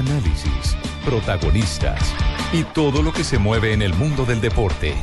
análisis, 0.00 0.76
protagonistas 1.04 2.00
y 2.52 2.64
todo 2.64 3.02
lo 3.02 3.12
que 3.12 3.22
se 3.22 3.38
mueve 3.38 3.74
en 3.74 3.82
el 3.82 3.94
mundo 3.94 4.24
del 4.24 4.40
deporte. 4.40 4.94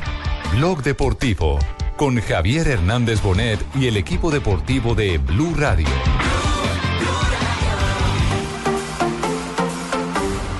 Blog 0.55 0.81
Deportivo 0.81 1.59
con 1.95 2.19
Javier 2.19 2.67
Hernández 2.67 3.21
Bonet 3.21 3.59
y 3.75 3.87
el 3.87 3.97
equipo 3.97 4.31
deportivo 4.31 4.95
de 4.95 5.19
Blue 5.19 5.53
Radio. 5.55 5.87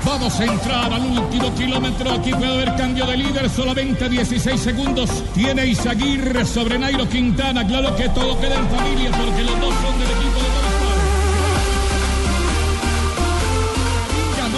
Vamos 0.05 0.39
a 0.39 0.45
entrar 0.45 0.93
al 0.93 1.01
último 1.01 1.53
kilómetro. 1.55 2.11
Aquí 2.11 2.31
puede 2.31 2.53
haber 2.53 2.75
cambio 2.75 3.05
de 3.05 3.17
líder. 3.17 3.49
Solamente 3.49 4.09
16 4.09 4.59
segundos. 4.59 5.09
Tiene 5.33 5.65
Isaguirre 5.65 6.45
sobre 6.45 6.77
Nairo 6.77 7.07
Quintana. 7.07 7.65
Claro 7.65 7.95
que 7.95 8.09
todo 8.09 8.39
queda 8.39 8.55
en 8.55 8.67
familia 8.67 9.11
porque 9.11 9.43
los 9.43 9.59
dos 9.59 9.73
son 9.75 9.99
del 9.99 10.09
equipo 10.11 10.26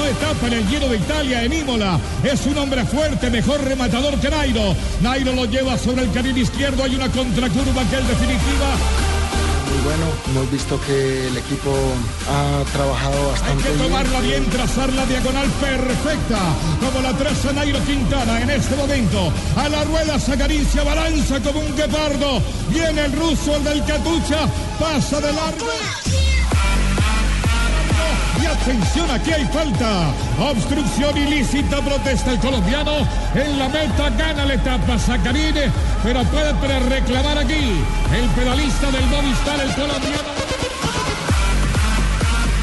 etapa 0.10 0.48
en 0.48 0.54
el 0.54 0.68
Giro 0.68 0.88
de 0.90 0.98
Italia 0.98 1.44
en 1.44 1.54
Imola. 1.54 1.99
Es 2.23 2.45
un 2.45 2.58
hombre 2.58 2.86
fuerte, 2.86 3.30
mejor 3.30 3.63
rematador 3.63 4.20
que 4.20 4.30
Nairo. 4.30 4.76
Nairo 5.02 5.34
lo 5.34 5.45
lleva 5.45 5.77
sobre 5.77 6.04
el 6.04 6.12
carril 6.12 6.38
izquierdo. 6.38 6.84
Hay 6.84 6.95
una 6.95 7.09
contracurva 7.09 7.84
que 7.90 7.98
es 7.98 8.08
definitiva 8.08 8.76
muy 9.70 9.82
bueno. 9.84 10.05
Hemos 10.27 10.52
visto 10.52 10.80
que 10.82 11.27
el 11.27 11.38
equipo 11.38 11.73
ha 12.27 12.63
trabajado 12.73 13.30
bastante 13.30 13.68
Hay 13.68 13.73
que 13.73 13.84
tomarla 13.84 14.20
bien. 14.22 14.41
bien, 14.41 14.52
trazar 14.52 14.91
la 14.94 15.05
diagonal 15.05 15.48
perfecta, 15.62 16.40
como 16.80 17.02
la 17.02 17.13
traza 17.13 17.54
Nairo 17.54 17.80
Quintana 17.85 18.41
en 18.41 18.49
este 18.49 18.76
momento. 18.76 19.32
A 19.55 19.70
la 19.70 19.84
rueda 19.84 20.20
se 20.20 20.34
acaricia, 20.34 20.84
balanza 20.84 21.40
como 21.41 21.60
un 21.60 21.76
guepardo. 21.76 22.41
Viene 22.70 23.05
el 23.05 23.12
ruso, 23.13 23.55
el 23.55 23.63
del 23.63 23.85
Catucha, 23.85 24.48
pasa 24.80 25.21
de 25.21 25.34
largo. 25.34 26.29
Y 28.41 28.45
atención, 28.45 29.09
aquí 29.11 29.31
hay 29.34 29.45
falta. 29.45 30.11
Obstrucción 30.39 31.17
ilícita, 31.17 31.81
protesta 31.81 32.31
el 32.31 32.39
colombiano. 32.39 32.91
En 33.35 33.59
la 33.59 33.68
meta 33.70 34.09
gana 34.12 34.46
la 34.46 34.54
etapa 34.54 34.98
Sacarine, 34.98 35.71
pero 36.04 36.23
puede 36.26 36.54
pre- 36.55 36.79
reclamar 36.79 37.37
aquí 37.37 37.73
el 38.15 38.29
pedalista 38.35 38.91
del 38.91 39.05
Movistar, 39.07 39.59
el 39.59 39.73
colombiano. 39.73 40.29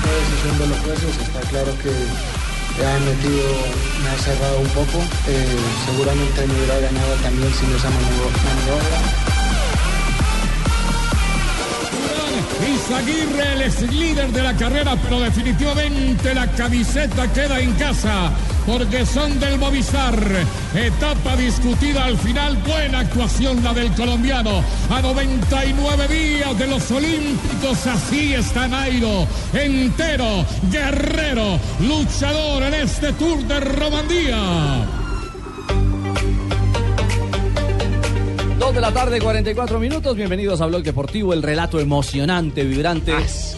La 0.04 0.12
decisión 0.12 0.58
de 0.58 0.66
los 0.68 0.78
jueces 0.80 1.16
está 1.26 1.40
claro 1.50 1.72
que 1.82 1.90
me 1.90 2.86
ha 2.86 2.98
metido, 3.00 3.48
me 4.02 4.10
ha 4.10 4.18
cerrado 4.18 4.58
un 4.60 4.68
poco. 4.68 4.98
Eh, 5.28 5.56
seguramente 5.86 6.46
me 6.46 6.54
hubiera 6.54 6.78
ganado 6.80 7.12
también 7.22 7.52
sin 7.54 7.74
esa 7.74 7.88
manio- 7.90 9.35
maniobra. 12.60 12.68
Izaguirre, 12.68 13.52
el 13.52 13.62
ex 13.62 13.82
líder 13.92 14.32
de 14.32 14.42
la 14.42 14.54
carrera, 14.54 14.96
pero 15.02 15.20
definitivamente 15.20 16.34
la 16.34 16.46
camiseta 16.48 17.32
queda 17.32 17.60
en 17.60 17.72
casa, 17.74 18.30
porque 18.66 19.04
son 19.06 19.38
del 19.40 19.58
Movistar. 19.58 20.18
Etapa 20.74 21.36
discutida 21.36 22.04
al 22.04 22.18
final, 22.18 22.56
buena 22.66 23.00
actuación 23.00 23.62
la 23.62 23.72
del 23.74 23.92
colombiano. 23.92 24.62
A 24.90 25.00
99 25.00 26.08
días 26.08 26.58
de 26.58 26.66
los 26.66 26.90
Olímpicos, 26.90 27.86
así 27.86 28.34
está 28.34 28.68
Nairo, 28.68 29.26
entero, 29.52 30.44
guerrero, 30.70 31.58
luchador 31.80 32.62
en 32.62 32.74
este 32.74 33.12
Tour 33.14 33.42
de 33.44 33.60
Romandía. 33.60 34.86
Dos 38.66 38.74
de 38.74 38.80
la 38.80 38.90
tarde, 38.92 39.20
44 39.20 39.78
minutos. 39.78 40.16
Bienvenidos 40.16 40.60
a 40.60 40.66
Blog 40.66 40.82
Deportivo, 40.82 41.32
el 41.32 41.40
relato 41.40 41.78
emocionante, 41.78 42.64
vibrante. 42.64 43.12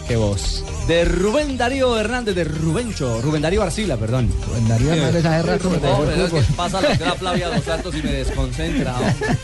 Qué 0.07 0.15
voz. 0.15 0.63
De 0.87 1.03
Rubén 1.03 1.57
Darío 1.57 1.99
Hernández, 1.99 2.35
de 2.35 2.43
Rubencho, 2.43 3.19
Rubén 3.19 3.41
Darío 3.41 3.63
Arcila, 3.63 3.97
perdón. 3.97 4.29
Rubén 4.47 4.67
Darío 4.67 4.93
Hernández 4.93 5.25
hace 5.25 5.41
rato 5.47 5.69
No, 5.71 5.79
pero 6.05 6.25
es 6.27 6.31
que 6.31 6.53
pasa 6.53 6.79
la 6.81 7.15
Flavia 7.15 7.49
Dos 7.49 7.63
Santos 7.63 7.95
y 7.95 8.03
me 8.03 8.11
desconcentra. 8.11 8.95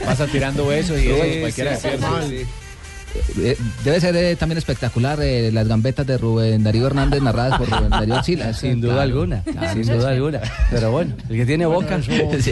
Pasa 0.05 0.27
tirando 0.27 0.67
besos 0.67 1.01
y 1.01 1.07
eso, 1.09 1.39
cualquiera 1.39 1.75
sí, 1.78 1.88
hace. 1.88 2.28
sí, 2.29 2.38
sí. 2.38 3.41
Eh, 3.41 3.57
Debe 3.84 4.00
ser 4.00 4.16
eh, 4.18 4.35
también 4.35 4.59
espectacular 4.59 5.19
eh, 5.23 5.50
las 5.51 5.68
gambetas 5.68 6.06
de 6.06 6.19
Rubén 6.19 6.63
Darío 6.63 6.85
Hernández 6.85 7.23
narradas 7.23 7.57
por 7.57 7.68
Rubén 7.72 7.89
Darío 7.89 8.22
Sila. 8.23 8.53
Sin 8.53 8.81
duda 8.81 9.01
alguna, 9.01 9.44
sin 9.73 9.81
duda 9.88 10.09
alguna. 10.12 10.41
Pero 10.69 10.91
bueno, 10.91 11.16
el 11.28 11.38
que 11.38 11.45
tiene 11.47 11.66
boca. 11.66 11.95
Eso 11.95 12.12
Sí. 12.39 12.51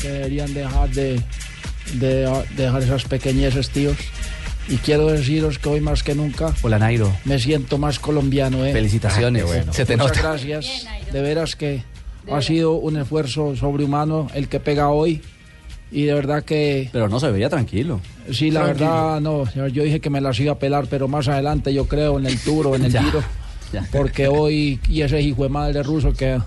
que 0.00 0.08
deberían 0.08 0.54
dejar 0.54 0.88
de, 0.88 1.20
de 1.94 2.28
dejar 2.56 2.82
esas 2.82 3.04
pequeñeces, 3.04 3.70
tíos. 3.70 3.96
Y 4.68 4.76
quiero 4.78 5.08
deciros 5.08 5.58
que 5.58 5.68
hoy 5.68 5.80
más 5.82 6.02
que 6.02 6.14
nunca 6.14 6.54
Hola, 6.62 6.78
Nairo. 6.78 7.12
me 7.26 7.38
siento 7.38 7.76
más 7.76 7.98
colombiano. 7.98 8.64
¿eh? 8.64 8.72
Felicitaciones. 8.72 9.44
Se 9.72 9.84
te 9.84 9.96
Muchas 9.96 10.16
nota. 10.16 10.28
gracias. 10.30 10.86
De 11.12 11.20
veras 11.20 11.54
que 11.54 11.82
ha 12.32 12.40
sido 12.40 12.72
un 12.72 12.96
esfuerzo 12.96 13.54
sobrehumano 13.56 14.28
el 14.34 14.48
que 14.48 14.60
pega 14.60 14.88
hoy. 14.88 15.20
Y 15.92 16.04
de 16.04 16.14
verdad 16.14 16.42
que, 16.42 16.88
Pero 16.92 17.08
no 17.10 17.20
se 17.20 17.30
veía 17.30 17.48
tranquilo. 17.50 18.00
sí, 18.32 18.50
la 18.50 18.62
verdad, 18.64 19.20
no. 19.20 19.44
Yo 19.68 19.84
dije 19.84 20.00
que 20.00 20.08
me 20.10 20.20
las 20.22 20.40
iba 20.40 20.52
a 20.52 20.58
pelar, 20.58 20.86
pero 20.88 21.06
más 21.08 21.28
adelante 21.28 21.72
yo 21.72 21.86
creo 21.86 22.18
en 22.18 22.26
el 22.26 22.38
Tour 22.40 22.68
o 22.68 22.74
en 22.74 22.86
el 22.86 22.90
Ya, 22.92 23.02
Giro. 23.02 23.22
Porque 23.90 24.28
hoy, 24.28 24.78
y 24.88 25.02
ese 25.02 25.20
hijo 25.20 25.42
de 25.44 25.48
madre 25.48 25.82
ruso 25.82 26.12
que. 26.12 26.40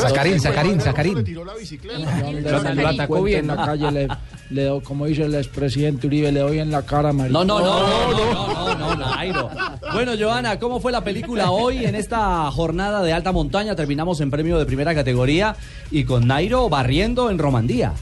Sacarín, 0.00 0.40
Sacarín, 0.40 0.80
Sacarín. 0.80 1.14
donde 1.14 2.40
Lo- 2.50 2.62
me 2.62 2.74
lo 2.82 2.88
atacó 2.88 3.22
bien. 3.22 3.40
en 3.40 3.46
la 3.48 3.56
calle 3.56 3.90
le, 3.90 4.08
le 4.50 4.64
doy, 4.64 4.80
como 4.82 5.06
dice 5.06 5.24
el 5.24 5.34
expresidente 5.34 6.06
Uribe, 6.06 6.32
le 6.32 6.40
doy 6.40 6.58
en 6.58 6.70
la 6.70 6.82
cara, 6.82 7.08
No, 7.12 7.14
marica. 7.18 7.32
no, 7.38 7.44
no, 7.44 7.58
no, 7.60 8.12
no, 8.12 8.74
no, 8.74 8.94
no, 8.96 9.16
Nairo. 9.16 9.50
Bueno, 9.92 10.12
Joana, 10.18 10.58
¿cómo 10.58 10.80
fue 10.80 10.92
la 10.92 11.02
película 11.02 11.50
hoy 11.50 11.84
en 11.84 11.94
esta 11.94 12.50
jornada 12.50 13.02
de 13.02 13.12
alta 13.12 13.32
montaña? 13.32 13.74
Terminamos 13.76 14.20
en 14.20 14.30
premio 14.30 14.58
de 14.58 14.66
primera 14.66 14.94
categoría 14.94 15.54
y 15.90 16.04
con 16.04 16.26
Nairo 16.26 16.68
barriendo 16.68 17.30
en 17.30 17.38
Romandía. 17.38 17.92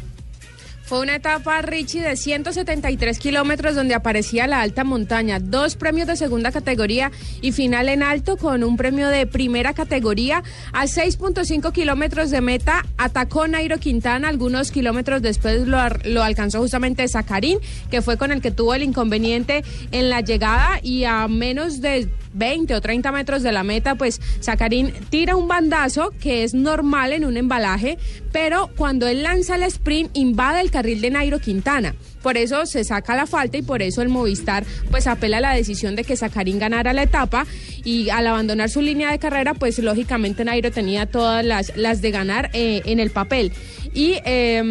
Fue 0.91 0.99
una 0.99 1.15
etapa, 1.15 1.62
Richie, 1.62 2.03
de 2.03 2.17
173 2.17 3.21
kilómetros 3.21 3.77
donde 3.77 3.95
aparecía 3.95 4.49
la 4.49 4.61
alta 4.61 4.83
montaña, 4.83 5.39
dos 5.39 5.77
premios 5.77 6.09
de 6.09 6.17
segunda 6.17 6.51
categoría 6.51 7.12
y 7.41 7.53
final 7.53 7.89
en 7.89 8.03
alto 8.03 8.37
con 8.37 8.65
un 8.65 8.77
premio 8.77 9.06
de 9.06 9.25
primera 9.25 9.73
categoría. 9.73 10.43
A 10.73 10.87
6.5 10.87 11.71
kilómetros 11.71 12.33
de 12.33 12.41
meta 12.41 12.84
atacó 12.99 13.47
Nairo 13.47 13.78
Quintana, 13.78 14.27
algunos 14.27 14.73
kilómetros 14.73 15.23
después 15.23 15.65
lo, 15.65 15.78
alcanzó 16.25 16.59
justamente 16.59 17.07
Zacarín, 17.07 17.61
que 17.89 18.03
fue 18.03 18.17
con 18.17 18.33
el 18.33 18.43
que 18.43 18.51
tuvo 18.51 18.75
el 18.75 18.83
inconveniente 18.83 19.62
en 19.93 20.11
la 20.11 20.22
llegada 20.22 20.81
y 20.83 21.05
a 21.05 21.28
menos 21.28 21.81
de 21.81 22.09
20 22.33 22.75
o 22.75 22.81
30 22.81 23.12
metros 23.12 23.43
de 23.43 23.53
la 23.53 23.62
meta, 23.62 23.95
pues 23.95 24.21
Zacarín 24.43 24.93
tira 25.09 25.37
un 25.37 25.49
bandazo 25.49 26.12
que 26.21 26.45
es 26.45 26.55
normal 26.55 27.12
en 27.12 27.25
un 27.25 27.37
embalaje, 27.37 27.99
pero 28.33 28.71
cuando 28.77 29.09
él 29.09 29.22
lanza 29.22 29.57
el 29.57 29.65
sprint 29.65 30.17
invade 30.17 30.61
el 30.61 30.71
carril 30.81 31.03
de 31.03 31.11
Nairo 31.11 31.39
Quintana. 31.41 31.95
Por 32.23 32.39
eso 32.39 32.65
se 32.65 32.85
saca 32.85 33.15
la 33.15 33.27
falta 33.27 33.59
y 33.59 33.63
por 33.63 33.83
eso 33.83 34.01
el 34.01 34.09
Movistar 34.09 34.65
pues 34.91 35.07
apela 35.07 35.37
a 35.37 35.41
la 35.41 35.55
decisión 35.55 35.95
de 35.95 36.05
que 36.05 36.17
Zacarín 36.17 36.59
ganara 36.59 36.95
la 36.95 37.03
etapa 37.03 37.47
y 37.85 38.09
al 38.09 38.27
abandonar 38.27 38.71
su 38.71 38.81
línea 38.81 39.11
de 39.11 39.19
carrera 39.19 39.53
pues 39.53 39.79
lógicamente 39.79 40.43
Nairo 40.43 40.71
tenía 40.71 41.05
todas 41.05 41.45
las, 41.45 41.77
las 41.77 42.01
de 42.01 42.11
ganar 42.11 42.49
eh, 42.55 42.81
en 42.87 42.99
el 42.99 43.11
papel. 43.11 43.53
Y 43.93 44.15
eh, 44.25 44.63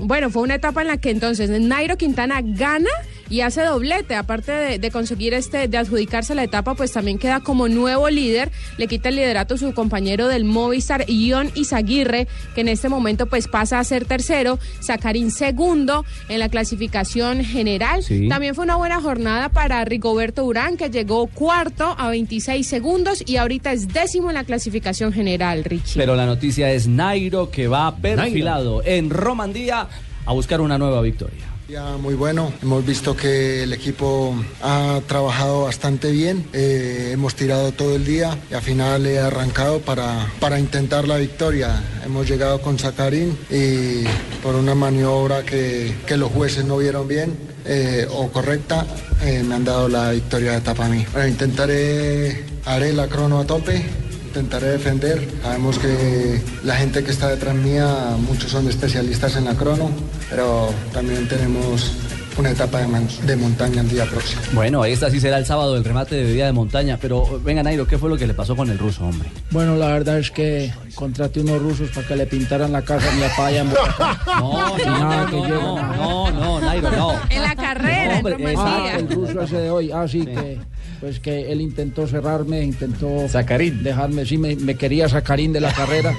bueno, 0.00 0.30
fue 0.30 0.42
una 0.44 0.54
etapa 0.54 0.80
en 0.80 0.88
la 0.88 0.96
que 0.96 1.10
entonces 1.10 1.50
Nairo 1.50 1.98
Quintana 1.98 2.40
gana 2.42 2.88
y 3.30 3.40
hace 3.40 3.62
doblete, 3.62 4.16
aparte 4.16 4.52
de, 4.52 4.78
de 4.78 4.90
conseguir 4.90 5.32
este, 5.32 5.68
de 5.68 5.78
adjudicarse 5.78 6.34
la 6.34 6.42
etapa, 6.42 6.74
pues 6.74 6.92
también 6.92 7.18
queda 7.18 7.40
como 7.40 7.68
nuevo 7.68 8.10
líder, 8.10 8.50
le 8.76 8.88
quita 8.88 9.08
el 9.08 9.16
liderato 9.16 9.54
a 9.54 9.58
su 9.58 9.72
compañero 9.72 10.26
del 10.26 10.44
Movistar, 10.44 11.08
Ion 11.08 11.50
Izaguirre, 11.54 12.26
que 12.54 12.60
en 12.62 12.68
este 12.68 12.88
momento 12.88 13.26
pues 13.26 13.48
pasa 13.48 13.78
a 13.78 13.84
ser 13.84 14.04
tercero, 14.04 14.58
Zacarín 14.82 15.30
segundo 15.30 16.04
en 16.28 16.40
la 16.40 16.48
clasificación 16.48 17.44
general. 17.44 18.02
Sí. 18.02 18.28
También 18.28 18.54
fue 18.54 18.64
una 18.64 18.76
buena 18.76 19.00
jornada 19.00 19.48
para 19.48 19.84
Rigoberto 19.84 20.44
Urán, 20.44 20.76
que 20.76 20.90
llegó 20.90 21.28
cuarto 21.28 21.94
a 21.96 22.10
26 22.10 22.66
segundos 22.66 23.22
y 23.24 23.36
ahorita 23.36 23.72
es 23.72 23.88
décimo 23.88 24.28
en 24.30 24.34
la 24.34 24.44
clasificación 24.44 25.12
general, 25.12 25.64
Richie. 25.64 25.94
Pero 25.96 26.16
la 26.16 26.26
noticia 26.26 26.72
es 26.72 26.88
Nairo 26.88 27.50
que 27.50 27.68
va 27.68 27.94
perfilado 27.96 28.82
en 28.84 29.10
Romandía 29.10 29.88
a 30.26 30.32
buscar 30.32 30.60
una 30.60 30.78
nueva 30.78 31.00
victoria. 31.00 31.49
Muy 31.70 32.14
bueno, 32.14 32.52
hemos 32.62 32.84
visto 32.84 33.16
que 33.16 33.62
el 33.62 33.72
equipo 33.72 34.34
ha 34.60 35.00
trabajado 35.06 35.62
bastante 35.62 36.10
bien, 36.10 36.44
eh, 36.52 37.10
hemos 37.12 37.36
tirado 37.36 37.70
todo 37.70 37.94
el 37.94 38.04
día 38.04 38.36
y 38.50 38.54
al 38.54 38.62
final 38.62 39.06
he 39.06 39.20
arrancado 39.20 39.78
para, 39.78 40.26
para 40.40 40.58
intentar 40.58 41.06
la 41.06 41.16
victoria. 41.16 41.80
Hemos 42.04 42.28
llegado 42.28 42.60
con 42.60 42.76
Sacarín 42.76 43.38
y 43.50 44.02
por 44.42 44.56
una 44.56 44.74
maniobra 44.74 45.44
que, 45.44 45.94
que 46.08 46.16
los 46.16 46.32
jueces 46.32 46.64
no 46.64 46.78
vieron 46.78 47.06
bien 47.06 47.38
eh, 47.64 48.04
o 48.10 48.32
correcta, 48.32 48.84
eh, 49.22 49.44
me 49.44 49.54
han 49.54 49.64
dado 49.64 49.88
la 49.88 50.10
victoria 50.10 50.52
de 50.52 50.58
etapa 50.58 50.86
a 50.86 50.88
mí. 50.88 51.06
Bueno, 51.12 51.28
intentaré, 51.28 52.46
haré 52.64 52.92
la 52.92 53.06
crono 53.06 53.38
a 53.38 53.46
tope, 53.46 53.80
intentaré 54.26 54.70
defender. 54.70 55.28
Sabemos 55.40 55.78
que 55.78 56.42
la 56.64 56.74
gente 56.74 57.04
que 57.04 57.12
está 57.12 57.28
detrás 57.28 57.54
mía, 57.54 58.16
muchos 58.18 58.50
son 58.50 58.68
especialistas 58.68 59.36
en 59.36 59.44
la 59.44 59.54
crono, 59.54 59.90
pero 60.30 60.72
también 60.92 61.26
tenemos 61.28 61.92
una 62.38 62.50
etapa 62.52 62.78
de, 62.78 62.86
man- 62.86 63.08
de 63.26 63.36
montaña 63.36 63.82
el 63.82 63.88
día 63.90 64.06
próximo. 64.06 64.40
Bueno, 64.52 64.84
esta 64.84 65.10
sí 65.10 65.20
será 65.20 65.36
el 65.36 65.44
sábado 65.44 65.76
el 65.76 65.84
remate 65.84 66.14
de 66.14 66.32
día 66.32 66.46
de 66.46 66.52
montaña, 66.52 66.96
pero 67.02 67.40
venga 67.44 67.62
Nairo, 67.62 67.86
¿qué 67.86 67.98
fue 67.98 68.08
lo 68.08 68.16
que 68.16 68.26
le 68.26 68.32
pasó 68.34 68.56
con 68.56 68.70
el 68.70 68.78
ruso, 68.78 69.04
hombre? 69.04 69.28
Bueno, 69.50 69.76
la 69.76 69.88
verdad 69.88 70.18
es 70.18 70.30
que 70.30 70.72
contraté 70.94 71.40
unos 71.40 71.60
rusos 71.60 71.90
para 71.90 72.06
que 72.06 72.16
le 72.16 72.26
pintaran 72.26 72.72
la 72.72 72.82
casa 72.82 73.10
a 73.10 73.14
mi 73.14 73.20
papá 73.22 73.46
allá 73.48 73.60
en 73.60 73.70
Bogotá. 73.70 74.20
No, 74.38 74.78
no, 74.78 74.86
nada, 74.86 75.24
no, 75.24 75.30
que 75.30 75.36
no, 75.36 75.44
llegan 75.44 75.60
no, 75.60 76.30
no, 76.30 76.30
no, 76.30 76.60
Nairo, 76.60 76.90
no. 76.92 77.12
En 77.28 77.42
la 77.42 77.56
carrera, 77.56 78.18
en 78.20 78.26
hombre. 78.26 78.54
Ah, 78.56 78.92
el 78.96 79.10
ruso 79.10 79.42
ese 79.42 79.56
de 79.58 79.70
hoy. 79.70 79.90
Ah, 79.92 80.06
sí, 80.08 80.24
que 80.24 80.58
pues 81.00 81.18
que 81.18 81.50
él 81.50 81.60
intentó 81.62 82.06
cerrarme, 82.06 82.62
intentó 82.62 83.26
Sacarín. 83.28 83.82
dejarme, 83.82 84.24
sí, 84.26 84.36
me, 84.38 84.54
me 84.56 84.74
quería 84.76 85.08
sacarín 85.08 85.50
de 85.52 85.60
la 85.60 85.72
carrera 85.72 86.14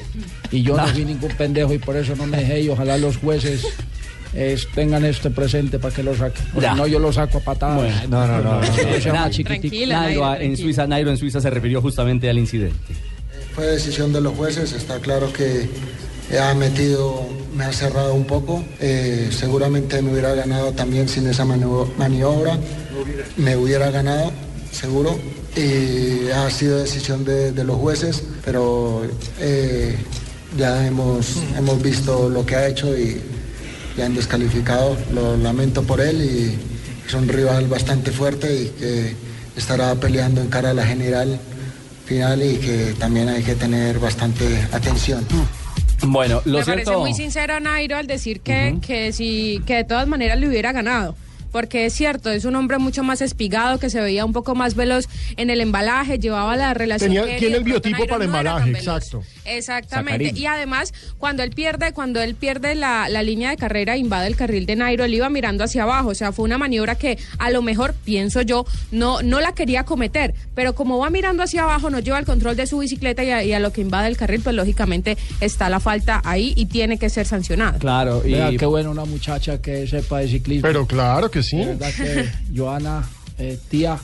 y 0.52 0.63
yo 0.63 0.75
no 0.75 0.88
fui 0.94 1.06
ningún 1.06 1.31
pendejo 1.34 1.72
y 1.74 1.78
por 1.78 1.96
eso 1.96 2.16
no 2.16 2.25
me 2.25 2.38
dejé 2.38 2.62
y 2.62 2.69
ojalá 2.69 2.98
los 2.98 3.18
jueces 3.18 3.63
es, 4.33 4.68
tengan 4.74 5.04
este 5.06 5.30
presente 5.30 5.80
para 5.80 5.94
que 5.94 6.04
lo 6.04 6.16
saquen. 6.16 6.45
Porque 6.54 6.69
no, 6.75 6.88
yo 6.88 7.00
lo 7.00 7.12
saco 7.12 7.39
a 7.39 7.42
patadas. 7.42 7.78
Bueno, 7.78 8.28
no, 8.28 8.42
no, 8.42 8.62
no. 8.62 8.62
Tranquila, 8.62 10.01
Nairo, 10.01 10.22
Nairo, 10.22 10.33
en 10.33 10.38
tranquila. 10.39 10.56
Suiza, 10.57 10.88
Nairo 10.88 11.10
en 11.12 11.18
Suiza 11.18 11.42
se 11.42 11.50
refirió 11.50 11.81
justamente 11.81 12.30
al 12.30 12.38
incidente. 12.38 12.78
Fue 13.54 13.66
decisión 13.66 14.13
de 14.13 14.22
los 14.22 14.33
jueces, 14.36 14.72
está 14.72 15.00
claro 15.00 15.31
que 15.33 15.68
ha 16.39 16.54
metido, 16.54 17.28
me 17.56 17.66
ha 17.66 17.74
cerrado 17.74 18.13
un 18.13 18.24
poco. 18.25 18.63
Eh, 18.80 19.30
seguramente 19.31 20.01
me 20.01 20.12
hubiera 20.13 20.34
ganado 20.34 20.72
también 20.72 21.10
sin 21.10 21.27
esa 21.27 21.44
manio- 21.44 21.92
maniobra. 21.98 22.57
Me 23.36 23.57
hubiera 23.57 23.92
ganado, 23.92 24.31
seguro. 24.72 25.19
Y 25.57 26.30
ha 26.30 26.50
sido 26.50 26.77
decisión 26.80 27.25
de, 27.25 27.51
de 27.51 27.63
los 27.66 27.75
jueces, 27.75 28.24
pero 28.45 29.01
eh, 29.42 29.98
ya 30.57 30.88
hemos, 30.88 31.36
hemos 31.57 31.81
visto 31.81 32.30
lo 32.30 32.45
que 32.45 32.56
ha 32.56 32.68
hecho 32.69 32.98
y 32.98 33.19
ya 33.97 34.05
han 34.05 34.15
descalificado. 34.15 34.97
Lo 35.13 35.38
lamento 35.38 35.83
por 35.83 36.01
él 36.01 36.21
y 36.21 37.07
es 37.07 37.13
un 37.13 37.27
rival 37.27 37.67
bastante 37.67 38.11
fuerte 38.11 38.53
y 38.53 38.65
que 38.79 39.15
estará 39.55 39.93
peleando 39.95 40.41
en 40.41 40.47
cara 40.47 40.71
a 40.71 40.73
la 40.73 40.85
general 40.85 41.39
final 42.05 42.41
y 42.43 42.57
que 42.57 42.95
también 42.99 43.29
hay 43.29 43.43
que 43.43 43.55
tener 43.55 43.99
bastante 43.99 44.45
atención. 44.71 45.25
Bueno, 46.03 46.41
lo 46.45 46.59
Me 46.59 46.65
parece 46.65 46.85
cierto. 46.85 46.99
muy 46.99 47.13
sincero 47.13 47.59
Nairo 47.59 47.95
al 47.97 48.07
decir 48.07 48.41
que, 48.41 48.77
que, 48.81 49.13
si, 49.13 49.61
que 49.65 49.75
de 49.75 49.83
todas 49.83 50.07
maneras 50.07 50.39
le 50.39 50.47
hubiera 50.47 50.71
ganado. 50.71 51.15
Porque 51.51 51.86
es 51.86 51.94
cierto, 51.94 52.30
es 52.31 52.45
un 52.45 52.56
hombre 52.56 52.77
mucho 52.77 53.03
más 53.03 53.21
espigado, 53.21 53.80
que 53.80 53.89
se 53.89 54.00
veía 54.01 54.25
un 54.25 54.33
poco 54.33 54.56
más 54.56 54.75
veloz 54.75 55.06
en 55.38 55.50
el 55.50 55.62
embalaje, 55.62 56.18
llevaba 56.19 56.56
la 56.56 56.74
relación. 56.74 57.12
Tenía- 57.13 57.38
tiene 57.38 57.57
el 57.57 57.63
biotipo 57.63 58.06
para 58.06 58.19
no 58.19 58.24
embalaje, 58.25 58.69
exacto. 58.71 59.24
Exactamente. 59.45 60.25
Sacarín. 60.27 60.38
Y 60.38 60.45
además, 60.45 60.94
cuando 61.18 61.44
él 61.44 61.51
pierde, 61.51 61.94
cuando 61.94 62.21
él 62.21 62.36
pierde 62.36 62.75
la, 62.75 63.09
la 63.09 63.24
línea 63.24 63.50
de 63.50 63.57
carrera, 63.57 63.98
invade 63.98 64.27
el 64.27 64.36
carril 64.36 64.65
de 64.65 64.75
Nairo, 64.75 65.03
él 65.06 65.13
iba 65.13 65.30
mirando 65.30 65.63
hacia 65.63 65.83
abajo. 65.83 66.09
O 66.09 66.15
sea, 66.15 66.31
fue 66.31 66.45
una 66.45 66.57
maniobra 66.57 66.95
que 66.95 67.18
a 67.38 67.50
lo 67.51 67.62
mejor, 67.62 67.94
pienso 68.06 68.42
yo, 68.42 68.65
no, 68.92 69.21
no 69.21 69.39
la 69.42 69.53
quería 69.53 69.83
cometer. 69.83 70.33
Pero 70.56 70.74
como 70.75 70.98
va 71.00 71.09
mirando 71.09 71.44
hacia 71.44 71.63
abajo, 71.63 71.89
no 71.89 72.00
lleva 72.00 72.19
el 72.19 72.25
control 72.25 72.56
de 72.56 72.68
su 72.68 72.80
bicicleta 72.80 73.24
y 73.24 73.30
a, 73.31 73.44
y 73.44 73.53
a 73.53 73.59
lo 73.59 73.71
que 73.74 73.81
invade 73.81 74.07
el 74.07 74.18
carril, 74.18 74.42
pues 74.42 74.56
lógicamente 74.56 75.18
está 75.39 75.69
la 75.69 75.80
falta 75.80 76.21
ahí 76.24 76.53
y 76.56 76.65
tiene 76.68 76.98
que 76.98 77.09
ser 77.09 77.25
sancionada. 77.25 77.77
Claro, 77.80 78.21
y 78.25 78.31
Vea, 78.33 78.51
qué 78.57 78.65
bueno 78.65 78.92
una 78.92 79.06
muchacha 79.06 79.62
que 79.62 79.88
sepa 79.88 80.19
de 80.19 80.27
ciclismo. 80.27 80.68
Pero 80.68 80.86
claro 80.86 81.30
que 81.31 81.40
sí. 81.43 81.57
De 81.57 81.65
verdad 81.65 81.91
que, 81.95 82.29
Joana, 82.55 83.03
eh, 83.38 83.57
tía, 83.69 83.97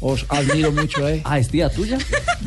os 0.00 0.26
admiro 0.28 0.70
mucho, 0.72 1.08
¿eh? 1.08 1.22
Ah, 1.24 1.38
¿es 1.38 1.48
tía 1.48 1.68
tuya? 1.70 1.96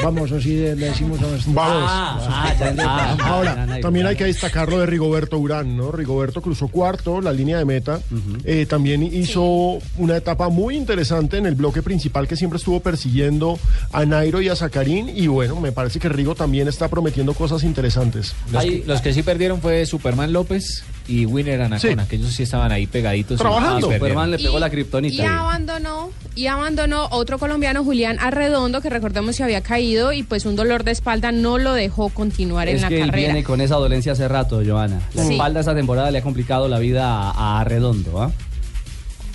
Vamos, 0.04 0.32
así 0.32 0.56
le 0.58 0.76
decimos 0.76 1.20
a 1.22 1.28
nuestro... 1.28 1.54
Vamos. 1.54 1.90
Ah, 1.92 2.20
ah, 2.20 2.56
ya, 2.60 2.76
ah, 2.80 3.18
ah, 3.20 3.28
Ahora, 3.28 3.80
también 3.82 4.06
hay 4.06 4.16
que 4.16 4.26
destacar 4.26 4.70
lo 4.70 4.80
de 4.80 4.86
Rigoberto 4.86 5.38
Urán, 5.40 5.76
¿no? 5.76 5.92
Rigoberto 5.92 6.42
cruzó 6.42 6.68
cuarto, 6.68 7.22
la 7.22 7.32
línea 7.32 7.58
de 7.58 7.66
meta. 7.66 8.00
Eh, 8.44 8.66
también 8.68 9.02
hizo 9.04 9.80
una 9.98 10.18
etapa 10.18 10.50
muy 10.50 10.76
interesante 10.76 11.38
en 11.38 11.46
el 11.46 11.56
bloque 11.56 11.82
principal 11.82 12.28
que 12.28 12.36
siempre 12.36 12.58
estuvo 12.58 12.82
persiguiendo 12.82 13.58
a 13.92 14.06
Nairo 14.06 14.42
y 14.42 14.50
a 14.50 14.56
Zacarín. 14.56 15.10
Y 15.10 15.28
bueno, 15.28 15.60
me 15.60 15.72
parece 15.72 16.00
que 16.00 16.10
Rigo 16.10 16.36
también 16.36 16.68
está 16.68 16.90
prometiendo 16.90 17.34
cosas 17.34 17.64
interesantes. 17.64 18.36
Los, 18.52 18.62
Ahí- 18.62 18.82
que, 18.82 18.88
los 18.88 19.02
que 19.02 19.14
sí 19.14 19.24
perdieron 19.24 19.62
fue 19.62 19.86
Superman 19.86 20.34
López 20.34 20.84
y 21.08 21.26
Winner 21.26 21.62
Anacona, 21.62 22.04
Sí. 22.04 22.10
que 22.10 22.16
ellos 22.16 22.32
sí 22.34 22.44
estaban 22.44 22.72
ahí 22.72 22.88
pegaditos. 22.88 23.36
y- 23.38 23.42
Trabajando. 23.42 23.90
y. 23.92 23.94
Superman 23.94 24.32
le 24.32 24.38
pegó 24.38 24.58
Y- 24.58 24.60
la 24.62 24.68
Y 24.68 24.72
kriptonita. 24.72 25.40
abandonó, 25.40 26.10
y 26.36 26.48
abandonó 26.48 27.08
otro 27.12 27.38
colombiano, 27.40 27.84
Julián 27.84 28.18
Arredondo, 28.20 28.82
que 28.82 28.90
recordemos 28.90 29.36
se 29.36 29.44
había 29.44 29.62
caído 29.62 30.12
y 30.14 30.24
pues 30.24 30.46
un 30.46 30.56
dolor 30.56 30.84
de 30.84 30.92
espalda 30.92 31.32
no 31.32 31.58
lo 31.58 31.74
dejó 31.74 32.10
continuar 32.10 32.68
en 32.68 32.78
Es 32.78 32.82
la 32.82 32.90
que 32.90 33.02
él 33.02 33.12
viene 33.12 33.44
con 33.44 33.62
esa 33.62 33.76
dolencia 33.76 34.14
hace 34.14 34.28
rato, 34.28 34.62
Joana. 34.66 35.00
La 35.14 35.24
Sí. 35.26 35.34
espalda 35.34 35.60
esa 35.62 35.76
temporada 35.76 36.12
le 36.12 36.20
ha 36.20 36.22
complicado 36.22 36.68
la 36.68 36.80
vida 36.80 37.06
a, 37.32 37.60
a 37.62 37.64
Redondo, 37.64 38.22
¿ah? 38.22 38.32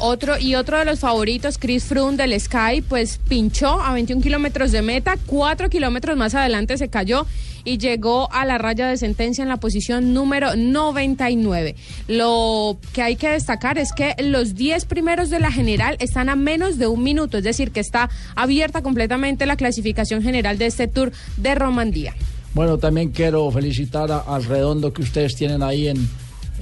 Otro, 0.02 0.38
y 0.38 0.54
otro 0.54 0.78
de 0.78 0.86
los 0.86 1.00
favoritos, 1.00 1.58
Chris 1.58 1.84
Froome 1.84 2.16
del 2.16 2.38
Sky, 2.40 2.80
pues 2.88 3.20
pinchó 3.28 3.82
a 3.82 3.92
21 3.92 4.22
kilómetros 4.22 4.72
de 4.72 4.80
meta, 4.80 5.18
4 5.26 5.68
kilómetros 5.68 6.16
más 6.16 6.34
adelante 6.34 6.78
se 6.78 6.88
cayó 6.88 7.26
y 7.64 7.76
llegó 7.76 8.32
a 8.32 8.46
la 8.46 8.56
raya 8.56 8.88
de 8.88 8.96
sentencia 8.96 9.42
en 9.42 9.50
la 9.50 9.58
posición 9.58 10.14
número 10.14 10.56
99. 10.56 11.76
Lo 12.08 12.78
que 12.94 13.02
hay 13.02 13.16
que 13.16 13.28
destacar 13.28 13.76
es 13.76 13.92
que 13.92 14.14
los 14.22 14.54
10 14.54 14.86
primeros 14.86 15.28
de 15.28 15.38
la 15.38 15.52
general 15.52 15.98
están 16.00 16.30
a 16.30 16.34
menos 16.34 16.78
de 16.78 16.86
un 16.86 17.02
minuto, 17.02 17.36
es 17.36 17.44
decir, 17.44 17.70
que 17.70 17.80
está 17.80 18.08
abierta 18.34 18.80
completamente 18.80 19.44
la 19.44 19.56
clasificación 19.56 20.22
general 20.22 20.56
de 20.56 20.64
este 20.64 20.88
Tour 20.88 21.12
de 21.36 21.54
Romandía. 21.54 22.14
Bueno, 22.54 22.78
también 22.78 23.10
quiero 23.10 23.50
felicitar 23.50 24.24
al 24.26 24.44
redondo 24.44 24.92
que 24.92 25.02
ustedes 25.02 25.36
tienen 25.36 25.62
ahí 25.62 25.88
en, 25.88 26.08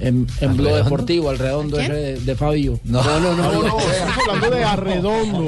en, 0.01 0.27
en 0.41 0.57
Blog 0.57 0.67
redondo? 0.67 0.83
Deportivo, 0.83 1.29
al 1.29 1.37
redondo 1.37 1.77
¿A 1.77 1.83
ese 1.83 1.93
de, 1.93 2.19
de 2.19 2.35
Fabio. 2.35 2.79
No, 2.83 3.03
no, 3.03 3.19
no. 3.19 3.35
No, 3.35 3.51
no, 3.63 3.79
estamos 3.79 4.17
hablando 4.27 4.49
de 4.55 4.63
Arredondo. 4.63 5.45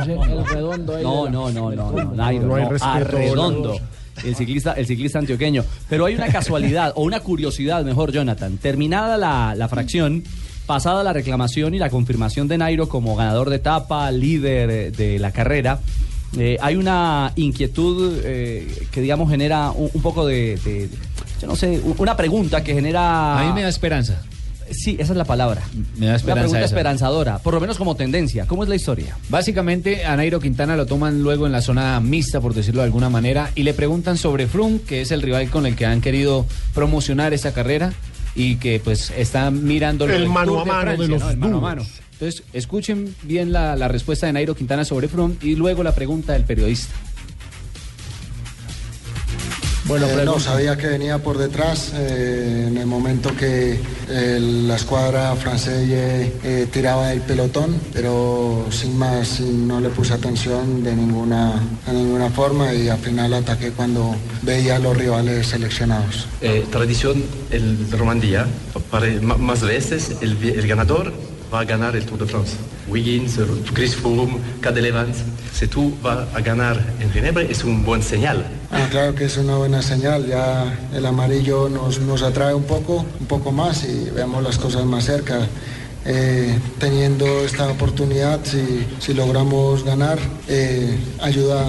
Ese, 0.00 0.12
el 0.12 0.46
redondo 0.46 0.98
No, 1.02 1.28
no, 1.30 1.50
no, 1.50 1.70
no, 1.72 1.92
no. 1.92 2.14
Nairo, 2.14 2.46
No 2.46 2.54
hay 2.56 2.64
Arredondo. 2.80 3.74
no. 3.74 4.02
El 4.28 4.36
ciclista, 4.36 4.72
el 4.74 4.86
ciclista 4.86 5.18
antioqueño. 5.18 5.64
Pero 5.88 6.04
hay 6.04 6.14
una 6.14 6.28
casualidad, 6.28 6.92
o 6.96 7.02
una 7.02 7.20
curiosidad, 7.20 7.84
mejor, 7.84 8.12
Jonathan. 8.12 8.58
Terminada 8.58 9.16
la, 9.16 9.54
la 9.56 9.68
fracción, 9.68 10.22
pasada 10.66 11.02
la 11.02 11.12
reclamación 11.12 11.74
y 11.74 11.78
la 11.78 11.88
confirmación 11.90 12.46
de 12.46 12.58
Nairo 12.58 12.88
como 12.88 13.16
ganador 13.16 13.48
de 13.50 13.56
etapa, 13.56 14.10
líder 14.10 14.92
de 14.94 15.18
la 15.18 15.32
carrera, 15.32 15.80
eh, 16.38 16.56
hay 16.60 16.76
una 16.76 17.32
inquietud 17.36 18.18
eh, 18.24 18.86
que, 18.90 19.00
digamos, 19.00 19.30
genera 19.30 19.70
un, 19.70 19.90
un 19.92 20.02
poco 20.02 20.24
de, 20.26 20.56
de- 20.64 20.88
yo 21.42 21.48
no 21.48 21.56
sé, 21.56 21.80
una 21.98 22.16
pregunta 22.16 22.62
que 22.62 22.72
genera... 22.72 23.38
A 23.40 23.44
mí 23.44 23.52
me 23.52 23.62
da 23.62 23.68
esperanza. 23.68 24.22
Sí, 24.70 24.96
esa 24.98 25.12
es 25.12 25.18
la 25.18 25.24
palabra. 25.24 25.60
Me 25.98 26.06
da 26.06 26.12
Una 26.12 26.16
esperanza 26.16 26.40
pregunta 26.42 26.58
esa. 26.60 26.66
esperanzadora, 26.66 27.38
por 27.40 27.52
lo 27.52 27.60
menos 27.60 27.76
como 27.76 27.94
tendencia. 27.96 28.46
¿Cómo 28.46 28.62
es 28.62 28.68
la 28.68 28.76
historia? 28.76 29.18
Básicamente 29.28 30.06
a 30.06 30.16
Nairo 30.16 30.40
Quintana 30.40 30.76
lo 30.76 30.86
toman 30.86 31.22
luego 31.22 31.46
en 31.46 31.52
la 31.52 31.60
zona 31.60 32.00
mixta, 32.00 32.40
por 32.40 32.54
decirlo 32.54 32.80
de 32.80 32.86
alguna 32.86 33.10
manera, 33.10 33.50
y 33.54 33.64
le 33.64 33.74
preguntan 33.74 34.16
sobre 34.16 34.46
Froome, 34.46 34.80
que 34.80 35.02
es 35.02 35.10
el 35.10 35.20
rival 35.20 35.50
con 35.50 35.66
el 35.66 35.74
que 35.76 35.84
han 35.84 36.00
querido 36.00 36.46
promocionar 36.74 37.34
esta 37.34 37.52
carrera 37.52 37.92
y 38.34 38.56
que 38.56 38.80
pues 38.82 39.12
está 39.14 39.50
mirando 39.50 40.06
El 40.06 40.28
mano 40.28 40.60
a 40.60 40.64
mano 40.64 40.90
de 40.92 40.96
Francia, 40.96 41.08
los 41.08 41.20
¿no? 41.22 41.30
El 41.30 41.36
mano 41.36 41.58
a 41.58 41.60
mano. 41.60 41.82
Entonces, 42.12 42.44
escuchen 42.52 43.14
bien 43.24 43.52
la, 43.52 43.74
la 43.76 43.88
respuesta 43.88 44.26
de 44.26 44.32
Nairo 44.32 44.54
Quintana 44.54 44.84
sobre 44.84 45.08
Froome 45.08 45.34
y 45.42 45.56
luego 45.56 45.82
la 45.82 45.92
pregunta 45.94 46.32
del 46.34 46.44
periodista. 46.44 46.94
Bueno, 49.84 50.06
Eh, 50.06 50.24
no, 50.24 50.38
sabía 50.38 50.76
que 50.76 50.86
venía 50.86 51.18
por 51.18 51.38
detrás 51.38 51.92
eh, 51.94 52.66
en 52.68 52.76
el 52.78 52.86
momento 52.86 53.34
que 53.34 53.80
la 54.08 54.76
escuadra 54.76 55.34
francesa 55.34 55.72
eh, 55.82 56.66
tiraba 56.72 57.08
del 57.08 57.20
pelotón, 57.22 57.76
pero 57.92 58.66
sin 58.70 58.96
más, 58.96 59.26
sin- 59.26 59.66
no 59.66 59.80
le 59.80 59.88
puse 59.88 60.12
atención 60.14 60.84
de 60.84 60.94
ninguna, 60.94 61.60
de 61.86 61.92
ninguna 61.94 62.30
forma 62.30 62.72
y 62.72 62.88
al 62.88 62.98
final 62.98 63.34
ataqué 63.34 63.70
cuando 63.72 64.14
veía 64.42 64.76
a 64.76 64.78
los 64.78 64.96
rivales 64.96 65.48
seleccionados. 65.48 66.26
Eh, 66.40 66.64
tradición 66.70 67.24
el 67.50 67.90
Romandía, 67.90 68.46
para 68.90 69.06
más 69.20 69.62
veces 69.62 70.12
el, 70.20 70.36
el 70.42 70.66
ganador 70.68 71.12
va 71.52 71.60
a 71.60 71.64
ganar 71.64 71.94
el 71.96 72.04
Tour 72.06 72.18
de 72.20 72.26
France. 72.26 72.56
Wiggins, 72.88 73.38
Chris 73.74 73.94
Froome, 73.94 74.38
Cadel 74.60 74.86
Evans. 74.86 75.18
Si 75.52 75.66
tú 75.66 75.94
vas 76.02 76.26
a 76.34 76.40
ganar 76.40 76.80
en 77.00 77.10
Ginebra 77.12 77.42
es 77.42 77.62
un 77.64 77.84
buen 77.84 78.02
señal. 78.02 78.46
Ah, 78.70 78.86
claro 78.90 79.14
que 79.14 79.24
es 79.26 79.36
una 79.36 79.56
buena 79.56 79.82
señal, 79.82 80.26
ya 80.26 80.88
el 80.94 81.04
amarillo 81.04 81.68
nos, 81.68 82.00
nos 82.00 82.22
atrae 82.22 82.54
un 82.54 82.64
poco, 82.64 83.04
un 83.20 83.26
poco 83.26 83.52
más 83.52 83.84
y 83.84 84.10
vemos 84.10 84.42
las 84.42 84.58
cosas 84.58 84.84
más 84.84 85.04
cerca. 85.04 85.46
Eh, 86.04 86.58
teniendo 86.80 87.26
esta 87.44 87.70
oportunidad, 87.70 88.40
si, 88.42 88.86
si 88.98 89.14
logramos 89.14 89.84
ganar, 89.84 90.18
eh, 90.48 90.98
ayuda 91.20 91.64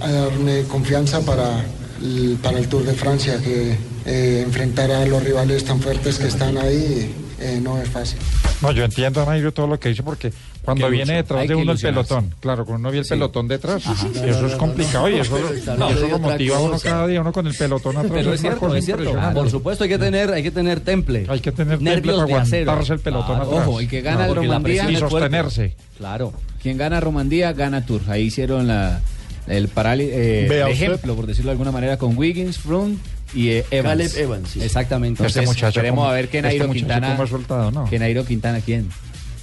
a 0.00 0.10
darme 0.10 0.64
confianza 0.64 1.20
para 1.20 1.64
el, 2.02 2.38
para 2.42 2.58
el 2.58 2.66
Tour 2.68 2.84
de 2.84 2.94
Francia, 2.94 3.38
que 3.40 3.76
eh, 4.04 4.42
enfrentar 4.44 4.90
a 4.90 5.04
los 5.06 5.22
rivales 5.22 5.64
tan 5.64 5.80
fuertes 5.80 6.18
que 6.18 6.26
están 6.26 6.56
ahí 6.56 7.14
eh, 7.40 7.60
no 7.62 7.80
es 7.80 7.88
fácil. 7.88 8.18
No, 8.62 8.72
yo 8.72 8.84
entiendo, 8.84 9.24
Nairo, 9.24 9.52
todo 9.52 9.66
lo 9.66 9.78
que 9.78 9.90
dice, 9.90 10.02
porque 10.02 10.32
Cuando 10.64 10.88
viene 10.90 11.04
lucha. 11.04 11.16
detrás 11.16 11.40
Hay 11.42 11.48
de 11.48 11.54
uno 11.54 11.72
el 11.72 11.78
pelotón. 11.78 12.34
Claro, 12.40 12.64
cuando 12.66 12.88
uno 12.88 12.90
ve 12.92 12.98
el 12.98 13.04
Sí. 13.04 13.10
pelotón 13.10 13.46
detrás, 13.48 13.86
Ajá. 13.86 14.08
eso 14.26 14.46
es 14.46 14.54
complicado 14.56 15.08
y 15.08 15.14
eso, 15.20 15.38
y 15.38 15.58
eso 15.92 16.08
lo 16.08 16.18
motiva 16.18 16.56
a 16.56 16.60
uno 16.60 16.78
cada 16.80 17.06
día, 17.06 17.20
uno 17.20 17.32
con 17.32 17.46
el 17.46 17.54
pelotón 17.54 17.96
atrás. 17.96 18.12
Pero 18.12 18.32
es 18.32 18.40
cierto, 18.40 18.74
es 18.74 18.84
cierto. 18.84 19.02
impresionante. 19.04 19.40
Por 19.40 19.50
supuesto, 19.50 19.84
hay 19.84 19.90
que 19.90 19.98
tener, 19.98 20.32
hay 20.32 20.42
que 20.42 20.50
tener 20.50 20.80
temple. 20.80 21.26
Hay 21.28 21.40
que 21.40 21.52
tener 21.52 21.78
temple 21.78 21.94
nervios 21.94 22.16
para 22.16 22.26
aguantarse 22.42 22.92
el 22.94 23.00
pelotón 23.00 23.36
Claro. 23.36 23.50
atrás. 23.50 23.68
Ojo, 23.68 23.80
el 23.80 23.88
que 23.88 24.00
gana 24.00 24.26
Romandía 24.26 24.84
fuerte. 24.84 24.98
sostenerse. 25.00 25.76
Claro. 25.96 26.32
Quien 26.62 26.76
gana 26.76 27.00
Romandía 27.00 27.52
gana 27.52 27.86
Tour. 27.86 28.02
Ahí 28.08 28.24
hicieron 28.24 28.66
la, 28.66 29.00
el 29.46 29.68
parálisis, 29.68 30.12
eh, 30.14 30.46
el 30.46 30.68
ejemplo, 30.68 31.14
por 31.14 31.26
decirlo 31.26 31.50
de 31.50 31.52
alguna 31.52 31.70
manera, 31.72 31.96
con 31.96 32.18
Wiggins, 32.18 32.58
Froome 32.58 32.96
y 33.34 33.48
eh, 33.50 33.64
Evans. 33.70 33.88
Caleb 34.12 34.12
Evans, 34.16 34.50
sí. 34.50 34.62
Exactamente. 34.62 35.22
Entonces, 35.22 35.36
Este 35.42 35.46
muchacho 35.46 35.66
esperemos 35.68 35.98
como- 36.02 36.10
a 36.10 36.14
ver 36.14 36.28
qué 36.28 36.38
este 36.38 36.48
Nairo 36.50 36.70
Quintana. 36.72 37.26
soltado, 37.26 37.70
¿no? 37.70 37.84
Que 37.88 37.98
Nairo 37.98 38.24
Quintana, 38.24 38.60
¿quién? 38.60 38.88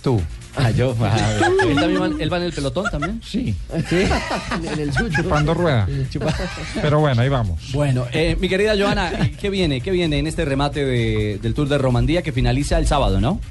Tú. 0.01 0.22
Ah, 0.58 0.72
yo. 0.72 0.96
Ah, 1.01 1.18
¿Él, 1.36 1.75
también 1.75 2.01
va, 2.01 2.06
él 2.24 2.32
va 2.34 2.38
en 2.38 2.44
el 2.44 2.54
pelotón 2.54 2.86
también? 2.89 3.22
Sí. 3.25 3.54
¿Sí? 3.89 3.98
En 4.74 4.80
el 4.80 4.94
suyo. 4.94 5.10
Chupando 5.22 5.54
rueda. 5.54 5.88
Pero 6.82 7.00
bueno, 7.01 7.22
ahí 7.22 7.30
vamos. 7.30 7.60
Bueno, 7.74 8.06
eh, 8.13 8.38
mi 8.39 8.48
querida 8.48 8.74
Joana, 8.77 9.32
¿qué 9.39 9.50
viene? 9.50 9.82
¿Qué 9.82 9.92
viene 9.92 10.18
en 10.20 10.27
este 10.27 10.46
remate 10.46 10.86
de- 10.86 11.39
del 11.42 11.54
Tour 11.54 11.68
de 11.68 11.77
Romandía 11.77 12.22
que 12.22 12.32
finaliza 12.32 12.77
el 12.77 12.88
sábado, 12.88 13.20
no? 13.20 13.42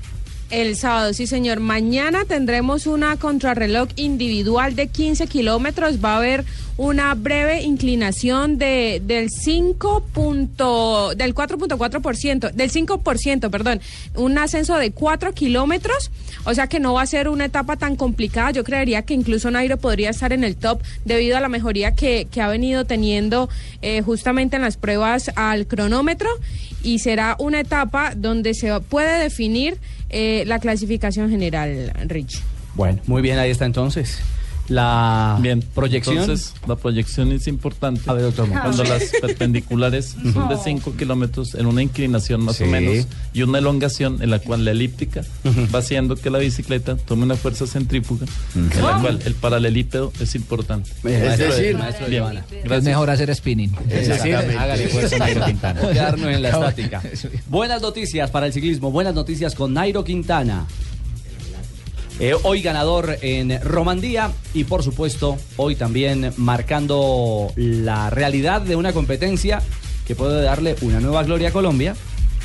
El 0.55 0.77
sábado, 0.77 1.13
sí 1.13 1.27
señor. 1.27 1.59
Mañana 1.59 2.25
tendremos 2.27 2.87
una 2.87 3.17
contrarreloj 3.17 3.89
individual 3.97 4.77
de 4.77 4.87
15 4.87 5.27
kilómetros. 5.27 5.97
Va 5.97 6.13
a 6.13 6.19
haber 6.19 6.45
una 6.77 7.13
breve 7.15 7.63
inclinación 7.63 8.57
de, 8.57 9.03
del 9.05 9.31
5 9.31 10.05
punto, 10.13 11.13
del 11.17 11.35
4.4%, 11.35 12.53
del 12.53 12.71
5%, 12.71 13.51
perdón. 13.51 13.81
Un 14.15 14.39
ascenso 14.39 14.77
de 14.77 14.93
4 14.93 15.33
kilómetros. 15.33 16.13
O 16.45 16.55
sea 16.55 16.69
que 16.69 16.79
no 16.79 16.95
va 16.95 17.03
a 17.03 17.07
ser 17.07 17.29
una 17.29 17.47
etapa 17.47 17.77
tan 17.77 17.97
complicada. 17.97 18.53
Yo 18.53 18.63
creería 18.63 19.03
que 19.03 19.15
incluso 19.15 19.51
Nairo 19.51 19.79
podría 19.79 20.11
estar 20.11 20.33
en 20.33 20.45
el 20.45 20.55
top 20.55 20.81
debido 21.05 21.37
a 21.37 21.41
la 21.41 21.49
mejoría 21.49 21.97
que, 21.97 22.29
ha 22.41 22.47
venido 22.47 22.85
teniendo 22.85 23.49
eh, 23.83 24.03
justamente 24.03 24.55
en 24.55 24.63
las 24.63 24.77
pruebas 24.77 25.33
al 25.35 25.67
cronómetro. 25.67 26.31
Y 26.85 27.01
será 27.01 27.35
una 27.41 27.59
etapa 27.59 28.13
donde 28.15 28.55
se 28.55 28.79
puede 28.83 29.19
definir 29.19 29.79
eh, 30.15 30.45
la 30.47 30.61
clasificación 30.61 31.29
general, 31.29 31.93
Rich. 32.07 32.41
Bueno, 32.75 33.01
muy 33.07 33.21
bien, 33.21 33.39
ahí 33.39 33.51
está 33.51 33.67
entonces. 33.67 34.21
La 34.69 35.39
Bien, 35.41 35.61
proyección. 35.75 36.19
Entonces, 36.19 36.55
la 36.67 36.77
proyección 36.77 37.33
es 37.33 37.47
importante. 37.49 38.01
A 38.07 38.13
ver, 38.15 38.25
doctor. 38.25 38.49
Cuando 38.49 38.85
las 38.85 39.05
perpendiculares 39.21 40.17
son 40.33 40.49
de 40.49 40.57
5 40.57 40.95
kilómetros 40.97 41.55
en 41.55 41.67
una 41.67 41.83
inclinación 41.83 42.43
más 42.43 42.57
Sí. 42.57 42.65
o 42.65 42.67
menos 42.67 43.07
y 43.35 43.43
una 43.43 43.59
elongación 43.59 44.23
en 44.23 44.31
la 44.31 44.39
cual 44.39 44.65
la 44.65 44.71
elíptica 44.71 45.23
va 45.75 45.81
haciendo 45.81 46.17
que 46.17 46.31
la 46.31 46.39
bicicleta 46.39 46.97
tome 46.97 47.25
una 47.25 47.35
fuerza 47.37 47.67
centrífuga 47.67 48.27
en 48.55 48.83
la 48.83 49.01
cual 49.01 49.19
el 49.25 49.35
paralelípedo 49.35 50.13
es 50.21 50.35
importante. 50.35 50.91
Eh, 51.05 51.09
de- 51.11 51.37
decir, 51.37 51.77
maestro 51.77 52.07
bien. 52.07 52.25
Es 52.65 52.83
mejor 52.83 53.11
hacer 53.11 53.35
spinning. 53.35 53.73
Es 53.91 54.09
decir, 54.09 54.35
hágale 54.37 54.89
fuerza 54.89 55.19
Nairo 55.19 55.45
Quintana. 55.45 55.83
No 55.83 55.89
quedarnos 55.93 56.27
en 56.29 56.43
la 56.43 56.49
estática. 56.51 57.03
Buenas 57.49 57.83
noticias 57.83 58.31
para 58.31 58.47
el 58.47 58.53
ciclismo, 58.53 58.91
buenas 58.91 59.15
noticias 59.15 59.55
con 59.55 59.75
Nairo 59.75 60.05
Quintana. 60.05 60.67
Eh, 62.21 62.33
hoy 62.45 62.63
ganador 62.63 63.19
en 63.23 63.61
Romandía 63.61 64.31
y 64.53 64.65
por 64.65 64.85
supuesto 64.85 65.37
hoy 65.57 65.75
también 65.75 66.33
marcando 66.37 67.53
la 67.57 68.09
realidad 68.09 68.63
de 68.63 68.77
una 68.77 68.93
competencia 68.93 69.61
que 70.07 70.15
puede 70.15 70.43
darle 70.43 70.77
una 70.83 71.01
nueva 71.01 71.25
gloria 71.25 71.49
a 71.49 71.53
Colombia 71.53 71.97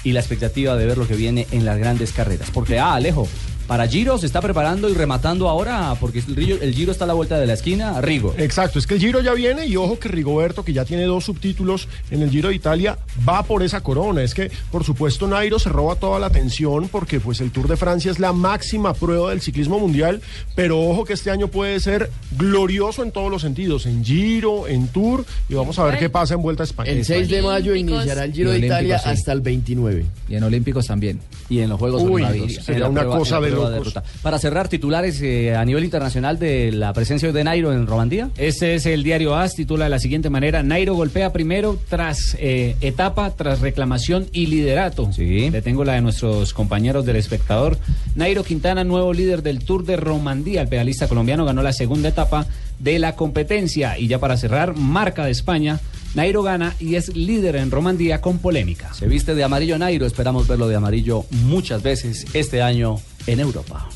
y 0.04 0.14
la 0.14 0.22
expectativa 0.22 0.76
de 0.76 0.86
ver 0.86 0.98
lo 0.98 1.08
que 1.08 1.16
viene 1.16 1.46
en 1.52 1.66
las 1.66 1.78
grandes 1.78 2.14
carreras. 2.14 2.50
Porque, 2.52 2.80
ah, 2.80 2.96
Alejo, 2.96 3.28
para 3.70 3.88
Giro 3.88 4.18
se 4.18 4.26
está 4.26 4.42
preparando 4.42 4.90
y 4.90 4.96
rematando 4.96 5.48
ahora 5.48 5.96
porque 6.00 6.18
el 6.28 6.36
Giro, 6.36 6.58
el 6.60 6.74
Giro 6.74 6.92
está 6.92 7.04
a 7.04 7.08
la 7.08 7.14
vuelta 7.14 7.40
de 7.40 7.46
la 7.46 7.54
esquina, 7.54 8.02
Rigo. 8.02 8.34
Exacto, 8.36 8.80
es 8.80 8.88
que 8.88 8.96
el 8.96 9.00
Giro 9.00 9.22
ya 9.22 9.36
viene 9.36 9.68
y 9.68 9.76
ojo 9.76 10.00
que 10.00 10.08
Rigoberto, 10.10 10.66
que 10.66 10.74
ya 10.74 10.86
tiene 10.86 11.04
dos 11.04 11.26
subtítulos 11.26 11.88
en 12.10 12.24
el 12.24 12.32
Giro 12.32 12.50
de 12.50 12.56
Italia, 12.56 12.98
va 13.28 13.44
por 13.44 13.62
esa 13.62 13.82
corona. 13.82 14.24
Es 14.24 14.34
que, 14.34 14.50
por 14.72 14.84
supuesto, 14.84 15.28
Nairo 15.28 15.60
se 15.60 15.70
roba 15.70 15.96
toda 15.98 16.20
la 16.20 16.26
atención 16.26 16.88
porque 16.90 17.20
pues 17.20 17.42
el 17.42 17.52
Tour 17.52 17.68
de 17.68 17.78
Francia 17.78 18.10
es 18.10 18.18
la 18.18 18.34
máxima 18.34 18.96
prueba 18.96 19.30
del 19.30 19.40
ciclismo 19.42 19.78
mundial, 19.78 20.20
pero 20.56 20.82
ojo 20.82 21.06
que 21.06 21.14
este 21.14 21.30
año 21.30 21.48
puede 21.48 21.80
ser 21.80 22.10
glorioso 22.40 23.04
en 23.04 23.12
todos 23.12 23.30
los 23.30 23.44
sentidos, 23.44 23.86
en 23.86 24.04
Giro, 24.04 24.68
en 24.68 24.88
Tour, 24.88 25.26
y 25.48 25.54
vamos 25.54 25.78
a 25.78 25.84
ver 25.84 26.00
qué 26.00 26.10
pasa 26.10 26.34
en 26.34 26.42
Vuelta 26.42 26.64
a 26.64 26.66
España. 26.66 26.90
El 26.90 27.06
6 27.06 27.30
de 27.30 27.44
mayo 27.44 27.76
iniciará 27.76 28.24
el 28.24 28.34
Giro 28.34 28.50
de 28.50 28.66
Italia 28.66 28.98
sí. 28.98 29.10
hasta 29.10 29.32
el 29.32 29.42
29. 29.42 30.06
Y 30.28 30.36
en 30.36 30.44
Olímpicos 30.44 30.88
también. 30.88 31.20
Y 31.50 31.60
en 31.60 31.70
los 31.70 31.80
Juegos 31.80 32.02
Olímpicos. 32.02 32.68
la 32.68 32.90
una 32.90 33.02
prueba- 33.02 33.18
cosa 33.20 33.40
de 33.40 33.59
prueba 33.62 33.78
locos. 33.78 33.94
ruta. 33.94 34.04
Para 34.22 34.40
cerrar, 34.40 34.68
titulares 34.68 35.22
eh, 35.22 35.56
a 35.56 35.64
nivel 35.66 35.84
internacional 35.84 36.40
de 36.40 36.72
la 36.72 36.94
presencia 36.94 37.32
de 37.32 37.44
Nairo 37.44 37.74
en 37.74 37.88
Romandía. 37.88 38.30
Este 38.38 38.76
es 38.76 38.86
el 38.86 39.04
diario 39.04 39.36
AS, 39.36 39.56
titula 39.56 39.86
de 39.86 39.90
la 39.90 40.00
siguiente 40.00 40.30
manera, 40.30 40.64
Nairo 40.64 40.96
golpea 40.96 41.32
primero 41.32 41.80
tras 41.90 42.38
eh, 42.40 42.76
etapa, 42.82 43.32
tras 43.32 43.60
reclamación 43.60 44.28
y 44.32 44.48
liderato. 44.48 45.12
Sí. 45.14 45.50
Le 45.50 45.62
tengo 45.62 45.84
la 45.84 45.94
de 45.94 46.02
nuestros 46.02 46.54
compañeros 46.54 47.06
del 47.06 47.16
espectador. 47.16 47.78
Nairo 48.16 48.44
Quintana, 48.44 48.84
nuevo 48.84 49.14
líder 49.14 49.44
del 49.44 49.64
Tour 49.64 49.86
de 49.86 49.98
Romandía. 49.98 50.62
El 50.62 50.68
pedalista 50.68 51.08
colombiano 51.08 51.46
ganó 51.46 51.62
la 51.62 51.74
segunda 51.74 52.10
etapa 52.10 52.48
de 52.80 53.00
la 53.00 53.16
competencia. 53.16 53.98
Y 53.98 54.08
ya 54.08 54.20
para 54.20 54.38
cerrar, 54.38 54.76
marca 54.76 55.26
de 55.26 55.32
España. 55.32 55.80
Nairo 56.16 56.42
gana 56.42 56.76
y 56.80 56.96
es 56.96 57.16
líder 57.16 57.56
en 57.56 57.70
Romandía 57.70 58.20
con 58.20 58.40
polémica. 58.40 58.94
Se 58.94 59.08
viste 59.08 59.36
de 59.36 59.44
amarillo 59.44 59.78
Nairo, 59.78 60.08
esperamos 60.08 60.48
verlo 60.48 60.68
de 60.68 60.76
amarillo 60.76 61.26
muchas 61.44 61.84
veces 61.84 62.26
este 62.34 62.64
año 62.64 63.00
en 63.32 63.40
Europa. 63.40 63.90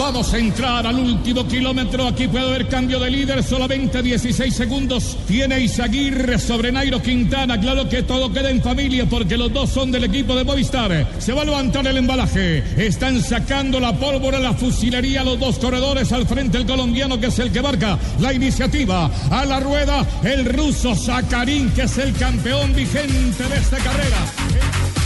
Vamos 0.00 0.32
a 0.32 0.38
entrar 0.38 0.86
al 0.86 0.98
último 0.98 1.46
kilómetro. 1.46 2.06
Aquí 2.06 2.26
puede 2.26 2.46
haber 2.46 2.68
cambio 2.68 2.98
de 2.98 3.10
líder. 3.10 3.42
Solamente 3.42 4.02
16 4.02 4.54
segundos. 4.54 5.18
Tiene 5.28 5.60
Izaguirre 5.60 6.38
sobre 6.38 6.72
Nairo 6.72 7.02
Quintana. 7.02 7.60
Claro 7.60 7.86
que 7.86 8.02
todo 8.04 8.32
queda 8.32 8.48
en 8.48 8.62
familia 8.62 9.06
porque 9.06 9.36
los 9.36 9.52
dos 9.52 9.68
son 9.68 9.92
del 9.92 10.04
equipo 10.04 10.34
de 10.34 10.44
Movistar. 10.44 11.06
Se 11.18 11.34
va 11.34 11.42
a 11.42 11.44
levantar 11.44 11.86
el 11.86 11.98
embalaje. 11.98 12.64
Están 12.78 13.22
sacando 13.22 13.78
la 13.78 13.94
pólvora, 13.94 14.38
la 14.38 14.54
fusilería. 14.54 15.22
Los 15.22 15.38
dos 15.38 15.58
corredores 15.58 16.10
al 16.12 16.26
frente. 16.26 16.56
El 16.56 16.66
colombiano 16.66 17.20
que 17.20 17.26
es 17.26 17.38
el 17.38 17.52
que 17.52 17.60
marca 17.60 17.98
la 18.20 18.32
iniciativa. 18.32 19.10
A 19.30 19.44
la 19.44 19.60
rueda 19.60 20.06
el 20.24 20.46
ruso 20.46 20.94
Zakarin 20.94 21.70
que 21.72 21.82
es 21.82 21.98
el 21.98 22.14
campeón 22.14 22.74
vigente 22.74 23.44
de 23.46 23.56
esta 23.56 23.76
carrera. 23.76 24.99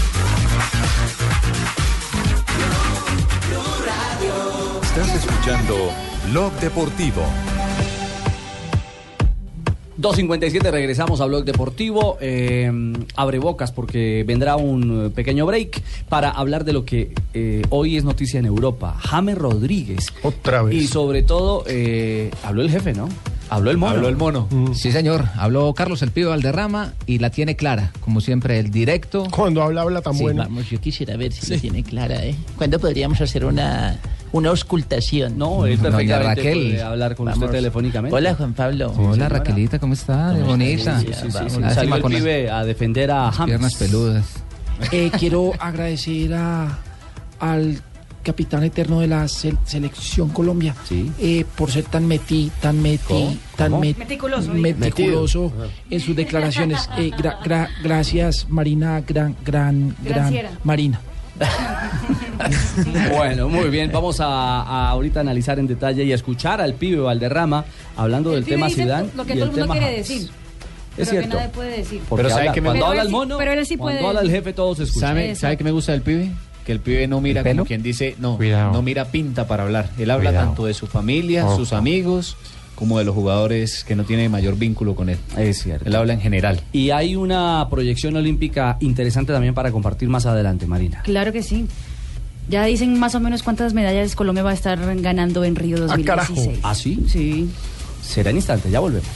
Estás 4.96 5.24
escuchando 5.24 5.90
Blog 6.30 6.52
Deportivo. 6.60 7.22
2.57, 9.98 10.70
regresamos 10.70 11.20
a 11.20 11.24
Blog 11.24 11.44
Deportivo. 11.44 12.16
Eh, 12.20 12.70
abre 13.16 13.40
bocas 13.40 13.72
porque 13.72 14.22
vendrá 14.24 14.54
un 14.54 15.10
pequeño 15.12 15.46
break 15.46 15.82
para 16.08 16.30
hablar 16.30 16.64
de 16.64 16.74
lo 16.74 16.84
que 16.84 17.12
eh, 17.32 17.62
hoy 17.70 17.96
es 17.96 18.04
noticia 18.04 18.38
en 18.38 18.46
Europa. 18.46 18.94
James 19.00 19.36
Rodríguez. 19.36 20.12
Otra 20.22 20.62
vez. 20.62 20.76
Y 20.76 20.86
sobre 20.86 21.24
todo, 21.24 21.64
eh, 21.66 22.30
habló 22.44 22.62
el 22.62 22.70
jefe, 22.70 22.92
¿no? 22.92 23.08
Habló 23.50 23.72
el 23.72 23.78
mono. 23.78 23.94
Habló 23.96 24.08
el 24.08 24.16
mono. 24.16 24.48
Sí, 24.74 24.92
señor. 24.92 25.24
Habló 25.36 25.74
Carlos 25.74 26.02
El 26.02 26.12
Pío 26.12 26.30
Valderrama 26.30 26.94
y 27.06 27.18
la 27.18 27.30
tiene 27.30 27.56
clara. 27.56 27.92
Como 27.98 28.20
siempre, 28.20 28.60
el 28.60 28.70
directo. 28.70 29.26
Cuando 29.28 29.60
habla, 29.60 29.82
habla 29.82 30.02
tan 30.02 30.14
Sí, 30.14 30.22
bueno. 30.22 30.44
Vamos, 30.44 30.70
yo 30.70 30.80
quisiera 30.80 31.16
ver 31.16 31.32
si 31.32 31.52
la 31.52 31.58
tiene 31.58 31.82
clara, 31.82 32.24
¿eh? 32.24 32.36
¿Cuándo 32.56 32.78
podríamos 32.78 33.20
hacer 33.20 33.44
una, 33.44 33.98
una 34.34 34.50
auscultación? 34.50 35.38
No, 35.38 35.64
él 35.66 35.78
Doña 35.78 35.90
perfectamente 35.90 36.26
Raquel. 36.42 36.58
puede 36.70 36.82
hablar 36.82 37.14
con 37.16 37.26
Vamos. 37.26 37.40
usted 37.44 37.56
telefónicamente. 37.56 38.16
Hola, 38.16 38.34
Juan 38.34 38.52
Pablo. 38.52 38.92
Hola, 38.98 39.28
Raquelita, 39.28 39.78
¿cómo 39.78 39.94
está? 39.94 40.32
De 40.32 40.42
bonita. 40.42 40.98
Sí, 41.00 41.06
sí, 41.12 41.30
sí, 41.30 41.60
Salió 41.72 41.94
el 41.96 42.02
con 42.02 42.12
las 42.12 42.20
pibe 42.20 42.50
a 42.50 42.64
defender 42.64 43.10
a 43.10 43.30
James. 43.30 43.46
piernas 43.50 43.74
peludas. 43.76 44.24
Eh, 44.90 45.10
quiero 45.18 45.52
agradecer 45.60 46.34
a, 46.34 46.78
al 47.38 47.80
capitán 48.24 48.64
eterno 48.64 49.00
de 49.00 49.06
la 49.06 49.28
se- 49.28 49.54
selección 49.66 50.30
Colombia 50.30 50.74
Sí. 50.88 51.12
eh, 51.20 51.44
por 51.56 51.70
ser 51.70 51.84
tan 51.84 52.08
metí, 52.08 52.50
tan 52.60 52.80
metí, 52.82 53.02
¿Cómo? 53.06 53.36
tan 53.54 53.70
¿Cómo? 53.70 53.84
met- 53.84 53.98
Meticuloso, 53.98 54.52
meticuloso 54.52 55.52
en 55.90 56.00
sus 56.00 56.16
declaraciones. 56.16 56.88
Eh, 56.98 57.10
gra- 57.16 57.38
gra- 57.44 57.68
gracias, 57.82 58.46
Marina, 58.48 59.00
gran, 59.06 59.36
gran, 59.44 59.94
gran 60.02 60.14
Graciera. 60.22 60.50
Marina. 60.64 61.00
Bueno, 63.16 63.48
muy 63.48 63.68
bien. 63.70 63.90
Vamos 63.92 64.20
a, 64.20 64.26
a 64.26 64.88
ahorita 64.90 65.20
analizar 65.20 65.58
en 65.58 65.66
detalle 65.66 66.04
y 66.04 66.12
a 66.12 66.14
escuchar 66.14 66.60
al 66.60 66.74
pibe 66.74 66.98
Valderrama 67.00 67.64
hablando 67.96 68.30
El 68.34 68.44
del 68.44 68.44
tema 68.54 68.68
Zidane 68.68 69.08
Lo 69.16 69.24
que 69.24 69.34
y 69.34 69.36
todo 69.36 69.44
el 69.46 69.50
mundo 69.50 69.62
tema 69.66 69.74
quiere 69.78 69.96
decir. 69.98 70.22
Es 70.22 70.30
pero 70.96 71.10
cierto. 71.10 71.28
que 71.30 71.34
nadie 71.36 71.48
puede 71.50 71.76
decir. 71.78 72.02
Porque 72.08 72.22
Pero 72.22 72.28
¿sabe 72.30 72.40
habla- 72.42 72.52
qué 72.52 72.60
me- 72.60 72.64
cuando 72.66 72.80
Pero 72.80 72.90
habla 72.90 73.02
el 73.02 73.08
mono, 73.08 73.38
pero 73.38 73.52
él 73.52 73.66
sí 73.66 73.76
puede 73.76 73.96
cuando 74.00 74.08
habla 74.10 74.20
el 74.22 74.30
jefe 74.30 74.52
todos 74.52 74.78
escuchan. 74.80 75.08
¿Sabe. 75.10 75.34
¿Sabe 75.34 75.56
qué 75.56 75.64
me 75.64 75.70
gusta 75.72 75.92
del 75.92 76.02
pibe? 76.02 76.30
Que 76.64 76.72
el 76.72 76.80
pibe 76.80 77.06
no 77.08 77.20
mira 77.20 77.42
como 77.42 77.64
quien 77.66 77.82
dice, 77.82 78.14
no, 78.18 78.36
Cuidado. 78.36 78.72
no 78.72 78.80
mira 78.80 79.06
pinta 79.06 79.46
para 79.46 79.64
hablar. 79.64 79.90
Él 79.98 80.10
habla 80.10 80.30
Cuidado. 80.30 80.46
tanto 80.46 80.66
de 80.66 80.74
su 80.74 80.86
familia, 80.86 81.44
Ojo. 81.46 81.56
sus 81.56 81.72
amigos, 81.72 82.36
como 82.74 82.98
de 82.98 83.04
los 83.04 83.14
jugadores 83.14 83.84
que 83.84 83.94
no 83.96 84.04
tienen 84.04 84.30
mayor 84.30 84.56
vínculo 84.56 84.94
con 84.94 85.08
él. 85.08 85.18
Es 85.36 85.62
cierto. 85.62 85.86
Él 85.88 85.94
habla 85.94 86.12
en 86.12 86.20
general. 86.20 86.60
Y 86.72 86.90
hay 86.90 87.16
una 87.16 87.66
proyección 87.70 88.16
olímpica 88.16 88.76
interesante 88.80 89.32
también 89.32 89.54
para 89.54 89.70
compartir 89.70 90.08
más 90.08 90.26
adelante, 90.26 90.66
Marina. 90.66 91.02
Claro 91.04 91.32
que 91.32 91.42
sí. 91.42 91.66
Ya 92.48 92.64
dicen 92.64 92.98
más 92.98 93.14
o 93.14 93.20
menos 93.20 93.42
cuántas 93.42 93.72
medallas 93.72 94.14
Colombia 94.14 94.42
va 94.42 94.50
a 94.50 94.54
estar 94.54 94.78
ganando 95.00 95.44
en 95.44 95.56
Río 95.56 95.78
2016. 95.78 96.58
¿Ah, 96.62 96.74
sí? 96.74 97.04
Sí. 97.08 97.48
Será 98.02 98.30
en 98.30 98.36
instante, 98.36 98.70
ya 98.70 98.80
volvemos. 98.80 99.08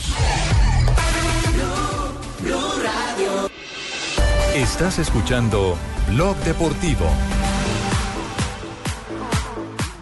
Estás 4.54 4.98
escuchando 4.98 5.76
Blog 6.08 6.36
Deportivo. 6.38 7.06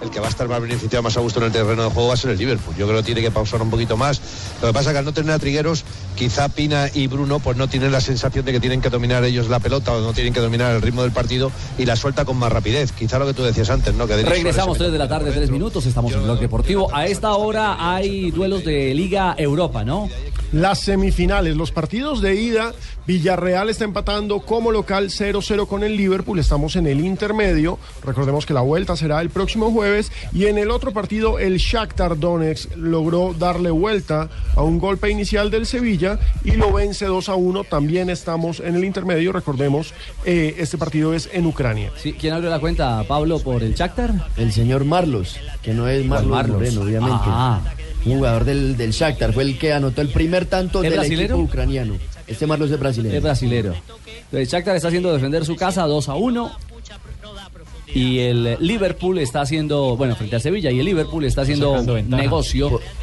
El 0.07 0.13
que 0.13 0.21
va 0.21 0.27
a 0.27 0.31
estar 0.31 0.49
más 0.49 0.61
beneficiado, 0.61 1.03
más 1.03 1.17
a 1.17 1.21
gusto 1.21 1.41
en 1.41 1.47
el 1.47 1.53
terreno 1.53 1.83
de 1.83 1.91
juego 1.91 2.09
va 2.09 2.15
a 2.15 2.17
ser 2.17 2.31
el 2.31 2.39
Liverpool. 2.39 2.77
Yo 2.77 2.87
creo 2.87 2.99
que 3.01 3.07
tiene 3.07 3.23
que 3.23 3.33
pausar 3.33 3.61
un 3.61 3.71
poquito 3.71 3.97
más. 3.97 4.21
Lo 4.63 4.69
que 4.69 4.73
pasa 4.73 4.91
es 4.91 4.95
que 4.95 4.99
al 4.99 5.05
no 5.05 5.13
tener 5.13 5.33
a 5.33 5.39
Trigueros, 5.41 5.85
quizá 6.15 6.49
Pina 6.49 6.89
y 6.95 7.09
Bruno 7.09 7.41
pues 7.41 7.57
no 7.57 7.69
tienen 7.69 7.91
la 7.91 8.01
sensación 8.01 8.45
de 8.45 8.53
que 8.53 8.61
tienen 8.61 8.81
que 8.81 8.89
dominar 8.89 9.25
ellos 9.25 9.49
la 9.49 9.59
pelota 9.59 9.93
o 9.93 10.01
no 10.01 10.13
tienen 10.13 10.33
que 10.33 10.39
dominar 10.39 10.77
el 10.77 10.81
ritmo 10.81 11.03
del 11.03 11.11
partido 11.11 11.51
y 11.77 11.87
la 11.87 11.97
suelta 11.97 12.25
con 12.25 12.37
más 12.37 12.53
rapidez. 12.53 12.93
Quizá 12.93 13.19
lo 13.19 13.27
que 13.27 13.35
tú 13.35 13.43
decías 13.43 13.69
antes, 13.69 13.95
¿no? 13.95 14.07
Que 14.07 14.17
Regresamos 14.23 14.77
se 14.77 14.85
3 14.85 14.93
de 14.93 14.99
la 14.99 15.09
tarde, 15.09 15.33
3 15.33 15.51
minutos. 15.51 15.85
Estamos 15.87 16.13
en 16.13 16.23
Blog 16.23 16.39
Deportivo. 16.39 16.89
A 16.95 17.07
esta 17.07 17.33
hora 17.35 17.77
hay 17.93 18.31
duelos 18.31 18.65
de 18.65 18.95
Liga 18.95 19.35
Europa, 19.37 19.85
¿no? 19.85 20.09
Las 20.53 20.81
semifinales, 20.81 21.57
los 21.57 21.73
partidos 21.73 22.23
de 22.23 22.37
ida, 22.37 22.73
Villarreal 23.07 23.69
está 23.69 23.85
empatando 23.85 24.41
como 24.41 24.71
local 24.71 25.11
0-0 25.11 25.67
con 25.67 25.85
el 25.85 25.97
Liverpool, 25.97 26.39
estamos 26.39 26.77
en 26.77 26.87
el 26.87 27.01
intermedio, 27.01 27.79
recordemos 28.05 28.47
que 28.47 28.55
la 28.55 28.61
vuelta 28.61 28.97
será 28.97 29.21
el 29.21 29.31
próximo 29.31 29.71
jueves 29.71 30.11
y 30.33 30.47
en 30.47 30.59
el 30.59 30.71
otro 30.71 30.93
partido 30.93 31.39
el 31.39 31.59
Shakhtar 31.59 32.19
Donetsk 32.19 32.77
logró 32.77 33.35
darle 33.35 33.71
vuelta 33.71 34.29
a 34.55 34.63
un 34.63 34.79
golpe 34.79 35.11
inicial 35.11 35.51
del 35.51 35.67
Sevilla 35.67 36.19
y 36.45 36.53
lo 36.53 36.73
vence 36.73 37.09
2-1, 37.09 37.69
también 37.69 38.11
estamos 38.11 38.61
en 38.61 38.77
el 38.77 38.85
intermedio, 38.85 39.33
recordemos, 39.33 39.95
eh, 40.25 40.57
este 40.59 40.79
partido 40.79 41.15
es 41.15 41.29
en 41.33 41.47
Ucrania. 41.47 41.91
Sí, 41.97 42.13
¿Quién 42.13 42.35
abrió 42.35 42.51
la 42.51 42.61
cuenta, 42.61 43.03
Pablo, 43.05 43.41
por 43.41 43.63
el 43.63 43.75
Shakhtar? 43.75 44.29
El 44.37 44.53
señor 44.53 44.85
Marlos, 44.85 45.39
que 45.63 45.75
no 45.75 45.89
es 45.89 46.05
Marlos, 46.07 46.31
Marlos? 46.31 46.57
Moreno, 46.57 46.81
obviamente. 46.83 47.25
Ah. 47.27 47.61
Un 48.07 48.17
jugador 48.17 48.45
del, 48.45 48.77
del 48.77 48.93
Shakhtar, 48.93 49.33
fue 49.33 49.43
el 49.43 49.59
que 49.59 49.73
anotó 49.73 50.01
el 50.01 50.09
primer 50.09 50.47
tanto 50.47 50.83
¿Es 50.83 50.91
del 50.91 50.99
brasilero? 50.99 51.35
equipo 51.35 51.49
ucraniano. 51.49 51.95
Este 52.27 52.47
Marlos 52.47 52.71
es 52.71 52.79
brasileño. 52.79 53.15
Es 53.17 53.23
brasilero. 53.23 53.75
El 54.33 54.47
Shakhtar 54.47 54.77
está 54.77 54.89
haciendo 54.89 55.13
defender 55.13 55.45
su 55.45 55.57
casa 55.57 55.83
2 55.87 56.09
a 56.09 56.15
1. 56.15 56.53
Y 57.95 58.19
el 58.19 58.57
Liverpool 58.61 59.19
está 59.19 59.41
haciendo, 59.41 59.97
bueno, 59.97 60.17
frente 60.17 60.37
a 60.37 60.41
Sevilla, 60.41 60.71
y 60.71 60.81
el 60.81 60.85
Liverpool 60.85 61.25
está 61.25 61.43
haciendo 61.43 61.73
ventaja. 61.95 62.23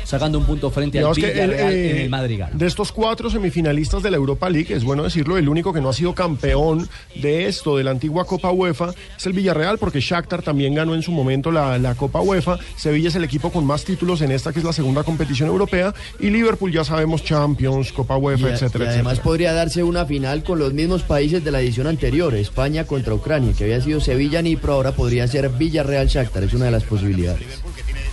Sacando 0.04 0.38
un 0.38 0.46
punto 0.46 0.70
frente 0.72 1.00
al 1.00 1.14
Digamos 1.14 1.18
que 1.18 1.26
el, 1.28 1.34
Villarreal 1.50 1.74
eh, 1.74 1.92
en 1.92 1.98
el 1.98 2.10
Madrigal. 2.10 2.52
De 2.58 2.66
estos 2.68 2.92
cuatro 2.92 3.30
semifinalistas 3.30 4.04
de 4.04 4.12
la 4.12 4.18
Europa 4.18 4.50
League, 4.50 4.74
es 4.74 4.84
bueno 4.84 5.04
decirlo, 5.04 5.38
el 5.38 5.48
único 5.50 5.74
que 5.74 5.82
no 5.82 5.90
ha 5.90 5.94
sido 5.94 6.14
campeón 6.14 6.88
de 7.16 7.48
esto, 7.48 7.78
de 7.78 7.84
la 7.84 7.92
antigua 7.92 8.26
Copa 8.26 8.52
UEFA, 8.52 8.94
es 9.18 9.26
el 9.26 9.34
Villarreal, 9.34 9.78
porque 9.78 10.00
Shakhtar 10.00 10.42
también 10.42 10.74
ganó 10.76 10.96
en 10.96 11.02
su 11.02 11.12
momento 11.12 11.52
la, 11.52 11.78
la 11.78 11.96
Copa 11.96 12.22
UEFA. 12.22 12.58
Sevilla 12.78 13.10
es 13.10 13.16
el 13.16 13.24
equipo 13.24 13.52
con 13.52 13.66
más 13.66 13.84
títulos 13.86 14.22
en 14.22 14.32
esta, 14.32 14.52
que 14.54 14.60
es 14.60 14.66
la 14.66 14.74
segunda 14.74 15.04
competición 15.04 15.50
europea. 15.50 15.94
Y 16.20 16.30
Liverpool, 16.30 16.72
ya 16.72 16.84
sabemos, 16.84 17.24
Champions, 17.24 17.92
Copa 17.92 18.18
UEFA, 18.18 18.48
Y 18.48 18.52
a- 18.52 18.54
etcétera, 18.56 18.86
y 18.86 18.88
además 18.90 19.14
etcétera. 19.14 19.24
podría 19.24 19.54
darse 19.54 19.84
una 19.84 20.06
final 20.06 20.44
con 20.44 20.60
los 20.60 20.74
mismos 20.74 21.04
países 21.04 21.44
de 21.44 21.52
la 21.52 21.62
edición 21.62 21.88
anterior, 21.88 22.34
España 22.36 22.86
contra 22.86 23.14
Ucrania, 23.14 23.54
que 23.58 23.64
había 23.66 23.82
sido 23.82 24.00
Sevilla-Nipro, 24.02 24.74
ahora 24.74 24.92
podría 24.92 25.28
ser 25.28 25.50
Villarreal-Shakhtar, 25.50 26.44
es 26.44 26.54
una 26.54 26.66
de 26.66 26.72
las 26.72 26.84
posibilidades. 26.84 27.44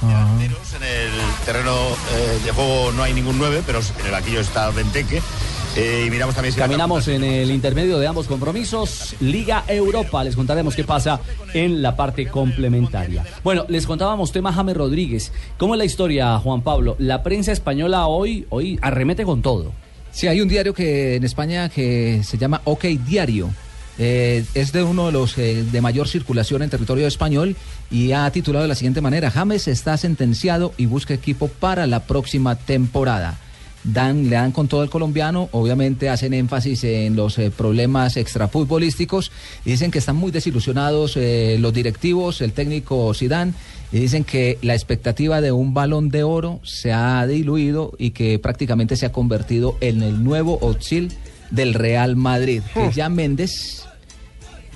En 0.03 0.83
el 0.83 1.11
terreno 1.45 1.75
eh, 2.15 2.41
de 2.45 2.53
juego 2.53 2.93
no 2.93 3.03
hay 3.03 3.13
ningún 3.13 3.37
9, 3.39 3.63
pero 3.67 3.81
en 3.81 4.07
el 4.07 4.13
banquillo 4.13 4.41
está 4.41 4.71
Venteque. 4.71 5.21
Eh, 5.77 6.05
y 6.07 6.11
miramos 6.11 6.35
también 6.35 6.53
si 6.53 6.59
Caminamos 6.59 7.07
en 7.09 7.23
el 7.23 7.51
intermedio 7.51 7.99
de 7.99 8.07
ambos 8.07 8.27
compromisos. 8.27 9.15
Liga 9.21 9.65
Europa, 9.69 10.25
les 10.25 10.35
contaremos 10.35 10.75
qué 10.75 10.85
pasa 10.85 11.21
en 11.53 11.83
la 11.83 11.97
parte 11.97 12.27
complementaria. 12.27 13.25
Bueno, 13.45 13.67
les 13.69 13.87
contábamos 13.87 14.33
tema 14.33 14.53
James 14.53 14.77
Rodríguez. 14.77 15.33
¿Cómo 15.59 15.75
es 15.75 15.79
la 15.79 15.85
historia, 15.85 16.39
Juan 16.39 16.63
Pablo? 16.63 16.97
La 16.99 17.23
prensa 17.23 17.53
española 17.53 18.07
hoy, 18.07 18.47
hoy 18.49 18.79
arremete 18.83 19.25
con 19.25 19.43
todo. 19.43 19.73
Sí, 20.13 20.27
hay 20.27 20.41
un 20.41 20.49
diario 20.49 20.75
que 20.75 21.17
en 21.17 21.25
España 21.25 21.69
que 21.69 22.23
se 22.25 22.39
llama 22.39 22.63
OK 22.65 22.85
Diario. 22.85 23.51
Eh, 23.99 24.45
es 24.55 24.73
de 24.73 24.83
uno 24.83 25.07
de 25.07 25.13
los 25.13 25.37
eh, 25.37 25.65
de 25.71 25.81
mayor 25.81 26.09
circulación 26.09 26.63
en 26.63 26.71
territorio 26.71 27.07
español 27.07 27.57
y 27.91 28.13
ha 28.13 28.31
titulado 28.31 28.63
de 28.63 28.69
la 28.69 28.75
siguiente 28.75 29.01
manera: 29.01 29.31
James 29.31 29.69
está 29.69 29.97
sentenciado 29.97 30.73
y 30.77 30.87
busca 30.87 31.15
equipo 31.15 31.49
para 31.49 31.87
la 31.87 32.05
próxima 32.05 32.57
temporada. 32.57 33.39
Dan, 33.83 34.29
le 34.29 34.37
dan 34.37 34.53
con 34.53 34.69
todo 34.69 34.83
el 34.83 34.91
colombiano, 34.91 35.49
obviamente 35.53 36.11
hacen 36.11 36.35
énfasis 36.35 36.85
en 36.85 37.17
los 37.17 37.39
eh, 37.39 37.51
problemas 37.51 38.19
extrafutbolísticos 38.19 39.33
dicen 39.65 39.91
que 39.91 40.01
están 40.01 40.17
muy 40.17 40.31
desilusionados 40.31 41.17
los 41.17 41.73
directivos, 41.73 42.43
el 42.43 42.53
técnico 42.53 43.15
Sidán, 43.15 43.55
y 43.91 43.99
dicen 43.99 44.25
que 44.25 44.59
la 44.61 44.75
expectativa 44.75 45.41
de 45.41 45.53
un 45.53 45.73
balón 45.73 46.11
de 46.11 46.25
oro 46.25 46.61
se 46.63 46.93
ha 46.93 47.27
diluido 47.27 47.93
y 47.99 48.11
que 48.11 48.39
prácticamente 48.39 48.97
se 48.97 49.07
ha 49.07 49.13
convertido 49.13 49.79
en 49.81 50.03
el 50.03 50.23
nuevo 50.23 50.59
Oxil 50.61 51.11
del 51.51 51.75
Real 51.75 52.17
Madrid. 52.17 52.63
Que 52.75 52.91
ya 52.93 53.09
Méndez 53.09 53.85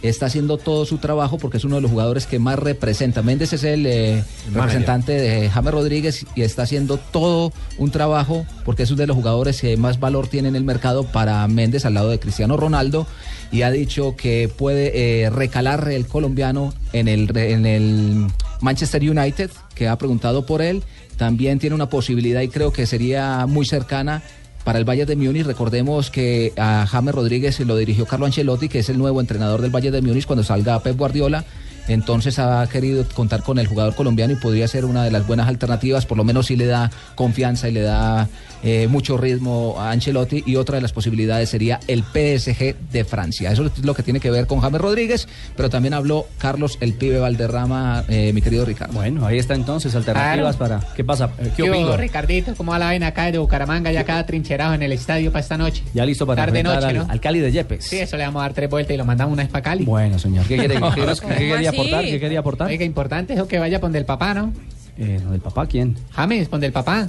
está 0.08 0.26
haciendo 0.26 0.58
todo 0.58 0.84
su 0.84 0.98
trabajo 0.98 1.38
porque 1.38 1.56
es 1.56 1.64
uno 1.64 1.76
de 1.76 1.80
los 1.80 1.90
jugadores 1.90 2.26
que 2.26 2.38
más 2.38 2.58
representa. 2.58 3.22
Méndez 3.22 3.52
es 3.54 3.64
el 3.64 3.86
eh, 3.86 4.22
representante 4.52 5.12
de 5.12 5.48
James 5.48 5.72
Rodríguez 5.72 6.26
y 6.34 6.42
está 6.42 6.62
haciendo 6.62 6.98
todo 6.98 7.52
un 7.78 7.90
trabajo 7.90 8.46
porque 8.64 8.82
es 8.82 8.90
uno 8.90 9.00
de 9.00 9.06
los 9.06 9.16
jugadores 9.16 9.60
que 9.60 9.76
más 9.76 10.00
valor 10.00 10.28
tiene 10.28 10.48
en 10.48 10.56
el 10.56 10.64
mercado 10.64 11.04
para 11.04 11.46
Méndez 11.48 11.86
al 11.86 11.94
lado 11.94 12.10
de 12.10 12.18
Cristiano 12.18 12.56
Ronaldo 12.56 13.06
y 13.50 13.62
ha 13.62 13.70
dicho 13.70 14.14
que 14.16 14.50
puede 14.54 15.22
eh, 15.22 15.30
recalar 15.30 15.88
el 15.88 16.06
colombiano 16.06 16.74
en 16.92 17.08
el, 17.08 17.34
en 17.36 17.64
el 17.64 18.26
Manchester 18.60 19.02
United, 19.08 19.50
que 19.74 19.88
ha 19.88 19.96
preguntado 19.96 20.44
por 20.44 20.60
él. 20.60 20.82
También 21.16 21.58
tiene 21.60 21.76
una 21.76 21.88
posibilidad 21.88 22.40
y 22.40 22.48
creo 22.48 22.72
que 22.72 22.86
sería 22.86 23.46
muy 23.46 23.64
cercana 23.64 24.22
para 24.64 24.78
el 24.78 24.84
Bayern 24.84 25.08
de 25.08 25.16
Múnich. 25.16 25.46
Recordemos 25.46 26.10
que 26.10 26.52
a 26.56 26.86
James 26.86 27.14
Rodríguez 27.14 27.60
lo 27.60 27.76
dirigió 27.76 28.06
Carlo 28.06 28.26
Ancelotti, 28.26 28.68
que 28.68 28.80
es 28.80 28.88
el 28.88 28.98
nuevo 28.98 29.20
entrenador 29.20 29.60
del 29.60 29.70
Bayern 29.70 29.94
de 29.94 30.02
Múnich 30.02 30.26
cuando 30.26 30.42
salga 30.42 30.80
Pep 30.80 30.96
Guardiola. 30.96 31.44
Entonces 31.88 32.38
ha 32.38 32.66
querido 32.66 33.04
contar 33.14 33.42
con 33.42 33.58
el 33.58 33.66
jugador 33.66 33.94
colombiano 33.94 34.32
y 34.32 34.36
podría 34.36 34.66
ser 34.68 34.84
una 34.84 35.04
de 35.04 35.10
las 35.10 35.26
buenas 35.26 35.48
alternativas, 35.48 36.06
por 36.06 36.16
lo 36.16 36.24
menos 36.24 36.46
si 36.46 36.56
le 36.56 36.66
da 36.66 36.90
confianza 37.14 37.68
y 37.68 37.72
le 37.72 37.82
da 37.82 38.28
eh, 38.62 38.86
mucho 38.88 39.16
ritmo 39.18 39.76
a 39.78 39.90
Ancelotti. 39.90 40.42
Y 40.46 40.56
otra 40.56 40.76
de 40.76 40.82
las 40.82 40.92
posibilidades 40.92 41.50
sería 41.50 41.80
el 41.86 42.02
PSG 42.02 42.74
de 42.90 43.04
Francia. 43.04 43.52
Eso 43.52 43.66
es 43.66 43.84
lo 43.84 43.94
que 43.94 44.02
tiene 44.02 44.20
que 44.20 44.30
ver 44.30 44.46
con 44.46 44.60
James 44.60 44.80
Rodríguez, 44.80 45.28
pero 45.56 45.68
también 45.68 45.94
habló 45.94 46.26
Carlos 46.38 46.78
el 46.80 46.94
pibe 46.94 47.18
Valderrama, 47.18 48.04
eh, 48.08 48.32
mi 48.32 48.40
querido 48.40 48.64
Ricardo. 48.64 48.94
Bueno, 48.94 49.26
ahí 49.26 49.38
está 49.38 49.54
entonces, 49.54 49.94
alternativas 49.94 50.56
para... 50.56 50.80
¿Qué 50.96 51.04
pasa? 51.04 51.30
Eh, 51.38 51.50
¿Qué 51.56 51.64
¿Qué? 51.64 51.96
Ricardito? 51.96 52.54
¿Cómo 52.54 52.72
va 52.72 52.78
la 52.78 52.86
vaina 52.86 53.08
acá 53.08 53.30
de 53.30 53.38
Bucaramanga? 53.38 53.92
Ya 53.92 54.04
cada 54.04 54.24
trincherado 54.26 54.74
en 54.74 54.82
el 54.82 54.92
estadio 54.92 55.30
para 55.32 55.40
esta 55.42 55.58
noche. 55.58 55.82
Ya 55.92 56.04
listo 56.06 56.26
para 56.26 56.44
Tarde 56.46 56.62
noche, 56.62 56.86
al, 56.86 56.96
¿no? 56.96 57.06
al 57.08 57.20
Cali 57.20 57.40
de 57.40 57.52
Yepes. 57.52 57.84
Sí, 57.84 57.98
eso 57.98 58.16
le 58.16 58.24
vamos 58.24 58.40
a 58.40 58.44
dar 58.44 58.54
tres 58.54 58.70
vueltas 58.70 58.94
y 58.94 58.96
lo 58.96 59.04
mandamos 59.04 59.32
una 59.34 59.42
vez 59.42 59.52
para 59.52 59.62
Cali. 59.62 59.84
Bueno, 59.84 60.18
señor. 60.18 60.46
¿Qué, 60.46 60.56
quiere, 60.56 60.74
qué, 60.74 60.80
qué- 60.94 61.28
qué 61.28 61.36
quería 61.36 61.68
así? 61.70 61.73
Aportar? 61.74 62.04
¿Qué 62.04 62.20
quería 62.20 62.38
aportar? 62.40 62.68
Oiga, 62.68 62.84
importante 62.84 63.34
eso 63.34 63.46
que 63.48 63.58
vaya 63.58 63.80
por 63.80 63.90
del 63.90 64.04
papá, 64.04 64.34
¿no? 64.34 64.52
Eh, 64.98 65.20
¿Del 65.30 65.40
papá 65.40 65.66
quién? 65.66 65.96
James, 66.12 66.48
pon 66.48 66.60
del 66.60 66.72
papá. 66.72 67.08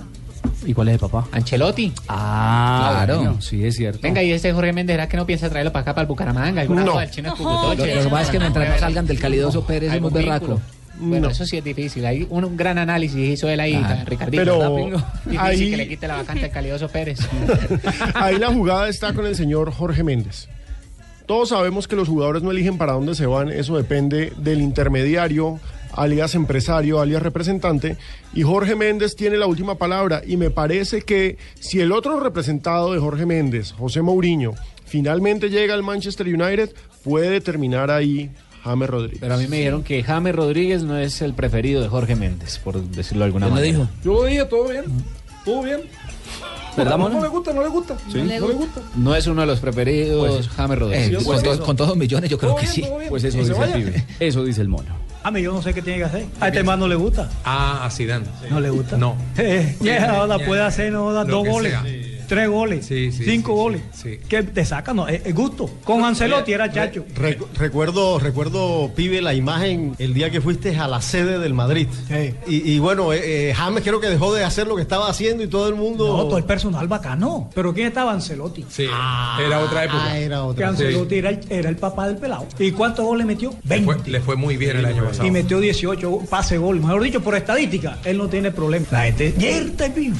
¿Y 0.65 0.73
cuál 0.73 0.89
es 0.89 0.93
el 0.95 0.99
papá? 0.99 1.27
Ancelotti. 1.31 1.91
Ah, 2.07 2.91
Claro. 3.05 3.17
bueno, 3.17 3.41
sí, 3.41 3.65
es 3.65 3.75
cierto. 3.75 3.99
Venga, 4.01 4.21
y 4.21 4.31
ese 4.31 4.53
Jorge 4.53 4.73
Méndez, 4.73 4.93
¿será 4.95 5.09
que 5.09 5.17
no 5.17 5.25
piensa 5.25 5.49
traerlo 5.49 5.71
para 5.71 5.81
acá, 5.81 5.93
para 5.95 6.03
el 6.03 6.07
Bucaramanga? 6.07 6.61
¿Alguna 6.61 6.83
No. 6.83 6.91
cosa 6.91 7.01
del 7.01 7.11
chino 7.11 7.29
Lo, 7.29 7.33
Escucutoche? 7.35 7.95
lo 7.95 8.01
que 8.03 8.09
pasa 8.09 8.21
es 8.23 8.29
que 8.29 8.39
mientras 8.39 8.69
no 8.69 8.77
salgan 8.79 9.05
del 9.07 9.19
calidoso 9.19 9.65
Pérez 9.65 9.93
es 9.93 10.01
muy 10.01 10.11
berraco. 10.11 10.61
Bueno, 10.97 11.29
eso 11.29 11.45
sí 11.45 11.57
es 11.57 11.63
difícil. 11.63 12.05
Hay 12.05 12.25
un, 12.29 12.45
un 12.45 12.55
gran 12.55 12.77
análisis 12.77 13.17
hizo 13.17 13.49
él 13.49 13.59
ahí, 13.59 13.75
Claro. 13.75 14.01
Ricardito. 14.05 14.43
Pero 14.43 14.75
¿verdad? 14.75 15.05
Difícil 15.25 15.39
ahí- 15.41 15.69
que 15.71 15.77
le 15.77 15.87
quite 15.89 16.07
la 16.07 16.15
vacante 16.17 16.45
al 16.45 16.51
Calidoso 16.51 16.87
Pérez. 16.87 17.19
Ahí 18.13 18.37
la 18.37 18.47
jugada 18.47 18.87
está 18.87 19.11
con 19.13 19.25
el 19.25 19.35
señor 19.35 19.71
Jorge 19.73 20.03
Méndez. 20.03 20.47
Todos 21.27 21.49
sabemos 21.49 21.87
que 21.87 21.95
los 21.95 22.07
jugadores 22.07 22.43
no 22.43 22.51
eligen 22.51 22.77
para 22.77 22.93
dónde 22.93 23.15
se 23.15 23.25
van, 23.25 23.49
eso 23.49 23.75
depende 23.77 24.31
del 24.37 24.61
intermediario, 24.61 25.59
alias 25.93 26.35
empresario, 26.35 26.99
alias 27.01 27.23
representante, 27.23 27.97
y 28.33 28.43
Jorge 28.43 28.75
Méndez 28.75 29.15
tiene 29.15 29.37
la 29.37 29.47
última 29.47 29.75
palabra, 29.75 30.21
y 30.25 30.37
me 30.37 30.49
parece 30.51 31.01
que 31.01 31.37
si 31.59 31.79
el 31.79 31.91
otro 31.91 32.19
representado 32.19 32.93
de 32.93 32.99
Jorge 32.99 33.25
Méndez, 33.25 33.71
José 33.71 34.01
Mourinho, 34.01 34.53
finalmente 34.85 35.49
llega 35.49 35.73
al 35.73 35.83
Manchester 35.83 36.27
United, 36.27 36.71
puede 37.03 37.41
terminar 37.41 37.89
ahí 37.89 38.29
James 38.63 38.89
Rodríguez. 38.89 39.19
Pero 39.21 39.33
a 39.35 39.37
mí 39.37 39.47
me 39.47 39.57
dijeron 39.57 39.83
que 39.83 40.03
James 40.03 40.35
Rodríguez 40.35 40.83
no 40.83 40.97
es 40.97 41.21
el 41.21 41.33
preferido 41.33 41.81
de 41.81 41.87
Jorge 41.87 42.15
Méndez, 42.15 42.59
por 42.59 42.81
decirlo 42.83 43.19
de 43.21 43.25
alguna 43.25 43.47
¿Quién 43.47 43.55
le 43.55 43.61
manera. 43.61 43.77
dijo? 43.79 43.91
Yo 44.03 44.13
lo 44.13 44.23
dije, 44.25 44.45
todo 44.45 44.67
bien. 44.69 44.83
Todo 45.43 45.63
bien. 45.63 45.81
¿Verdad, 46.77 46.97
no, 46.97 47.21
le 47.21 47.27
gusta, 47.27 47.53
no 47.53 47.61
le 47.61 47.69
gusta. 47.69 47.95
No 48.13 48.23
le 48.25 48.39
gusta. 48.39 48.81
No 48.95 49.15
es 49.15 49.27
uno 49.27 49.41
de 49.41 49.47
los 49.47 49.59
preferidos 49.59 50.27
Pues, 50.35 50.49
James 50.49 50.79
Rodríguez. 50.79 51.21
Eh, 51.21 51.25
con, 51.25 51.41
to- 51.43 51.63
con 51.63 51.75
todos 51.75 51.89
los 51.89 51.97
millones 51.97 52.29
yo 52.29 52.37
creo 52.37 52.51
Todo 52.51 52.61
que 52.61 52.67
bien, 52.67 52.87
sí. 53.01 53.05
Pues 53.09 53.23
eso 53.23 53.37
dice 53.37 53.53
el 53.63 53.71
pibe. 53.73 54.05
Eso 54.19 54.43
dice 54.43 54.61
el 54.61 54.67
mono. 54.67 55.05
A 55.23 55.31
mí 55.31 55.41
yo 55.41 55.51
no 55.53 55.61
sé 55.61 55.73
qué 55.73 55.81
tiene 55.81 55.99
que 55.99 56.05
hacer. 56.05 56.25
A 56.39 56.49
este 56.49 56.63
man 56.63 56.79
no 56.79 56.87
le 56.87 56.95
gusta. 56.95 57.29
Ah, 57.43 57.83
a 57.85 57.89
Zidane. 57.89 58.25
¿No 58.49 58.59
le 58.59 58.69
gusta? 58.69 58.97
No. 58.97 59.15
Eh, 59.37 59.75
ya, 59.81 60.19
ahora 60.19 60.37
puede 60.39 60.61
hacer 60.61 60.91
no, 60.91 61.11
da 61.13 61.23
dos 61.25 61.47
goles. 61.47 61.71
sea. 61.71 61.83
Tres 62.27 62.49
goles, 62.49 62.85
cinco 62.87 63.53
goles. 63.53 63.81
Que 64.27 64.43
te 64.43 64.65
sacan, 64.65 64.95
no, 64.97 65.07
es, 65.07 65.33
gusto. 65.33 65.69
Con 65.83 66.03
Ancelotti 66.03 66.53
era 66.53 66.71
chacho. 66.71 67.05
Re- 67.15 67.37
recuerdo, 67.57 68.19
recuerdo, 68.19 68.91
pibe, 68.95 69.21
la 69.21 69.33
imagen 69.33 69.95
el 69.99 70.13
día 70.13 70.29
que 70.29 70.41
fuiste 70.41 70.77
a 70.77 70.87
la 70.87 71.01
sede 71.01 71.39
del 71.39 71.53
Madrid. 71.53 71.87
Y, 72.47 72.71
y 72.73 72.79
bueno, 72.79 73.13
eh, 73.13 73.49
eh, 73.49 73.53
James 73.53 73.83
creo 73.83 73.99
que 73.99 74.07
dejó 74.07 74.33
de 74.33 74.43
hacer 74.43 74.67
lo 74.67 74.75
que 74.75 74.81
estaba 74.81 75.09
haciendo 75.09 75.43
y 75.43 75.47
todo 75.47 75.67
el 75.67 75.75
mundo. 75.75 76.07
No, 76.17 76.23
todo 76.25 76.37
el 76.37 76.43
personal 76.43 76.87
bacano. 76.87 77.49
Pero 77.53 77.73
¿quién 77.73 77.87
estaba 77.87 78.11
Ancelotti? 78.11 78.65
Sí, 78.69 78.83
era 78.85 79.59
otra 79.59 79.85
época. 79.85 80.03
Ah, 80.03 80.17
era 80.17 80.41
Que. 80.55 80.63
Ancelotti 80.63 81.15
era, 81.15 81.29
el, 81.29 81.39
era 81.49 81.69
el 81.69 81.75
papá 81.77 82.07
del 82.07 82.17
pelado. 82.17 82.45
¿Y 82.59 82.71
cuántos 82.71 83.05
goles 83.05 83.25
metió? 83.25 83.51
Le 83.63 83.79
20. 83.81 83.85
fue, 83.85 84.11
le 84.11 84.19
fue 84.21 84.35
muy 84.35 84.57
bien 84.57 84.77
el 84.77 84.85
año 84.85 85.03
pasado. 85.05 85.27
Y 85.27 85.31
metió 85.31 85.59
18 85.59 86.19
pase 86.29 86.57
gol. 86.57 86.79
Mejor 86.79 87.03
dicho, 87.03 87.21
por 87.21 87.35
estadística, 87.35 87.99
él 88.05 88.17
no 88.17 88.27
tiene 88.27 88.51
problema. 88.51 88.85
La 88.91 89.03
gente, 89.03 89.33
pues, 89.93 90.11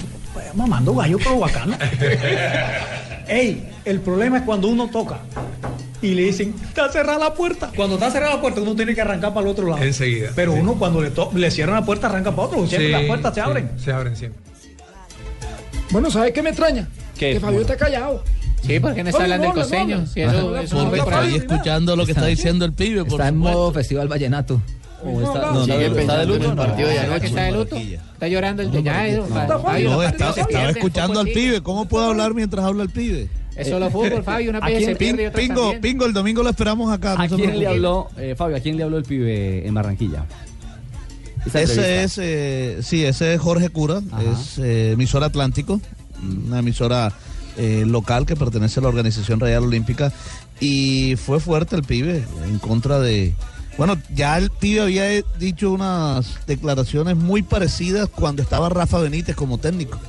mamando 0.53 0.95
gallo, 0.95 1.17
pero 1.17 1.39
bacano. 1.39 1.77
Ey, 3.27 3.67
el 3.85 3.99
problema 4.01 4.37
es 4.37 4.43
cuando 4.43 4.67
uno 4.67 4.87
toca 4.89 5.19
y 6.01 6.13
le 6.13 6.23
dicen, 6.23 6.53
está 6.67 6.89
cerrada 6.91 7.17
la 7.17 7.33
puerta. 7.33 7.71
Cuando 7.75 7.95
está 7.95 8.11
cerrada 8.11 8.35
la 8.35 8.41
puerta, 8.41 8.61
uno 8.61 8.75
tiene 8.75 8.93
que 8.93 9.01
arrancar 9.01 9.33
para 9.33 9.45
el 9.47 9.51
otro 9.51 9.67
lado. 9.67 9.81
Enseguida. 9.81 10.29
Pero 10.35 10.53
uno 10.53 10.75
cuando 10.75 11.01
le, 11.01 11.09
to- 11.09 11.31
le 11.33 11.49
cierran 11.49 11.75
la 11.75 11.85
puerta, 11.85 12.07
arranca 12.07 12.31
para 12.35 12.47
otro. 12.47 12.67
Siempre 12.67 12.87
Sí, 12.87 12.91
las 12.91 13.03
puertas 13.05 13.33
se 13.33 13.41
sí, 13.41 13.45
abren. 13.47 13.71
Se 13.77 13.91
abren 13.91 14.15
siempre. 14.15 14.41
Bueno, 15.89 16.11
¿sabes 16.11 16.31
qué 16.33 16.41
me 16.43 16.49
extraña? 16.49 16.87
¿Qué? 17.17 17.33
Que 17.33 17.39
Fabio 17.39 17.61
está 17.61 17.77
callado. 17.77 18.23
Sí, 18.61 18.79
porque 18.79 19.03
no 19.03 19.09
está 19.09 19.23
hablando 19.23 19.45
el 19.47 19.49
no, 19.49 19.55
no, 19.55 19.61
costeño. 19.61 19.97
no. 20.01 20.07
Sí, 20.07 20.21
eso, 20.21 20.57
eso 20.57 20.89
por 20.89 20.97
Estoy 20.97 21.35
escuchando 21.35 21.95
lo 21.95 22.05
que 22.05 22.11
está 22.13 22.25
diciendo 22.25 22.65
el 22.65 22.73
pibe, 22.73 23.03
por 23.05 23.13
Está 23.19 23.27
en 23.29 23.37
modo 23.37 23.71
Festival 23.71 24.07
Vallenato. 24.07 24.61
¿O 25.05 25.21
está, 25.21 25.51
no, 25.51 25.61
está 25.61 25.73
sigue 25.73 25.77
de- 25.77 25.85
está 25.85 25.89
de 25.89 25.95
pensando 25.95 26.21
en 26.23 26.29
luto? 26.29 26.49
el 26.51 26.55
partido 26.57 26.87
de 26.89 26.95
No. 26.95 27.01
¿Verdad 27.01 27.21
que 27.21 27.27
está 27.27 27.43
de 27.43 27.51
luto? 27.51 27.75
Está 27.77 28.27
llorando 28.27 28.61
el 28.63 28.67
No, 28.71 28.73
partidos 28.83 30.05
estaba, 30.05 30.69
escuchando 30.69 31.19
al 31.19 31.27
pibe. 31.27 31.61
¿Cómo 31.61 31.85
puedo 31.85 32.05
hablar 32.05 32.33
mientras 32.33 32.65
habla 32.65 32.83
el 32.83 32.89
pibe? 32.89 33.29
Es 33.55 33.69
solo 33.69 33.89
fútbol, 33.89 34.21
Fabio. 34.23 34.49
Una 34.49 34.59
¿A 34.59 34.65
vez 34.67 34.77
quién- 34.79 34.89
se 34.89 34.95
pierde 34.97 35.23
y 35.23 35.25
otra 35.27 35.39
Pingo, 35.39 35.61
también. 35.61 35.81
Pingo, 35.81 36.05
el 36.05 36.13
domingo 36.13 36.43
lo 36.43 36.49
esperamos 36.49 36.91
acá. 36.91 37.15
no 37.15 37.23
¿A 37.23 37.27
quién 37.27 37.57
le 37.57 37.67
habló, 37.67 38.09
eh, 38.17 38.35
Fabio, 38.37 38.57
a 38.57 38.59
quién 38.59 38.75
le 38.77 38.83
habló 38.83 38.97
el 38.97 39.03
pibe 39.05 39.65
en 39.65 39.73
Barranquilla? 39.73 40.25
Ese 41.45 41.61
entrevista. 41.61 42.03
es, 42.03 42.17
eh, 42.17 42.77
sí, 42.81 43.05
ese 43.05 43.35
es 43.35 43.39
Jorge 43.39 43.69
Cura, 43.69 44.01
es 44.33 44.57
eh, 44.57 44.91
emisora 44.93 45.27
Atlántico, 45.27 45.79
una 46.47 46.59
emisora 46.59 47.13
eh, 47.57 47.83
local 47.85 48.25
que 48.25 48.35
pertenece 48.35 48.79
a 48.79 48.83
la 48.83 48.89
Organización 48.89 49.39
Real 49.39 49.63
Olímpica 49.63 50.11
y 50.59 51.15
fue 51.17 51.39
fuerte 51.39 51.75
el 51.75 51.83
pibe 51.83 52.23
en 52.47 52.57
contra 52.59 52.99
de... 52.99 53.33
Bueno, 53.77 53.97
ya 54.13 54.37
el 54.37 54.49
pibe 54.51 54.81
había 54.81 55.05
dicho 55.37 55.71
unas 55.71 56.45
declaraciones 56.47 57.17
muy 57.17 57.41
parecidas 57.43 58.07
cuando 58.09 58.41
estaba 58.41 58.69
Rafa 58.69 58.99
Benítez 58.99 59.35
como 59.35 59.57
técnico. 59.57 59.99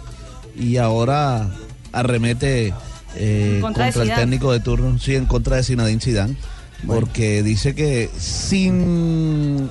Y 0.57 0.76
ahora 0.76 1.50
arremete 1.92 2.72
eh, 3.16 3.59
contra 3.61 3.88
el 3.88 4.09
técnico 4.20 4.52
de 4.52 4.61
turno, 4.61 4.98
sí, 4.98 5.16
en 5.16 5.26
contra 5.26 5.57
de 5.57 5.64
Zinedine 5.64 6.00
Zidane, 6.00 6.37
porque 6.87 7.42
dice 7.42 7.74
que 7.74 8.09
sin, 8.18 9.68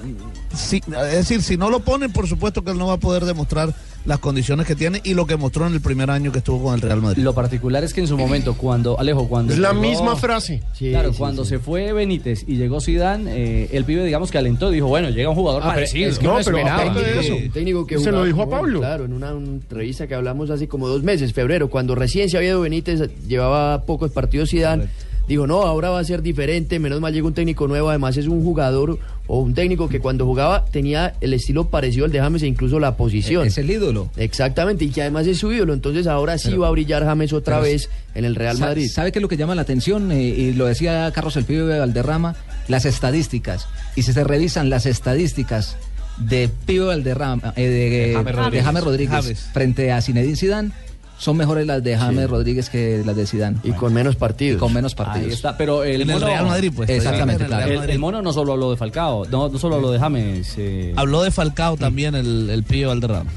si- 0.56 0.82
es 0.88 1.12
decir, 1.16 1.42
si 1.42 1.56
no 1.56 1.70
lo 1.70 1.80
ponen, 1.82 2.12
por 2.12 2.28
supuesto 2.28 2.64
que 2.64 2.72
él 2.72 2.78
no 2.78 2.88
va 2.88 2.94
a 2.94 3.00
poder 3.00 3.24
demostrar 3.26 3.74
las 4.06 4.20
condiciones 4.20 4.66
que 4.68 4.76
tiene 4.76 5.02
y 5.04 5.14
lo 5.16 5.26
que 5.26 5.36
mostró 5.36 5.66
en 5.68 5.74
el 5.74 5.82
primer 5.82 6.10
año 6.12 6.32
que 6.32 6.38
estuvo 6.40 6.64
con 6.64 6.76
el 6.76 6.82
Real 6.82 7.02
Madrid. 7.02 7.24
Lo 7.24 7.34
particular 7.34 7.84
es 7.84 7.94
que 7.94 8.02
en 8.02 8.08
su 8.08 8.18
momento, 8.18 8.54
cuando, 8.56 9.00
Alejo, 9.00 9.28
cuando... 9.28 9.52
Es 9.54 9.60
la 9.60 9.70
llegó- 9.72 9.82
misma 9.82 10.16
frase. 10.16 10.62
claro, 10.78 11.12
cuando 11.18 11.44
se 11.46 11.60
fue 11.60 11.92
Benítez 11.92 12.44
y 12.48 12.56
llegó 12.58 12.80
Zidane, 12.82 13.32
eh, 13.36 13.70
el 13.74 13.84
pibe, 13.86 14.06
digamos, 14.06 14.30
que 14.32 14.38
alentó 14.38 14.72
y 14.72 14.76
dijo, 14.76 14.88
bueno, 14.88 15.10
llega 15.10 15.30
un 15.30 15.36
jugador 15.36 15.62
Ah, 15.64 15.70
pero 15.74 15.76
parecido. 15.76 16.10
es 16.10 16.20
que 16.20 16.26
No, 16.26 16.36
pero 16.44 16.58
esperaba. 16.58 16.82
aparte 16.84 17.00
de 17.00 17.06
Técnico- 17.14 17.36
eso, 17.44 17.54
técnico 17.54 17.88
que 17.88 18.00
se 18.00 18.12
lo 18.12 18.24
dijo 18.26 18.42
a 18.44 18.50
Pablo. 18.50 18.80
Claro, 18.80 19.06
en 19.06 19.14
una, 19.14 19.32
entrevista 19.32 20.06
que 20.08 20.16
hablamos 20.16 20.50
hace 20.52 20.68
como 20.68 20.88
dos 20.88 21.04
meses, 21.04 21.34
febrero, 21.34 21.70
cuando 21.70 21.96
recién 21.96 22.30
se 22.30 22.38
había 22.38 22.50
ido 22.50 22.62
Benítez, 22.62 23.02
llevaba 23.28 23.84
pocos 23.86 24.12
partidos 24.12 24.50
Zidane. 24.52 24.88
Dijo, 25.28 25.48
no, 25.48 25.64
ahora 25.64 25.90
va 25.90 26.00
a 26.00 26.04
ser 26.04 26.22
diferente, 26.22 26.78
menos 26.80 27.02
mal 27.02 27.12
llega 27.14 27.26
un 27.26 27.34
técnico 27.34 27.68
nuevo, 27.68 27.90
además 27.90 28.16
es 28.18 28.28
un 28.28 28.44
jugador 28.44 29.00
o 29.28 29.40
un 29.40 29.56
técnico 29.56 29.90
que 29.90 30.00
cuando 30.00 30.24
jugaba 30.26 30.66
tenía 30.66 31.16
el 31.20 31.34
estilo 31.34 31.68
parecido 31.70 32.06
al 32.06 32.12
de 32.12 32.20
James 32.20 32.44
e 32.44 32.48
incluso 32.48 32.80
la 32.80 32.96
posición. 32.96 33.48
Es 33.48 33.58
el 33.58 33.72
ídolo. 33.72 34.12
Exactamente, 34.18 34.86
y 34.86 34.90
que 34.90 35.02
además 35.02 35.26
es 35.26 35.40
su 35.40 35.52
ídolo, 35.52 35.74
entonces 35.74 36.06
ahora 36.06 36.38
sí 36.38 36.50
Pero- 36.50 36.62
va 36.62 36.68
a 36.68 36.72
brillar 36.72 37.04
James 37.04 37.34
otra 37.34 37.60
vez 37.60 37.90
en 38.14 38.24
el 38.26 38.36
Real 38.36 38.60
Madrid. 38.60 38.88
¿Sabe 38.88 39.12
qué 39.12 39.18
es 39.20 39.24
lo 39.24 39.28
que 39.30 39.38
llama 39.38 39.56
la 39.56 39.64
atención? 39.64 40.12
Eh, 40.12 40.22
y 40.22 40.54
lo 40.54 40.66
decía 40.68 41.12
Carlos 41.14 41.36
El 41.38 41.46
Pibe 41.46 41.80
Valderrama, 41.80 42.36
las 42.68 42.86
estadísticas. 42.86 43.68
Y 43.96 44.04
si 44.04 44.14
se 44.14 44.24
revisan 44.24 44.70
las 44.70 44.86
estadísticas 44.86 45.76
de 46.18 46.50
Pibe 46.68 46.86
Valderrama, 46.86 47.54
eh, 47.56 47.64
de, 47.68 47.90
De 47.90 48.14
James 48.14 48.26
de 48.26 48.32
Rodríguez. 48.32 48.64
James 48.66 48.84
Rodríguez 48.84 49.22
James. 49.24 49.50
frente 49.54 49.92
a 49.92 50.02
Zinedine 50.02 50.36
Zidane, 50.38 50.72
son 51.18 51.38
mejores 51.38 51.66
las 51.66 51.84
de 51.84 51.98
James 51.98 52.30
Rodríguez 52.30 52.70
que 52.70 53.02
las 53.06 53.16
de 53.16 53.26
Zidane. 53.26 53.58
Y 53.64 53.72
con 53.72 53.94
menos 53.94 54.16
partidos. 54.16 54.58
Y 54.58 54.60
con 54.60 54.74
menos 54.74 54.96
partidos. 54.96 55.28
Ahí 55.28 55.34
está, 55.34 55.58
pero 55.58 55.84
el, 55.84 56.02
En 56.02 56.10
el 56.10 56.16
mono- 56.16 56.26
Real 56.28 56.46
Madrid, 56.46 56.72
pues, 56.76 56.90
Exactamente, 56.90 57.46
en 57.46 57.52
el 57.52 57.58
claro. 57.58 57.84
El, 57.84 57.90
el 57.90 58.00
mono 58.00 58.22
no 58.22 58.34
solo 58.34 58.54
habló 58.54 58.72
de 58.72 58.78
Falcao, 58.78 59.26
no, 59.26 59.50
no 59.50 59.58
solo 59.58 59.76
habló 59.76 59.92
de 59.92 60.00
James. 60.00 60.54
eh, 60.58 60.94
Habló 60.96 61.24
de 61.24 61.32
Falcao 61.32 61.78
también 61.78 62.16
el, 62.16 62.50
el 62.50 62.64
pibe 62.64 62.88
Valderrama. 62.88 63.32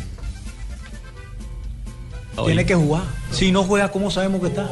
Tiene 2.45 2.65
que 2.65 2.75
jugar. 2.75 3.03
Si 3.33 3.51
no 3.51 3.65
juega, 3.65 3.91
¿cómo 3.91 4.11
sabemos 4.11 4.41
que 4.41 4.47
está? 4.49 4.69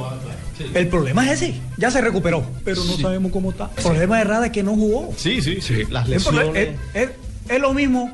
El 0.75 0.87
problema 0.89 1.27
es 1.31 1.43
ese. 1.43 1.61
Ya 1.77 1.91
se 1.91 2.01
recuperó, 2.01 2.45
pero 2.65 2.83
no 2.85 2.97
sabemos 2.97 3.33
cómo 3.33 3.51
está. 3.51 3.71
El 3.77 3.83
problema 3.83 4.19
de 4.19 4.25
Rada 4.25 4.47
es 4.47 4.53
que 4.53 4.63
no 4.63 4.75
jugó. 4.75 5.13
Sí, 5.17 5.43
sí, 5.43 5.61
sí. 5.61 5.83
Las 5.91 6.07
El 6.07 6.13
lesiones. 6.13 6.57
Es, 6.95 7.03
es- 7.03 7.11
es 7.49 7.61
lo 7.61 7.73
mismo 7.75 8.11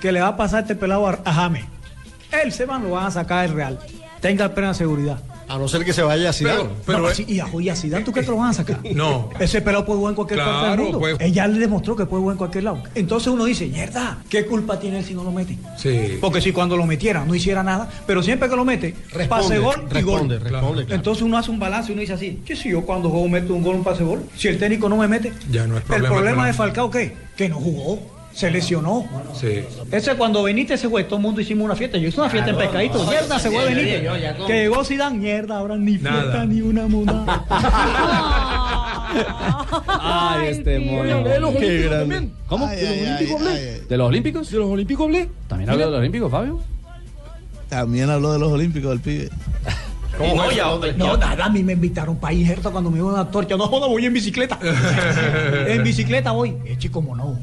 que 0.00 0.12
le 0.12 0.20
va 0.20 0.28
a 0.28 0.36
pasar 0.36 0.58
a 0.58 0.62
este 0.62 0.74
pelado 0.76 1.06
a, 1.08 1.18
a 1.24 1.32
James. 1.34 1.64
Él 2.44 2.52
se 2.52 2.64
van, 2.66 2.82
lo 2.84 2.90
van 2.90 3.06
a 3.06 3.10
sacar 3.10 3.46
del 3.46 3.56
Real. 3.56 3.78
Tenga 4.20 4.54
plena 4.54 4.74
seguridad. 4.74 5.18
A 5.48 5.56
no 5.56 5.66
ser 5.66 5.82
que 5.82 5.94
se 5.94 6.02
vaya 6.02 6.28
a 6.28 6.32
Zidane. 6.34 6.64
Pero, 6.84 6.98
no, 6.98 7.08
sí, 7.14 7.24
y 7.26 7.38
a 7.40 7.74
Zidane, 7.76 8.04
¿tú 8.04 8.12
crees 8.12 8.26
que 8.26 8.32
lo 8.32 8.38
van 8.38 8.50
a 8.50 8.52
sacar? 8.52 8.80
No. 8.94 9.30
Ese 9.40 9.62
pelado 9.62 9.86
puede 9.86 9.98
jugar 9.98 10.10
en 10.12 10.16
cualquier 10.16 10.40
parte 10.40 10.68
del 10.70 10.78
mundo. 10.80 10.98
puede- 10.98 11.16
Ella 11.24 11.46
le 11.46 11.58
demostró 11.58 11.96
que 11.96 12.04
puede 12.04 12.20
jugar 12.20 12.34
en 12.34 12.38
cualquier 12.38 12.64
lado. 12.64 12.82
Entonces 12.94 13.28
uno 13.28 13.44
dice, 13.46 13.66
mierda, 13.66 14.18
¿qué 14.28 14.44
culpa 14.44 14.78
tiene 14.78 14.98
él 14.98 15.04
si 15.06 15.14
no 15.14 15.24
lo 15.24 15.30
mete? 15.32 15.56
Sí. 15.78 16.18
Porque 16.20 16.42
si 16.42 16.52
cuando 16.52 16.76
lo 16.76 16.84
metiera 16.84 17.24
no 17.24 17.34
hiciera 17.34 17.62
nada, 17.62 17.88
pero 18.06 18.22
siempre 18.22 18.48
que 18.48 18.56
lo 18.56 18.64
mete, 18.66 18.94
pase 19.28 19.58
gol 19.58 19.74
y 19.76 19.78
gol. 19.78 19.90
responde, 19.90 20.38
responde, 20.38 20.84
claro. 20.84 20.94
Entonces 20.96 21.22
uno 21.22 21.38
hace 21.38 21.50
un 21.50 21.58
balance 21.58 21.90
y 21.90 21.94
uno 21.94 22.00
dice 22.02 22.12
así, 22.12 22.42
¿qué 22.44 22.54
si 22.54 22.68
yo 22.70 22.82
cuando 22.82 23.08
juego 23.08 23.26
meto 23.28 23.54
un 23.54 23.62
gol, 23.62 23.76
un 23.76 23.84
pase 23.84 24.04
gol? 24.04 24.24
Si 24.36 24.48
el 24.48 24.58
técnico 24.58 24.88
no 24.90 24.98
me 24.98 25.08
mete, 25.08 25.32
Ya 25.50 25.66
no 25.66 25.76
es 25.76 25.80
el 25.80 25.86
problema. 25.86 26.14
problema 26.14 26.46
de 26.46 26.52
Falcao, 26.52 26.90
¿qué? 26.90 27.16
Que 27.36 27.48
no 27.48 27.56
jugó, 27.56 28.17
se 28.38 28.52
lesionó. 28.52 29.04
Sí. 29.34 29.64
Ese 29.90 30.14
cuando 30.14 30.44
Benítez 30.44 30.80
se 30.80 30.88
fue, 30.88 31.02
todo 31.02 31.16
el 31.16 31.22
mundo 31.22 31.40
hicimos 31.40 31.64
una 31.64 31.74
fiesta. 31.74 31.98
Yo 31.98 32.06
hice 32.06 32.20
una 32.20 32.30
fiesta 32.30 32.50
en 32.50 32.56
Pescadito. 32.56 33.04
Mierda, 33.04 33.36
se 33.36 33.50
fue 33.50 33.64
Benítez. 33.64 34.08
Que 34.46 34.60
llegó 34.60 34.84
Zidane, 34.84 35.18
mierda, 35.18 35.58
ahora 35.58 35.76
ni 35.76 35.96
Nada. 35.96 36.22
fiesta 36.22 36.46
ni 36.46 36.60
una 36.60 36.86
monada. 36.86 37.44
Ay, 39.88 40.50
este 40.50 40.78
mono. 40.78 41.24
Qué 41.58 41.88
grande. 41.88 42.28
¿Cómo? 42.46 42.68
Ay, 42.68 42.78
ay, 42.78 43.16
ay, 43.18 43.28
ay. 43.48 43.82
¿De 43.88 43.96
los 43.96 44.06
Olímpicos? 44.06 44.48
¿De 44.48 44.58
los 44.58 44.70
Olímpicos 44.70 45.06
hablé? 45.06 45.28
¿También 45.48 45.70
habló 45.70 45.86
de 45.86 45.90
los 45.90 45.98
Olímpicos, 45.98 46.30
Fabio? 46.30 46.60
También 47.68 48.08
habló 48.08 48.32
de 48.32 48.38
los 48.38 48.52
Olímpicos 48.52 48.90
del 48.90 49.00
pibe. 49.00 49.30
No, 50.18 50.50
ya, 50.50 50.66
no, 50.96 51.16
nada, 51.16 51.44
a 51.44 51.48
mí 51.48 51.62
me 51.62 51.74
invitaron 51.74 52.16
para 52.16 52.34
injerto 52.34 52.72
cuando 52.72 52.90
me 52.90 52.98
iban 52.98 53.14
a 53.14 53.30
torcha. 53.30 53.56
No 53.56 53.68
joda, 53.68 53.86
voy 53.86 54.04
en 54.04 54.12
bicicleta. 54.12 54.58
en 55.68 55.84
bicicleta 55.84 56.32
voy. 56.32 56.56
Eche, 56.66 56.90
como 56.90 57.14
no. 57.14 57.38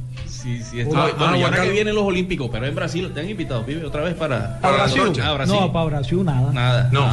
Sí, 0.45 0.61
sí, 0.61 0.81
Ah, 0.81 0.83
bueno, 0.85 1.01
ah, 1.01 1.13
bueno, 1.17 1.37
y 1.37 1.41
ahora 1.41 1.63
que 1.63 1.71
vienen 1.71 1.95
los 1.95 2.03
Olímpicos, 2.03 2.49
pero 2.51 2.67
en 2.67 2.75
Brasil 2.75 3.11
te 3.11 3.19
han 3.19 3.27
invitado, 3.27 3.65
pibe, 3.65 3.83
otra 3.83 4.03
vez 4.03 4.13
para. 4.13 4.59
¿Para 4.59 4.75
Brasil? 4.75 5.01
Ah, 5.23 5.33
Brasil. 5.33 5.55
No, 5.59 5.73
para 5.73 5.85
Brasil 5.85 6.23
nada. 6.23 6.53
Nada. 6.53 6.89
No. 6.91 7.09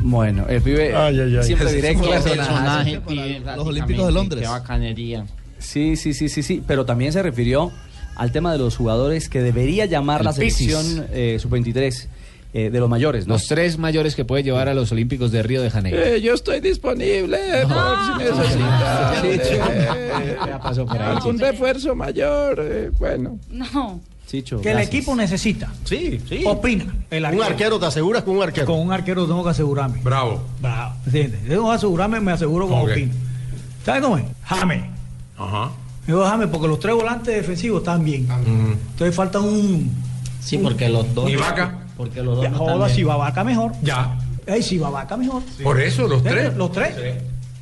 Bueno, 0.00 0.46
el 0.48 0.62
pibe 0.62 0.96
Ay, 0.96 1.20
ay, 1.20 1.36
ay. 1.36 1.44
siempre 1.44 1.72
directo. 1.72 2.10
personaje, 2.10 3.00
pibe, 3.06 3.40
Los 3.54 3.68
Olímpicos 3.68 4.06
de 4.06 4.12
Londres. 4.12 4.42
Qué 4.42 4.48
bacanería. 4.48 5.24
Sí, 5.58 5.94
sí, 5.94 6.12
sí, 6.12 6.28
sí, 6.28 6.42
sí, 6.42 6.60
pero 6.66 6.84
también 6.84 7.12
se 7.12 7.22
refirió 7.22 7.70
al 8.16 8.32
tema 8.32 8.50
de 8.50 8.58
los 8.58 8.76
jugadores 8.76 9.28
que 9.28 9.40
debería 9.40 9.86
llamar 9.86 10.22
El 10.22 10.26
la 10.26 10.32
selección 10.32 11.06
eh, 11.12 11.38
sub-23 11.40 12.08
eh, 12.52 12.70
de 12.70 12.80
los 12.80 12.88
mayores, 12.88 13.26
¿no? 13.26 13.34
Los 13.34 13.44
tres 13.46 13.78
mayores 13.78 14.14
que 14.16 14.24
puede 14.24 14.42
llevar 14.42 14.68
a 14.68 14.74
los 14.74 14.90
Olímpicos 14.92 15.30
de 15.32 15.42
Río 15.42 15.62
de 15.62 15.70
Janeiro. 15.70 16.00
Eh, 16.02 16.20
yo 16.20 16.34
estoy 16.34 16.60
disponible 16.60 17.38
por 17.68 17.96
si 18.06 18.24
necesitan. 18.24 19.14
eh, 19.24 20.36
algún 21.00 21.38
refuerzo 21.38 21.94
mayor. 21.94 22.58
eh, 22.60 22.90
bueno. 22.98 23.38
No. 23.50 24.00
Chicho, 24.26 24.60
Que 24.60 24.70
el 24.70 24.78
equipo 24.78 25.16
necesita. 25.16 25.72
Sí, 25.84 26.20
sí. 26.28 26.44
Opina. 26.46 26.86
El 27.10 27.24
Un 27.24 27.42
arquero, 27.42 27.80
¿te 27.80 27.86
aseguras 27.86 28.22
con 28.22 28.36
un 28.36 28.42
arquero? 28.44 28.64
Con 28.66 28.78
un 28.78 28.92
arquero 28.92 29.26
tengo 29.26 29.42
que 29.42 29.50
asegurarme. 29.50 30.00
Bravo. 30.04 30.40
Bravo. 30.60 30.94
¿Entiendes? 31.06 31.42
Yo 31.42 31.48
tengo 31.48 31.68
que 31.70 31.74
asegurarme, 31.74 32.20
me 32.20 32.30
aseguro 32.32 32.68
con 32.68 32.78
Ok. 32.78 32.90
Opina. 32.92 33.12
¿Sabes 33.84 34.02
cómo 34.02 34.18
es? 34.18 34.24
James. 34.44 34.84
Ajá. 35.36 35.70
Digo 36.06 36.24
James 36.24 36.48
porque 36.50 36.68
los 36.68 36.78
tres 36.78 36.94
volantes 36.94 37.34
defensivos 37.34 37.80
están 37.80 38.04
bien. 38.04 38.28
Entonces 38.92 39.14
falta 39.16 39.40
un. 39.40 39.90
Sí, 40.40 40.58
porque 40.58 40.88
los 40.88 41.12
dos. 41.12 41.28
¿Y 41.28 41.34
Vaca? 41.34 41.78
Porque 42.00 42.22
los 42.22 42.36
dos. 42.36 42.44
Ya, 42.44 42.48
no 42.48 42.56
joda, 42.56 42.88
si 42.88 43.04
vaca 43.04 43.44
mejor. 43.44 43.72
Ya. 43.82 44.16
Ey, 44.46 44.62
si 44.62 44.78
va 44.78 44.88
vaca 44.88 45.18
mejor. 45.18 45.42
Por 45.62 45.78
eso, 45.78 46.08
los 46.08 46.22
tres. 46.22 46.56
Los 46.56 46.72
tres. 46.72 46.94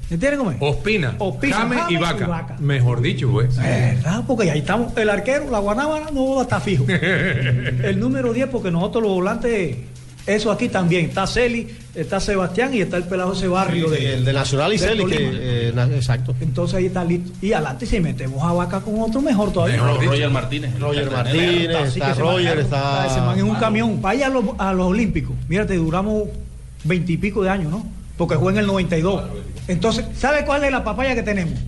¿Entiendes 0.09 0.39
cómo 0.39 0.53
es? 0.53 0.59
Ospina, 0.61 1.17
Ospina, 1.19 1.57
James 1.57 1.77
y 1.77 1.81
James 1.81 1.91
y 1.91 1.97
Vaca. 1.97 2.27
Vaca. 2.29 2.57
Mejor 2.61 3.01
dicho, 3.01 3.29
pues. 3.33 3.57
¿Verdad? 3.57 4.23
Porque 4.29 4.49
ahí 4.49 4.61
estamos. 4.61 4.97
El 4.97 5.11
arquero, 5.11 5.51
la 5.51 5.59
guanábana, 5.59 6.13
no 6.13 6.41
está 6.41 6.61
fijo. 6.61 6.85
El 6.89 7.99
número 7.99 8.33
10, 8.33 8.47
porque 8.49 8.71
nosotros 8.71 9.03
los 9.03 9.13
volantes 9.13 9.77
Eso 10.25 10.53
aquí 10.53 10.69
también. 10.69 11.07
Está 11.07 11.27
Celi, 11.27 11.67
está 12.01 12.21
Sebastián 12.21 12.73
y 12.75 12.81
está 12.81 12.97
el 12.97 13.05
pelado 13.05 13.33
ese 13.33 13.49
barrio 13.49 13.91
de, 13.91 14.15
el 14.15 14.25
de 14.25 14.33
Nacional 14.33 14.73
y 14.73 14.79
Celi, 14.79 15.05
eh, 15.11 15.73
exacto. 15.95 16.35
Entonces 16.41 16.77
ahí 16.77 16.87
está 16.87 17.05
listo. 17.05 17.33
Y 17.43 17.53
adelante 17.53 17.87
si 17.87 18.01
metemos 18.01 18.43
a 18.43 18.53
Vaca 18.53 18.81
con 18.81 19.01
otro 19.01 19.21
mejor 19.21 19.53
todavía. 19.53 19.83
Mejor 19.83 19.99
dicho. 19.99 20.13
Roger 20.13 20.31
Martínez, 20.31 20.79
Roger. 20.79 21.11
Martínez, 21.11 21.97
está 21.97 22.15
Roger, 22.15 22.59
está... 22.61 23.07
Ese 23.07 23.21
man 23.21 23.39
en 23.39 23.45
un 23.47 23.57
camión. 23.57 24.01
Vaya 24.01 24.27
a 24.27 24.31
los, 24.31 24.45
a 24.59 24.73
los 24.73 24.87
Olímpicos. 24.87 25.35
Mírate, 25.49 25.77
duramos 25.77 26.25
veintipico 26.85 27.43
de 27.43 27.51
años, 27.51 27.71
¿no? 27.71 27.87
Porque 28.17 28.37
fue 28.37 28.53
en 28.53 28.59
el 28.59 28.67
92. 28.67 29.25
Entonces, 29.67 30.07
¿sabe 30.17 30.45
cuál 30.45 30.65
es 30.65 30.71
la 30.71 30.85
papaya 30.85 31.15
que 31.15 31.23
tenemos? 31.23 31.59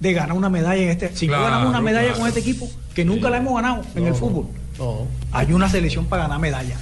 De 0.00 0.12
ganar 0.12 0.36
una 0.36 0.48
medalla 0.48 0.82
en 0.82 0.90
este. 0.90 1.14
Si 1.14 1.26
no 1.26 1.40
ganamos 1.40 1.70
una 1.70 1.80
medalla 1.80 2.08
claro. 2.08 2.20
con 2.20 2.28
este 2.28 2.40
equipo, 2.40 2.68
que 2.94 3.04
nunca 3.04 3.30
la 3.30 3.38
hemos 3.38 3.54
ganado 3.54 3.82
en 3.94 4.06
el 4.06 4.14
fútbol. 4.14 4.46
Hay 5.32 5.52
una 5.52 5.68
selección 5.68 6.06
para 6.06 6.24
ganar 6.24 6.38
medalla. 6.38 6.76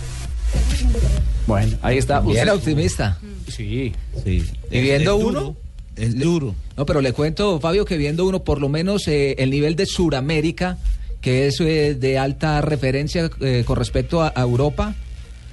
Bueno, 1.47 1.77
ahí 1.83 1.99
está. 1.99 2.21
Bien 2.21 2.39
Usted- 2.39 2.53
optimista. 2.55 3.19
Sí. 3.49 3.93
Sí. 4.25 4.45
Y 4.71 4.81
viendo 4.81 5.17
Es 5.19 5.25
uno. 5.25 5.41
duro, 5.41 5.57
Es 5.97 6.19
duro. 6.19 6.55
No, 6.77 6.85
pero 6.85 7.01
le 7.01 7.13
cuento, 7.13 7.59
Fabio, 7.61 7.85
que 7.85 7.97
viendo 7.97 8.27
uno, 8.27 8.43
por 8.45 8.61
lo 8.61 8.69
menos 8.69 9.07
eh, 9.09 9.37
el 9.39 9.51
nivel 9.51 9.77
de 9.77 9.87
Suramérica, 9.87 10.77
que 11.21 11.47
es 11.47 11.61
eh, 11.61 11.95
de 11.95 12.19
alta 12.19 12.61
referencia 12.61 13.31
eh, 13.41 13.63
con 13.67 13.77
respecto 13.79 14.23
a, 14.23 14.33
a 14.35 14.43
Europa, 14.43 14.95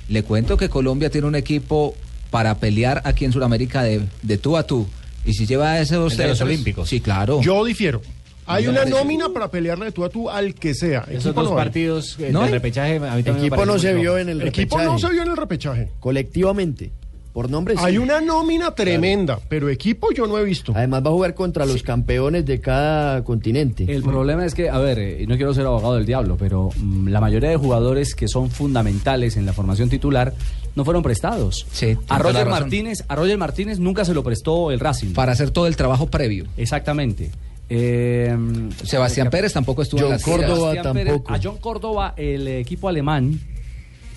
le 0.10 0.24
cuento 0.24 0.58
que 0.58 0.68
Colombia 0.70 1.10
tiene 1.10 1.28
un 1.28 1.36
equipo 1.36 1.96
para 2.30 2.56
pelear 2.58 3.02
aquí 3.06 3.26
en 3.26 3.32
Suramérica 3.32 3.84
de, 3.84 4.02
de 4.22 4.38
tú 4.38 4.58
a 4.58 4.64
tú. 4.68 4.88
Y 5.26 5.34
si 5.34 5.46
lleva 5.46 5.80
esos 5.80 6.12
El 6.14 6.18
de 6.18 6.28
los 6.28 6.42
Olímpicos. 6.42 6.90
Sí, 6.90 7.00
claro. 7.00 7.42
Yo 7.42 7.64
difiero. 7.64 8.02
Hay 8.46 8.68
una 8.68 8.86
nómina 8.86 9.30
para 9.30 9.50
pelearle 9.50 9.86
de 9.86 9.92
tú 9.92 10.04
a 10.04 10.10
tú 10.10 10.30
al 10.30 10.54
que 10.56 10.74
sea. 10.74 11.06
Esos 11.10 11.28
Equipo 11.28 11.42
dos 11.42 11.52
no 11.52 11.58
hay. 11.58 11.64
partidos 11.66 12.18
eh, 12.20 12.30
¿No 12.32 12.40
del 12.40 12.48
hay? 12.48 12.54
repechaje, 12.54 12.96
a 12.98 13.00
mí 13.00 13.24
también 13.24 13.36
me 13.36 13.42
Equipo 13.42 13.56
parece 13.56 13.66
no 13.68 13.72
muy 13.74 13.80
se 13.82 13.88
flojo. 13.90 14.02
vio 14.02 14.18
en 14.18 14.30
el 14.30 14.42
Equipo 14.42 14.78
repechaje. 14.78 14.86
no 14.86 15.00
se 15.00 15.14
vio 15.14 15.22
en 15.24 15.30
el 15.30 15.38
repechaje. 15.38 15.90
Colectivamente. 16.00 16.92
Por 17.34 17.50
nombre 17.50 17.74
sí. 17.76 17.82
Hay 17.84 17.98
una 17.98 18.22
nómina 18.22 18.76
tremenda, 18.76 19.40
pero 19.50 19.68
equipo 19.70 20.12
yo 20.12 20.28
no 20.28 20.38
he 20.38 20.44
visto. 20.44 20.72
Además 20.76 21.04
va 21.04 21.10
a 21.10 21.14
jugar 21.14 21.34
contra 21.34 21.66
los 21.66 21.82
campeones 21.82 22.46
de 22.46 22.62
cada 22.62 23.24
continente. 23.24 23.86
El 23.92 24.04
problema 24.04 24.46
es 24.46 24.54
que, 24.54 24.70
a 24.70 24.78
ver, 24.78 25.00
eh, 25.00 25.24
y 25.24 25.26
no 25.26 25.36
quiero 25.36 25.52
ser 25.52 25.66
abogado 25.66 25.96
del 25.96 26.06
diablo, 26.06 26.38
pero 26.38 26.70
mm, 26.78 27.08
la 27.08 27.20
mayoría 27.20 27.50
de 27.50 27.56
jugadores 27.58 28.14
que 28.14 28.28
son 28.28 28.52
fundamentales 28.52 29.36
en 29.36 29.48
la 29.48 29.54
formación 29.54 29.90
titular 29.90 30.32
no 30.76 30.86
fueron 30.86 31.02
prestados. 31.02 31.66
Sí, 31.72 31.86
A 31.88 31.96
tiene 31.96 31.98
Roger 32.08 32.20
toda 32.20 32.34
la 32.34 32.40
razón. 32.44 32.60
Martínez, 32.66 33.04
a 33.08 33.16
Roger 33.16 33.38
Martínez 33.40 33.80
nunca 33.80 34.06
se 34.06 34.14
lo 34.14 34.24
prestó 34.24 34.70
el 34.70 34.80
Racing. 34.80 35.14
Para 35.14 35.32
hacer 35.32 35.50
todo 35.50 35.66
el 35.66 35.76
trabajo 35.76 36.06
previo. 36.06 36.46
Exactamente. 36.56 37.32
Eh, 37.76 38.38
Sebastián 38.84 39.30
Pérez 39.32 39.52
tampoco 39.54 39.82
estuvo 39.82 40.04
en 40.04 40.10
las 40.12 40.24
Córdoba 40.24 40.74
Sebastián 40.74 40.96
Pérez- 40.96 41.08
tampoco. 41.08 41.34
a 41.34 41.40
John 41.42 41.58
Córdoba, 41.58 42.14
el 42.18 42.48
equipo 42.48 42.88
alemán, 42.88 43.40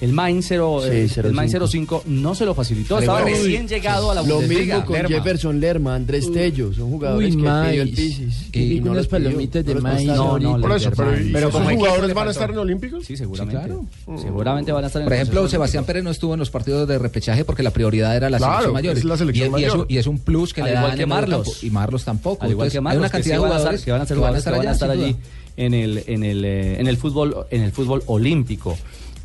el 0.00 0.12
Main 0.12 0.42
0, 0.42 0.80
Sí, 0.82 0.88
el, 0.90 1.08
05. 1.10 1.26
el 1.28 1.32
Main 1.34 1.50
05, 1.50 2.02
no 2.06 2.34
se 2.34 2.44
lo 2.44 2.54
facilitó. 2.54 2.98
Estaba 2.98 3.20
igual. 3.20 3.34
recién 3.34 3.66
llegado 3.68 4.10
a 4.10 4.14
la 4.14 4.22
Lo 4.22 4.34
Bundesliga. 4.36 4.74
mismo 4.76 4.86
con 4.86 4.96
Lerma. 4.96 5.08
Jefferson 5.16 5.60
Lerma, 5.60 5.94
Andrés 5.94 6.30
Tello, 6.32 6.72
son 6.72 6.90
jugadores 6.90 7.34
Uy, 7.34 7.42
que 7.42 7.48
pidió 7.48 7.82
el. 7.82 7.90
Pisis. 7.90 8.46
Y 8.52 8.68
vi 8.80 8.88
unas 8.88 9.06
palomitas 9.06 9.64
de 9.64 9.74
no 9.74 9.80
prestaron. 9.82 10.16
No, 10.16 10.38
no, 10.56 10.60
Por 10.60 10.72
eso, 10.76 10.90
pero, 10.96 11.18
¿y 11.20 11.32
Pero 11.32 11.48
esos 11.48 11.60
como 11.60 11.70
jugadores 11.76 12.14
van 12.14 12.28
a 12.28 12.30
estar 12.30 12.50
en 12.50 12.58
Olímpicos? 12.58 13.04
Sí, 13.06 13.16
seguramente. 13.16 13.58
claro. 13.58 13.84
Seguramente 14.20 14.72
van 14.72 14.84
a 14.84 14.86
estar 14.88 15.02
en 15.02 15.06
Por 15.06 15.14
ejemplo, 15.14 15.48
Sebastián 15.48 15.80
olímpico. 15.80 15.86
Pérez 15.86 16.04
no 16.04 16.10
estuvo 16.10 16.34
en 16.34 16.40
los 16.40 16.50
partidos 16.50 16.86
de 16.88 16.98
repechaje 16.98 17.44
porque 17.44 17.62
la 17.62 17.70
prioridad 17.70 18.16
era 18.16 18.30
la 18.30 18.38
Claro, 18.38 18.52
selección 18.54 18.74
mayor. 18.74 18.96
es 18.98 19.04
la 19.04 19.16
selección 19.16 19.46
y, 19.46 19.48
y 19.48 19.52
mayor. 19.52 19.68
es 19.68 19.74
un- 19.76 19.86
y 19.88 19.96
es 19.98 20.06
un 20.06 20.18
plus 20.18 20.52
que 20.54 20.60
Al 20.62 20.66
le 20.68 20.72
igual 20.72 20.88
dan 20.88 20.96
que 20.98 21.02
en 21.02 21.08
el 21.10 21.14
Marlos. 21.14 21.64
Y 21.64 21.70
Marlos 21.70 22.04
tampoco. 22.04 22.44
Al 22.44 22.50
igual 22.50 22.66
Entonces, 22.66 22.72
que 22.72 22.80
Marlos, 22.80 22.94
hay 22.96 22.98
una 22.98 23.08
que 23.08 23.12
cantidad 23.12 23.36
sí 23.36 23.40
de 23.42 23.46
jugadores 23.48 23.84
que 23.84 23.92
van 23.92 24.00
a 24.00 24.06
ser 24.06 24.16
jugadores 24.16 24.44
que 24.44 24.50
van 24.50 24.58
a 24.58 24.62
allá, 24.62 24.72
estar 24.72 24.90
allí 24.90 25.16
en 25.56 25.72
el 25.74 26.04
en 26.06 26.22
el 26.22 26.44
eh, 26.44 26.80
en 26.80 26.86
el 26.86 26.96
fútbol 26.98 27.46
en 27.50 27.62
el 27.62 27.72
fútbol 27.72 28.02
olímpico. 28.06 28.76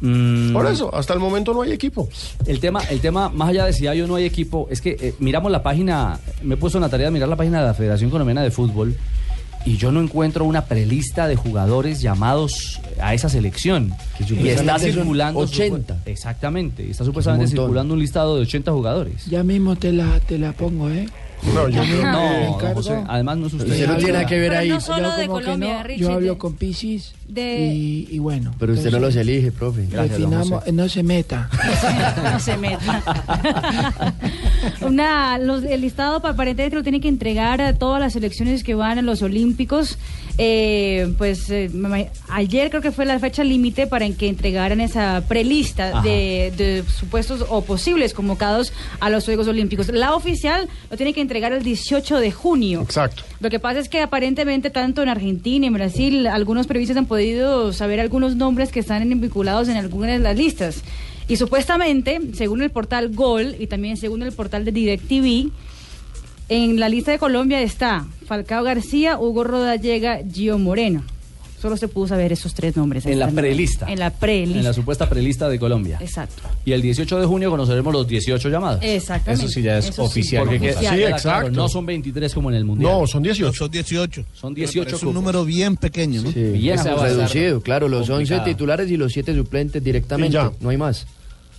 Mm, 0.01 0.51
Por 0.53 0.65
eso, 0.65 0.93
hasta 0.95 1.13
el 1.13 1.19
momento 1.19 1.53
no 1.53 1.61
hay 1.61 1.71
equipo. 1.71 2.09
El 2.45 2.59
tema, 2.59 2.81
el 2.89 2.99
tema, 2.99 3.29
más 3.29 3.49
allá 3.49 3.65
de 3.65 3.73
si 3.73 3.87
hay 3.87 4.01
o 4.01 4.07
no 4.07 4.15
hay 4.15 4.25
equipo, 4.25 4.67
es 4.71 4.81
que 4.81 4.97
eh, 4.99 5.13
miramos 5.19 5.51
la 5.51 5.61
página, 5.63 6.19
me 6.41 6.55
he 6.55 6.57
puesto 6.57 6.77
en 6.79 6.81
la 6.81 6.89
tarea 6.89 7.07
de 7.07 7.11
mirar 7.11 7.29
la 7.29 7.35
página 7.35 7.59
de 7.61 7.67
la 7.67 7.73
Federación 7.73 8.09
Colombiana 8.09 8.41
de 8.41 8.51
Fútbol 8.51 8.95
y 9.63 9.77
yo 9.77 9.91
no 9.91 10.01
encuentro 10.01 10.43
una 10.45 10.65
prelista 10.65 11.27
de 11.27 11.35
jugadores 11.35 12.01
llamados 12.01 12.81
a 12.99 13.13
esa 13.13 13.29
selección. 13.29 13.93
Que 14.17 14.33
y 14.33 14.49
está 14.49 14.79
circulando. 14.79 15.39
80. 15.41 15.93
supu- 15.93 15.97
exactamente, 16.07 16.83
y 16.83 16.89
está 16.91 17.05
supuestamente 17.05 17.47
circulando 17.47 17.93
un 17.93 17.99
listado 17.99 18.35
de 18.37 18.41
80 18.41 18.71
jugadores. 18.71 19.25
Ya 19.27 19.43
mismo 19.43 19.75
te 19.75 19.91
la, 19.91 20.19
te 20.21 20.39
la 20.39 20.51
pongo, 20.53 20.89
¿eh? 20.89 21.07
No, 21.53 21.67
yo 21.69 21.83
No, 21.83 22.55
encargo. 22.55 22.75
José, 22.75 23.03
además 23.07 23.37
no 23.37 23.47
es 23.47 23.53
usted. 23.53 23.69
Usted 23.71 23.87
no 23.87 23.97
tiene 23.97 24.13
nada 24.13 24.25
que 24.25 24.39
ver 24.39 24.49
Pero 24.49 24.61
ahí. 24.61 24.69
no 24.69 24.79
solo 24.81 25.09
Yo 25.11 25.17
de 25.17 25.27
Colombia, 25.27 25.77
no, 25.77 25.83
Richie, 25.83 26.01
Yo 26.03 26.11
hablo 26.13 26.31
de- 26.33 26.37
con 26.37 26.53
Piscis 26.53 27.13
de- 27.27 27.67
y, 27.73 28.07
y 28.11 28.19
bueno. 28.19 28.53
Pero 28.59 28.73
usted 28.73 28.91
no 28.91 28.99
los 28.99 29.15
elige, 29.15 29.51
profe. 29.51 29.87
Gracias, 29.89 30.19
don 30.19 30.29
definamos- 30.31 30.59
José. 30.59 30.71
no 30.71 30.87
se 30.89 31.03
meta. 31.03 31.49
no 32.33 32.39
se 32.39 32.57
meta. 32.57 33.03
Una, 34.81 35.37
los- 35.37 35.63
el 35.63 35.81
listado 35.81 36.21
pa- 36.21 36.29
aparentemente 36.29 36.75
lo 36.75 36.83
tiene 36.83 37.01
que 37.01 37.07
entregar 37.07 37.61
a 37.61 37.73
todas 37.73 37.99
las 37.99 38.13
selecciones 38.13 38.63
que 38.63 38.75
van 38.75 38.99
a 38.99 39.01
los 39.01 39.21
Olímpicos. 39.21 39.97
Eh, 40.37 41.13
pues 41.17 41.49
eh, 41.49 41.69
ayer 42.29 42.69
creo 42.69 42.81
que 42.81 42.91
fue 42.91 43.05
la 43.05 43.19
fecha 43.19 43.43
límite 43.43 43.85
para 43.87 44.05
en 44.05 44.15
que 44.15 44.27
entregaran 44.29 44.79
esa 44.79 45.23
prelista 45.27 46.01
de, 46.01 46.53
de 46.57 46.83
supuestos 46.87 47.45
o 47.49 47.61
posibles 47.63 48.13
convocados 48.13 48.71
a 48.99 49.09
los 49.09 49.25
Juegos 49.25 49.47
Olímpicos. 49.47 49.89
La 49.89 50.15
oficial 50.15 50.67
lo 50.89 50.97
tiene 50.97 51.13
que 51.13 51.21
entregar 51.21 51.30
el 51.37 51.63
18 51.63 52.19
de 52.19 52.31
junio. 52.31 52.81
Exacto. 52.81 53.23
Lo 53.39 53.49
que 53.49 53.59
pasa 53.59 53.79
es 53.79 53.89
que 53.89 54.01
aparentemente 54.01 54.69
tanto 54.69 55.01
en 55.01 55.09
Argentina 55.09 55.65
y 55.65 55.67
en 55.67 55.73
Brasil 55.73 56.27
algunos 56.27 56.67
periodistas 56.67 56.97
han 56.97 57.05
podido 57.05 57.73
saber 57.73 57.99
algunos 57.99 58.35
nombres 58.35 58.71
que 58.71 58.79
están 58.79 59.07
vinculados 59.19 59.67
en 59.67 59.77
algunas 59.77 60.11
de 60.11 60.19
las 60.19 60.37
listas. 60.37 60.83
Y 61.27 61.37
supuestamente, 61.37 62.19
según 62.33 62.61
el 62.61 62.71
portal 62.71 63.09
Gol 63.13 63.55
y 63.59 63.67
también 63.67 63.97
según 63.97 64.23
el 64.23 64.33
portal 64.33 64.65
de 64.65 64.71
DirecTV, 64.71 65.51
en 66.49 66.79
la 66.79 66.89
lista 66.89 67.11
de 67.11 67.19
Colombia 67.19 67.61
está 67.61 68.05
Falcao 68.25 68.63
García, 68.63 69.17
Hugo 69.17 69.45
Rodallega, 69.45 70.19
Gio 70.29 70.59
Moreno. 70.59 71.03
Solo 71.61 71.77
se 71.77 71.87
pudo 71.87 72.07
saber 72.07 72.31
esos 72.33 72.53
tres 72.55 72.75
nombres. 72.75 73.05
En 73.05 73.19
la 73.19 73.29
prelista. 73.29 73.85
En 73.91 73.99
la 73.99 74.09
prelista. 74.09 74.57
En 74.59 74.63
la 74.65 74.73
supuesta 74.73 75.07
prelista 75.07 75.47
de 75.47 75.59
Colombia. 75.59 75.99
Exacto. 76.01 76.41
Y 76.65 76.71
el 76.71 76.81
18 76.81 77.19
de 77.19 77.25
junio 77.27 77.51
conoceremos 77.51 77.93
los 77.93 78.07
18 78.07 78.49
llamados. 78.49 78.79
Exactamente. 78.83 79.45
Eso 79.45 79.53
sí 79.53 79.61
ya 79.61 79.77
es 79.77 79.85
Eso 79.89 80.01
sí. 80.03 80.07
oficial. 80.09 80.43
Porque 80.45 80.59
que- 80.59 80.69
Oficial. 80.71 80.95
sí, 80.95 80.99
Sí, 81.01 81.05
queda 81.07 81.17
claro, 81.19 81.37
exacto. 81.47 81.61
no 81.61 81.69
son 81.69 81.85
23 81.85 82.33
como 82.33 82.49
en 82.49 82.55
el 82.55 82.65
Mundial. 82.65 82.91
No, 82.91 83.05
son 83.07 83.21
No, 83.21 83.25
18. 83.25 83.53
son 83.53 83.69
18. 83.71 84.25
Son 84.33 84.53
18 84.55 84.95
Es 84.95 85.03
un 85.03 85.13
número 85.13 85.45
bien 85.45 85.77
pequeño, 85.77 86.23
¿no? 86.23 86.31
Sí, 86.31 86.41
Bien 86.43 86.79
reducido, 86.83 87.61
claro, 87.61 87.87
los 87.87 88.01
11 88.09 88.13
Complicado. 88.33 88.45
titulares 88.45 88.89
y 88.89 88.97
los 88.97 89.13
7 89.13 89.35
suplentes 89.35 89.83
directamente. 89.83 90.33
Ya. 90.33 90.51
No 90.59 90.69
hay 90.69 90.77
más. 90.77 91.05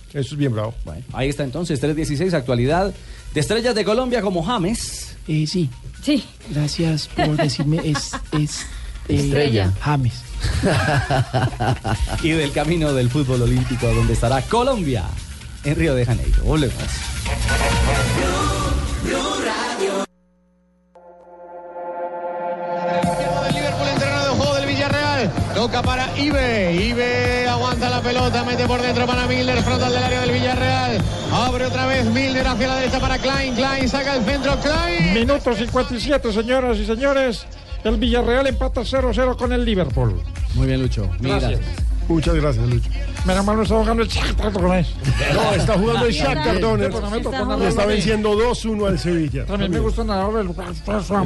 Eso 0.09 0.19
es 0.33 0.37
bien 0.37 0.51
bravo. 0.53 0.73
Bueno, 0.85 1.01
ahí 1.13 1.29
está 1.29 1.43
entonces, 1.43 1.79
316, 1.79 2.33
actualidad 2.33 2.93
de 3.33 3.39
estrellas 3.39 3.73
de 3.73 3.83
Colombia 3.85 4.21
como 4.21 4.43
James. 4.43 5.15
Eh, 5.27 5.45
sí, 5.47 5.69
Sí. 6.03 6.23
gracias 6.53 7.07
por 7.07 7.37
decirme. 7.37 7.79
Es, 7.85 8.11
es 8.39 8.65
Estrella. 9.07 9.71
James. 9.81 10.21
y 12.23 12.29
del 12.31 12.51
camino 12.51 12.93
del 12.93 13.09
fútbol 13.09 13.43
olímpico 13.43 13.87
donde 13.87 14.13
estará 14.13 14.41
Colombia 14.41 15.05
en 15.63 15.75
Río 15.75 15.95
de 15.95 16.05
Janeiro. 16.05 16.43
Volvemos. 16.43 16.83
Toca 25.53 25.81
para 25.81 26.02
Ibe. 26.23 26.73
Ibe 26.73 27.47
aguanta 27.47 27.89
la 27.89 28.01
pelota, 28.01 28.43
mete 28.43 28.65
por 28.65 28.81
dentro 28.81 29.05
para 29.05 29.27
Milner, 29.27 29.61
frontal 29.61 29.91
del 29.91 30.03
área 30.03 30.21
del 30.21 30.31
Villarreal. 30.31 30.97
Abre 31.31 31.65
otra 31.65 31.85
vez 31.85 32.05
Milner 32.05 32.47
hacia 32.47 32.67
la 32.67 32.75
derecha 32.77 32.99
para 32.99 33.17
Klein. 33.17 33.55
Klein 33.55 33.89
saca 33.89 34.15
el 34.15 34.23
centro. 34.23 34.57
Klein. 34.59 35.13
Minuto 35.13 35.53
57, 35.53 36.31
señoras 36.31 36.77
y 36.77 36.85
señores. 36.85 37.45
El 37.83 37.97
Villarreal 37.97 38.47
empata 38.47 38.81
0-0 38.81 39.35
con 39.35 39.51
el 39.51 39.65
Liverpool. 39.65 40.21
Muy 40.55 40.67
bien, 40.67 40.81
Lucho. 40.81 41.09
Gracias. 41.19 41.59
Muchas 42.07 42.35
gracias, 42.35 42.65
Lucho. 42.67 42.89
Menos 43.25 43.45
mal 43.45 43.55
no 43.55 43.63
está 43.63 43.75
jugando 43.75 44.03
el 44.03 44.09
Shakhtar 44.09 44.51
Donetsk. 44.51 44.89
No, 45.33 45.53
está 45.53 45.73
jugando 45.77 46.05
el 46.05 46.13
Shakhtar 46.13 46.59
Donetsk. 46.59 47.03
Está 47.15 47.55
Le 47.55 47.67
está 47.69 47.85
venciendo 47.85 48.33
2-1 48.33 48.87
al 48.87 48.99
Sevilla. 48.99 49.45
También 49.45 49.71
me 49.71 49.79
gusta 49.79 50.03
nadar 50.03 50.29
el 50.41 50.49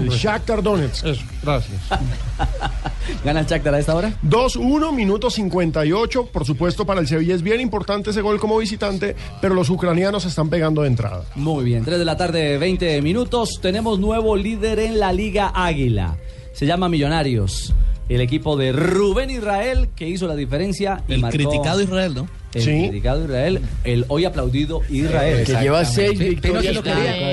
El 0.04 0.10
Shakhtar 0.10 0.62
Donetsk. 0.62 1.06
Eso, 1.06 1.24
gracias. 1.42 1.82
¿Gana 3.26 3.40
el 3.40 3.46
Shakhtar 3.48 3.74
a 3.74 3.80
esta 3.80 3.96
hora? 3.96 4.14
2-1, 4.24 4.94
minuto 4.94 5.32
58. 5.32 6.26
Por 6.28 6.46
supuesto, 6.46 6.86
para 6.86 7.02
el 7.02 7.08
Sevilla 7.08 7.34
es 7.34 7.42
bien 7.42 7.62
importante 7.62 8.12
ese 8.12 8.22
gol 8.22 8.40
como 8.40 8.60
visitante, 8.60 9.16
pero 9.42 9.56
los 9.56 9.70
ucranianos 9.72 10.22
se 10.22 10.30
están 10.30 10.50
pegando 10.50 10.84
de 10.84 10.90
entrada. 10.90 11.24
Muy 11.34 11.66
bien, 11.66 11.84
3 11.84 11.98
de 11.98 12.06
la 12.06 12.16
tarde, 12.16 12.60
20 12.60 13.02
minutos. 13.02 13.60
Tenemos 13.60 13.98
nuevo 13.98 14.36
líder 14.36 14.78
en 14.78 15.00
la 15.00 15.12
Liga 15.14 15.52
Águila. 15.56 16.18
Se 16.54 16.68
llama 16.68 16.90
Millonarios. 16.90 17.74
El 18.10 18.22
equipo 18.22 18.56
de 18.58 18.72
Rubén 18.72 19.30
Israel 19.30 19.90
que 19.96 20.08
hizo 20.08 20.28
la 20.28 20.36
diferencia. 20.36 21.04
y 21.08 21.14
El 21.16 21.22
marcó- 21.22 21.38
criticado 21.38 21.82
Israel, 21.82 22.14
¿no? 22.16 22.28
El 22.54 22.62
Sí. 22.62 22.88
criticado 22.88 23.26
Israel, 23.26 23.62
el 23.84 24.06
hoy 24.08 24.26
aplaudido 24.26 24.82
Israel. 24.90 25.44
Que 25.46 25.54
lleva 25.54 25.84
seis 25.86 26.18
victorias. 26.18 26.64
Sí 26.76 26.82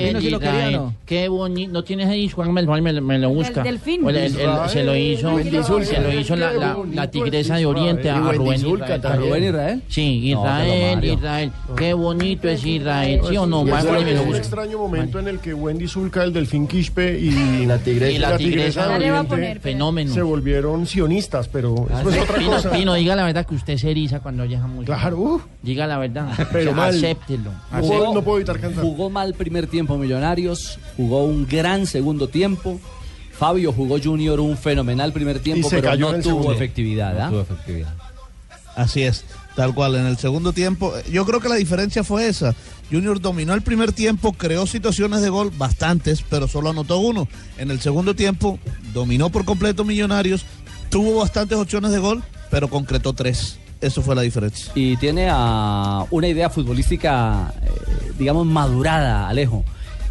Pino 0.08 0.20
sí 0.20 0.30
lo 0.30 0.40
quería, 0.40 0.70
¿no? 0.72 0.94
Qué 1.06 1.28
bonito. 1.28 1.72
¿No 1.72 1.84
tienes 1.84 2.08
ahí, 2.08 2.28
Juan? 2.28 2.52
Me, 2.52 2.62
me, 2.62 3.00
me 3.00 3.18
lo 3.18 3.30
busca. 3.30 3.60
El 3.60 3.66
delfín. 3.66 4.06
El- 4.08 4.16
el- 4.16 4.40
el- 4.40 4.68
se 4.68 4.82
lo 4.84 4.96
hizo, 4.96 5.38
se 5.84 6.00
lo 6.00 6.12
hizo 6.12 6.36
la, 6.36 6.52
la, 6.52 6.76
la 6.92 7.10
tigresa 7.10 7.56
de 7.56 7.66
Oriente 7.66 8.10
a, 8.10 8.18
Rubén 8.18 8.56
Israel. 8.60 9.00
también. 9.00 9.12
¿A 9.12 9.16
Rubén 9.16 9.44
Israel? 9.44 9.82
Sí, 9.88 10.32
No, 10.34 10.40
Israel. 10.40 11.04
Israel. 11.04 11.52
Qué 11.76 11.92
bonito 11.94 12.48
es 12.48 12.64
Israel, 12.66 13.20
¿sí 13.28 13.36
o 13.36 13.46
no? 13.46 13.64
Es 13.66 13.84
un- 13.84 14.34
extraño 14.34 14.78
momento 14.78 15.18
en 15.18 15.28
el 15.28 15.38
que 15.38 15.54
Wendy 15.54 15.86
Zulka, 15.88 16.24
el 16.24 16.32
delfín 16.32 16.66
Quispe 16.66 17.18
y 17.18 17.66
La 17.66 17.78
tigresa. 17.78 18.84
A 18.84 18.96
Oriente 18.96 19.60
Fenómeno. 19.60 20.12
se 20.12 20.22
volvieron 20.22 20.86
sionistas, 20.86 21.48
pero 21.48 21.86
eso 22.00 22.10
es 22.10 22.22
otra 22.22 22.36
Pino, 22.38 22.50
cosa. 22.50 22.70
Pino, 22.72 22.94
diga 22.94 23.14
la 23.16 23.24
verdad 23.24 23.46
que 23.46 23.54
usted 23.54 23.76
se 23.76 23.90
eriza 23.90 24.20
cuando 24.20 24.42
oye 24.42 24.56
esa 24.56 24.66
música. 24.66 24.92
Claro, 25.04 25.18
uh, 25.18 25.40
Diga 25.62 25.86
la 25.86 25.98
verdad. 25.98 26.32
Pero 26.52 26.70
O 26.70 26.74
sea, 26.74 26.82
mal. 26.84 26.96
Acéptelo. 26.96 27.50
no, 27.72 27.80
puedo, 27.80 28.14
no 28.14 28.22
puedo 28.22 28.38
evitar 28.38 28.58
cantar. 28.60 28.82
Jugó 28.82 29.10
mal 29.10 29.34
primer 29.34 29.66
tiempo 29.66 29.96
Millonarios, 29.98 30.78
jugó 30.96 31.24
un 31.24 31.46
gran 31.46 31.86
segundo 31.86 32.28
tiempo. 32.28 32.80
Fabio 33.32 33.72
jugó 33.72 33.98
Junior 34.02 34.38
un 34.40 34.56
fenomenal 34.56 35.12
primer 35.12 35.40
tiempo, 35.40 35.68
se 35.68 35.76
pero 35.76 35.88
cayó 35.90 36.06
no 36.06 36.10
en 36.10 36.16
el 36.16 36.22
tuvo 36.22 36.32
segundo. 36.34 36.52
efectividad. 36.54 37.20
¿ah? 37.20 37.24
No 37.24 37.30
tuvo 37.30 37.40
efectividad. 37.42 37.94
Así 38.76 39.02
es, 39.02 39.24
tal 39.56 39.74
cual. 39.74 39.96
En 39.96 40.06
el 40.06 40.16
segundo 40.16 40.52
tiempo, 40.52 40.92
yo 41.10 41.24
creo 41.26 41.40
que 41.40 41.48
la 41.48 41.56
diferencia 41.56 42.04
fue 42.04 42.28
esa. 42.28 42.54
Junior 42.90 43.20
dominó 43.20 43.54
el 43.54 43.62
primer 43.62 43.92
tiempo, 43.92 44.32
creó 44.32 44.66
situaciones 44.66 45.20
de 45.20 45.30
gol, 45.30 45.50
bastantes, 45.56 46.22
pero 46.28 46.48
solo 46.48 46.70
anotó 46.70 46.98
uno. 46.98 47.28
En 47.58 47.70
el 47.70 47.80
segundo 47.80 48.14
tiempo, 48.14 48.58
dominó 48.92 49.30
por 49.30 49.44
completo 49.44 49.84
Millonarios, 49.84 50.44
tuvo 50.90 51.18
bastantes 51.18 51.58
opciones 51.58 51.90
de 51.90 51.98
gol, 51.98 52.22
pero 52.50 52.68
concretó 52.68 53.12
tres. 53.14 53.58
Eso 53.84 54.00
fue 54.00 54.14
la 54.14 54.22
diferencia. 54.22 54.72
Y 54.74 54.96
tiene 54.96 55.28
a 55.30 56.06
una 56.10 56.26
idea 56.26 56.48
futbolística, 56.48 57.52
eh, 57.62 58.12
digamos, 58.18 58.46
madurada, 58.46 59.28
Alejo. 59.28 59.62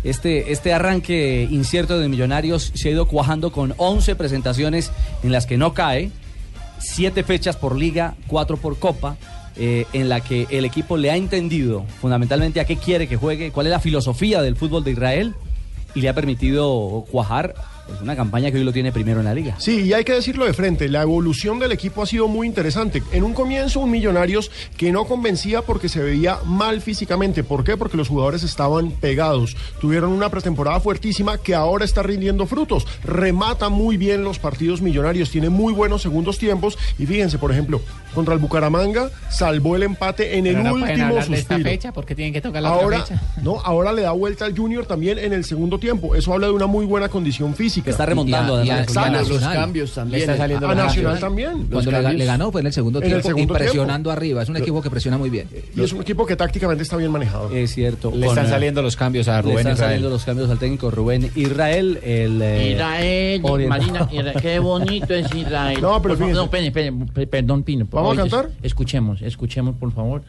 Este, 0.03 0.51
este 0.51 0.73
arranque 0.73 1.47
incierto 1.49 1.97
de 1.97 2.07
Millonarios 2.07 2.71
se 2.75 2.89
ha 2.89 2.91
ido 2.91 3.07
cuajando 3.07 3.51
con 3.51 3.73
11 3.77 4.15
presentaciones 4.15 4.91
en 5.23 5.31
las 5.31 5.47
que 5.47 5.57
no 5.57 5.73
cae, 5.73 6.11
7 6.77 7.23
fechas 7.23 7.55
por 7.55 7.75
liga, 7.75 8.15
4 8.27 8.57
por 8.57 8.77
copa, 8.77 9.17
eh, 9.55 9.85
en 9.93 10.07
la 10.07 10.21
que 10.21 10.45
el 10.51 10.65
equipo 10.65 10.95
le 10.97 11.09
ha 11.09 11.15
entendido 11.15 11.85
fundamentalmente 11.99 12.59
a 12.59 12.65
qué 12.65 12.77
quiere 12.77 13.07
que 13.07 13.15
juegue, 13.15 13.51
cuál 13.51 13.67
es 13.67 13.71
la 13.71 13.79
filosofía 13.79 14.41
del 14.41 14.55
fútbol 14.55 14.83
de 14.83 14.91
Israel 14.91 15.33
y 15.95 16.01
le 16.01 16.09
ha 16.09 16.13
permitido 16.13 17.05
cuajar 17.11 17.55
pues, 17.87 18.01
una 18.01 18.15
campaña 18.15 18.51
que 18.51 18.57
hoy 18.57 18.63
lo 18.63 18.73
tiene 18.73 18.91
primero 18.91 19.19
en 19.19 19.25
la 19.25 19.33
liga. 19.33 19.55
Sí, 19.59 19.81
y 19.81 19.93
hay 19.93 20.03
que 20.03 20.13
decirlo 20.13 20.45
de 20.45 20.53
frente, 20.53 20.87
la 20.89 21.01
evolución 21.01 21.59
del 21.59 21.71
equipo 21.71 22.01
ha 22.03 22.05
sido 22.05 22.27
muy 22.27 22.47
interesante. 22.47 23.01
En 23.11 23.23
un 23.23 23.33
comienzo, 23.33 23.79
un 23.79 23.91
Millonarios 23.91 24.49
que 24.77 24.91
no 24.91 25.05
convencía 25.05 25.61
porque 25.61 25.87
se 25.89 26.01
veía 26.01 26.39
mal 26.45 26.81
físicamente. 26.81 27.43
¿Por 27.43 27.63
qué? 27.63 27.77
Porque 27.77 27.95
los 27.97 28.07
jugadores 28.09 28.43
estaban 28.43 28.91
pegados. 28.91 29.55
Tuvieron 29.79 30.11
una 30.11 30.29
pretemporada 30.29 30.79
fuertísima 30.79 31.37
que 31.37 31.53
ahora 31.55 31.85
está 31.85 32.01
rindiendo 32.03 32.45
frutos. 32.47 32.87
Remata 33.03 33.69
muy 33.69 33.97
bien 33.97 34.23
los 34.23 34.39
partidos 34.39 34.81
Millonarios, 34.81 35.29
tiene 35.29 35.49
muy 35.49 35.73
buenos 35.73 36.01
segundos 36.01 36.37
tiempos. 36.37 36.77
Y 36.97 37.05
fíjense, 37.05 37.37
por 37.37 37.51
ejemplo, 37.51 37.81
contra 38.15 38.33
el 38.33 38.39
Bucaramanga 38.39 39.09
salvó 39.29 39.75
el 39.75 39.83
empate 39.83 40.37
en 40.37 40.47
el 40.47 40.63
no 40.63 40.73
último 40.73 40.85
hablar 40.85 41.13
de 41.13 41.19
esta 41.19 41.55
suspiro. 41.55 41.69
fecha 41.69 41.91
porque 41.91 42.15
tienen 42.15 42.33
que 42.33 42.41
tocar 42.41 42.61
la 42.63 42.69
Ahora, 42.69 43.01
otra 43.01 43.17
fecha. 43.17 43.41
no, 43.41 43.59
ahora 43.61 43.91
le 43.91 44.01
da 44.03 44.11
vuelta 44.11 44.45
al 44.45 44.57
Junior 44.57 44.85
también 44.85 45.17
en 45.19 45.33
el 45.33 45.43
segundo 45.43 45.77
tiempo. 45.79 46.15
Eso 46.15 46.33
habla 46.33 46.47
de 46.47 46.53
una 46.53 46.67
muy 46.67 46.85
buena 46.85 47.09
condición 47.09 47.53
física. 47.55 47.72
Está 47.85 48.05
remontando, 48.05 48.63
Y 48.63 48.69
a- 48.69 48.75
además. 48.75 48.93
y 48.95 48.97
a- 48.97 49.03
a. 49.03 49.29
Los 49.29 49.39
cambios 49.41 49.93
también. 49.93 50.11
Le 50.19 50.25
está 50.25 50.37
saliendo 50.37 50.67
A 50.67 50.75
los 50.75 50.85
Nacional 50.85 51.19
también. 51.19 51.67
Cuando 51.71 51.91
le, 51.91 52.13
le 52.13 52.25
ganó, 52.25 52.51
pues 52.51 52.61
en 52.61 52.67
el 52.67 52.73
segundo 52.73 52.99
En 52.99 53.05
el 53.05 53.09
tiempo, 53.11 53.27
segundo 53.29 53.53
y 53.53 53.57
presionando 53.57 54.09
tiempo. 54.09 54.11
arriba. 54.11 54.43
Es 54.43 54.49
un 54.49 54.57
equipo 54.57 54.81
que 54.81 54.89
presiona 54.89 55.17
muy 55.17 55.29
bien. 55.29 55.47
Y 55.75 55.81
es 55.81 55.93
un 55.93 56.01
equipo 56.01 56.25
que 56.25 56.35
tácticamente 56.35 56.83
está 56.83 56.97
bien 56.97 57.11
manejado. 57.11 57.49
Es 57.51 57.73
cierto. 57.73 58.11
Le 58.11 58.19
con, 58.21 58.29
están 58.29 58.45
eh, 58.45 58.49
saliendo 58.49 58.81
los 58.81 58.95
cambios 58.95 59.27
a 59.27 59.37
Le 59.37 59.41
Rubén 59.43 59.57
están 59.59 59.73
Israel. 59.73 59.89
saliendo 59.89 60.09
los 60.09 60.23
cambios 60.23 60.49
al 60.49 60.57
técnico 60.59 60.91
Rubén 60.91 61.31
Israel. 61.35 61.99
El, 62.03 62.41
eh, 62.41 62.71
Israel. 62.73 63.41
Marina, 63.67 64.07
Israel, 64.11 64.33
qué 64.41 64.59
bonito 64.59 65.13
es 65.13 65.33
Israel. 65.33 65.79
No, 65.81 66.01
pero 66.01 66.15
favor, 66.17 66.33
no, 66.33 66.49
perdón, 67.29 67.63
Pino. 67.63 67.87
¿Vamos 67.91 68.17
a 68.17 68.21
cantar? 68.21 68.45
es- 68.61 68.73
Escuchemos, 68.73 69.21
escuchemos, 69.21 69.75
por 69.75 69.91
favor. 69.93 70.23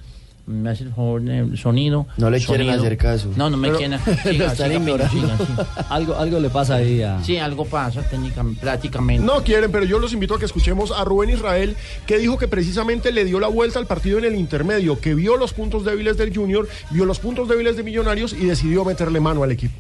Me 0.47 0.69
hace 0.69 0.85
el 0.85 0.91
favor, 0.91 1.23
sonido. 1.57 2.07
No 2.19 2.29
le 2.29 2.39
quieren 2.39 2.69
hacer 2.69 2.99
caso. 2.99 3.33
No, 3.35 3.49
no 3.49 3.57
me 3.57 3.69
Pero- 3.69 3.79
quieren. 3.79 3.99
Siga, 4.23 4.53
están 4.53 4.69
siga, 4.71 4.79
Pino, 4.81 4.91
ignorando. 4.91 5.09
siga, 5.15 5.37
siga. 5.39 5.67
algo, 5.89 6.17
algo 6.17 6.41
le 6.41 6.51
pasa 6.51 6.75
ahí 6.77 7.01
a... 7.03 7.23
Sí, 7.25 7.39
algo 7.39 7.65
pasa 7.65 8.03
técnicamente, 8.03 8.61
prácticamente. 8.61 9.25
No 9.25 9.43
quieren, 9.43 9.73
pero 9.73 9.85
yo 9.87 9.99
los 9.99 10.13
invito 10.13 10.35
a 10.35 10.39
que 10.39 10.45
escuchemos 10.45 10.91
a 10.93 11.03
Rubén 11.05 11.31
Israel, 11.31 11.77
que 12.07 12.19
dijo 12.19 12.37
que 12.37 12.47
precisamente 12.47 13.11
le 13.11 13.25
dio 13.25 13.41
la 13.41 13.49
vuelta 13.49 13.79
al 13.79 13.87
partido 13.87 14.19
en 14.19 14.27
el 14.27 14.35
intermedio, 14.35 15.01
que 15.01 15.15
vio 15.15 15.37
los 15.39 15.55
puntos 15.55 15.85
débiles 15.85 16.19
del 16.19 16.37
Junior, 16.37 16.69
vio 16.91 17.07
los 17.07 17.21
puntos 17.21 17.49
débiles 17.49 17.77
de 17.79 17.83
Millonarios 17.83 18.35
y 18.35 18.45
decidió 18.45 18.85
meterle 18.85 19.21
mano 19.21 19.43
al 19.45 19.51
equipo. 19.53 19.75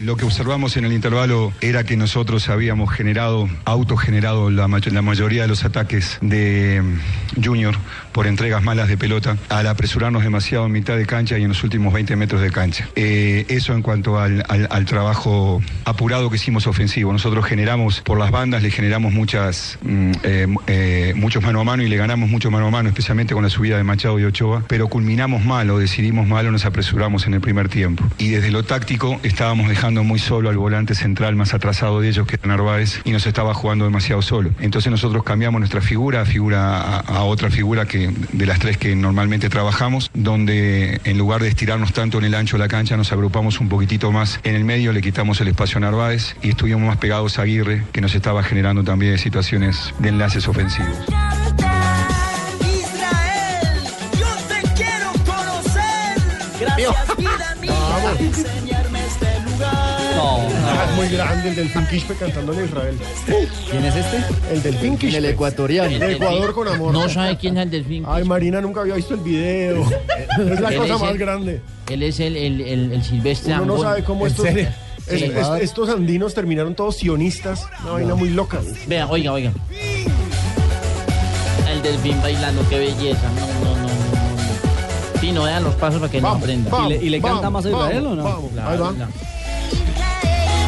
Lo 0.00 0.16
que 0.16 0.24
observamos 0.24 0.76
en 0.76 0.84
el 0.84 0.92
intervalo 0.92 1.52
era 1.60 1.82
que 1.82 1.96
nosotros 1.96 2.48
habíamos 2.48 2.88
generado, 2.92 3.48
autogenerado 3.64 4.48
la 4.48 4.68
mayoría 4.68 5.42
de 5.42 5.48
los 5.48 5.64
ataques 5.64 6.18
de 6.20 6.80
mm, 6.80 7.42
Junior 7.44 7.74
por 8.12 8.26
entregas 8.26 8.62
malas 8.62 8.88
de 8.88 8.96
pelota, 8.96 9.36
al 9.48 9.66
apresurarnos 9.66 10.22
demasiado 10.22 10.66
en 10.66 10.72
mitad 10.72 10.96
de 10.96 11.06
cancha 11.06 11.38
y 11.38 11.42
en 11.42 11.48
los 11.48 11.62
últimos 11.64 11.92
20 11.92 12.16
metros 12.16 12.40
de 12.40 12.50
cancha. 12.50 12.88
Eh, 12.96 13.44
eso 13.48 13.74
en 13.74 13.82
cuanto 13.82 14.18
al, 14.18 14.44
al- 14.48 14.84
trabajo 14.88 15.60
apurado 15.84 16.30
que 16.30 16.36
hicimos 16.36 16.66
ofensivo. 16.66 17.12
Nosotros 17.12 17.44
generamos 17.44 18.00
por 18.00 18.18
las 18.18 18.30
bandas, 18.30 18.62
le 18.62 18.70
generamos 18.70 19.12
muchas, 19.12 19.78
mm, 19.82 20.12
eh, 20.22 20.46
eh, 20.66 21.12
muchos 21.16 21.42
mano 21.42 21.60
a 21.60 21.64
mano 21.64 21.82
y 21.82 21.88
le 21.88 21.96
ganamos 21.96 22.30
mucho 22.30 22.50
mano 22.50 22.68
a 22.68 22.70
mano, 22.70 22.88
especialmente 22.88 23.34
con 23.34 23.42
la 23.42 23.50
subida 23.50 23.76
de 23.76 23.84
Machado 23.84 24.18
y 24.18 24.24
Ochoa, 24.24 24.64
pero 24.66 24.88
culminamos 24.88 25.44
mal 25.44 25.68
o 25.70 25.78
decidimos 25.78 26.26
mal 26.26 26.46
o 26.46 26.50
nos 26.50 26.64
apresuramos 26.64 27.26
en 27.26 27.34
el 27.34 27.40
primer 27.40 27.68
tiempo. 27.68 28.04
Y 28.18 28.28
desde 28.30 28.50
lo 28.50 28.62
táctico 28.64 29.20
estábamos 29.22 29.68
dejando 29.68 30.04
muy 30.04 30.18
solo 30.18 30.48
al 30.48 30.56
volante 30.56 30.94
central 30.94 31.36
más 31.36 31.52
atrasado 31.54 32.00
de 32.00 32.08
ellos, 32.08 32.26
que 32.26 32.36
era 32.36 32.48
Narváez, 32.48 33.00
y 33.04 33.10
nos 33.12 33.26
estaba 33.26 33.52
jugando 33.54 33.84
demasiado 33.84 34.22
solo. 34.22 34.50
Entonces 34.60 34.90
nosotros 34.90 35.22
cambiamos 35.24 35.58
nuestra 35.60 35.80
figura, 35.82 36.24
figura 36.24 36.80
a, 36.80 36.98
a 37.00 37.22
otra 37.24 37.50
figura 37.50 37.84
que 37.86 37.97
de 38.06 38.46
las 38.46 38.58
tres 38.58 38.76
que 38.78 38.94
normalmente 38.94 39.48
trabajamos, 39.48 40.10
donde 40.14 41.00
en 41.04 41.18
lugar 41.18 41.42
de 41.42 41.48
estirarnos 41.48 41.92
tanto 41.92 42.18
en 42.18 42.24
el 42.24 42.34
ancho 42.34 42.56
de 42.56 42.62
la 42.62 42.68
cancha, 42.68 42.96
nos 42.96 43.12
agrupamos 43.12 43.60
un 43.60 43.68
poquitito 43.68 44.12
más 44.12 44.40
en 44.44 44.54
el 44.54 44.64
medio, 44.64 44.92
le 44.92 45.00
quitamos 45.00 45.40
el 45.40 45.48
espacio 45.48 45.78
a 45.78 45.80
Narváez 45.80 46.36
y 46.42 46.50
estuvimos 46.50 46.82
más 46.82 46.96
pegados 46.98 47.38
a 47.38 47.42
Aguirre, 47.42 47.84
que 47.92 48.00
nos 48.00 48.14
estaba 48.14 48.42
generando 48.42 48.84
también 48.84 49.18
situaciones 49.18 49.94
de 49.98 50.08
enlaces 50.10 50.46
ofensivos. 50.48 50.96
Israel, 52.60 53.68
yo 54.18 54.26
te 54.48 54.60
quiero 54.74 55.12
conocer. 55.24 56.18
Gracias, 56.60 57.16
vida 57.16 57.56
mía, 57.60 58.77
Ah, 60.20 60.86
muy 60.96 61.08
grande 61.08 61.48
el 61.50 61.54
del 61.56 61.88
Quispe 61.88 62.14
cantando 62.14 62.52
en 62.52 62.64
Israel. 62.64 62.98
¿Quién 63.70 63.84
es 63.84 63.94
este? 63.96 64.24
El 64.52 64.62
del 64.62 64.96
Quispe. 64.98 65.16
El 65.18 65.24
ecuatoriano. 65.26 65.88
El 65.90 66.02
Ecuador 66.02 66.54
con 66.54 66.68
amor. 66.68 66.92
No 66.92 67.08
sabe 67.08 67.36
quién 67.36 67.56
es 67.56 67.64
el 67.64 67.70
delfín. 67.70 68.04
Ay, 68.06 68.24
Marina 68.24 68.60
nunca 68.60 68.80
había 68.80 68.94
visto 68.94 69.14
el 69.14 69.20
video. 69.20 69.82
es 70.38 70.60
la 70.60 70.72
cosa 70.74 70.94
es 70.94 71.00
más 71.00 71.10
el- 71.12 71.18
grande. 71.18 71.62
Él 71.88 72.02
es 72.02 72.20
el, 72.20 72.36
el, 72.36 72.60
el, 72.60 72.92
el 72.92 73.02
silvestre 73.04 73.54
Uno 73.54 73.64
no 73.76 73.82
sabe 73.82 74.04
cómo 74.04 74.26
¿En 74.26 74.30
estos, 74.32 74.44
serio? 74.46 74.68
es- 74.68 74.74
Sí. 75.08 75.24
es- 75.24 75.62
estos 75.62 75.88
andinos 75.88 76.34
terminaron 76.34 76.74
todos 76.74 76.96
sionistas. 76.96 77.66
Una 77.82 77.92
vaina 77.92 78.14
muy 78.14 78.28
loca. 78.30 78.58
Vea, 78.86 79.06
oiga, 79.08 79.32
oiga. 79.32 79.52
El 81.70 81.82
delfín 81.82 82.20
bailando, 82.20 82.62
qué 82.68 82.78
belleza. 82.78 83.28
No, 83.34 83.70
no, 83.70 83.76
no, 83.76 83.76
no. 83.76 83.88
no. 85.14 85.20
Pino, 85.20 85.44
vean 85.44 85.64
los 85.64 85.74
pasos 85.76 86.00
para 86.00 86.10
que 86.12 86.20
no 86.20 86.28
aprenda. 86.28 86.70
¿Y 86.84 86.88
le, 86.90 86.96
y 87.04 87.08
le 87.08 87.20
canta 87.20 87.48
más 87.50 87.64
a 87.66 87.70
Israel 87.70 88.06
o 88.06 88.14
no? 88.16 88.22
Vamos, 88.24 88.50
Claro, 88.52 88.70
ahí 88.70 88.78
va. 88.78 88.92
claro. 88.94 89.10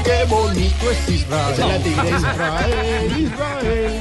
Qué 0.05 0.25
bonito 0.29 0.91
es 0.91 1.09
Israel. 1.09 1.83
Israel, 1.87 3.21
Israel. 3.21 4.01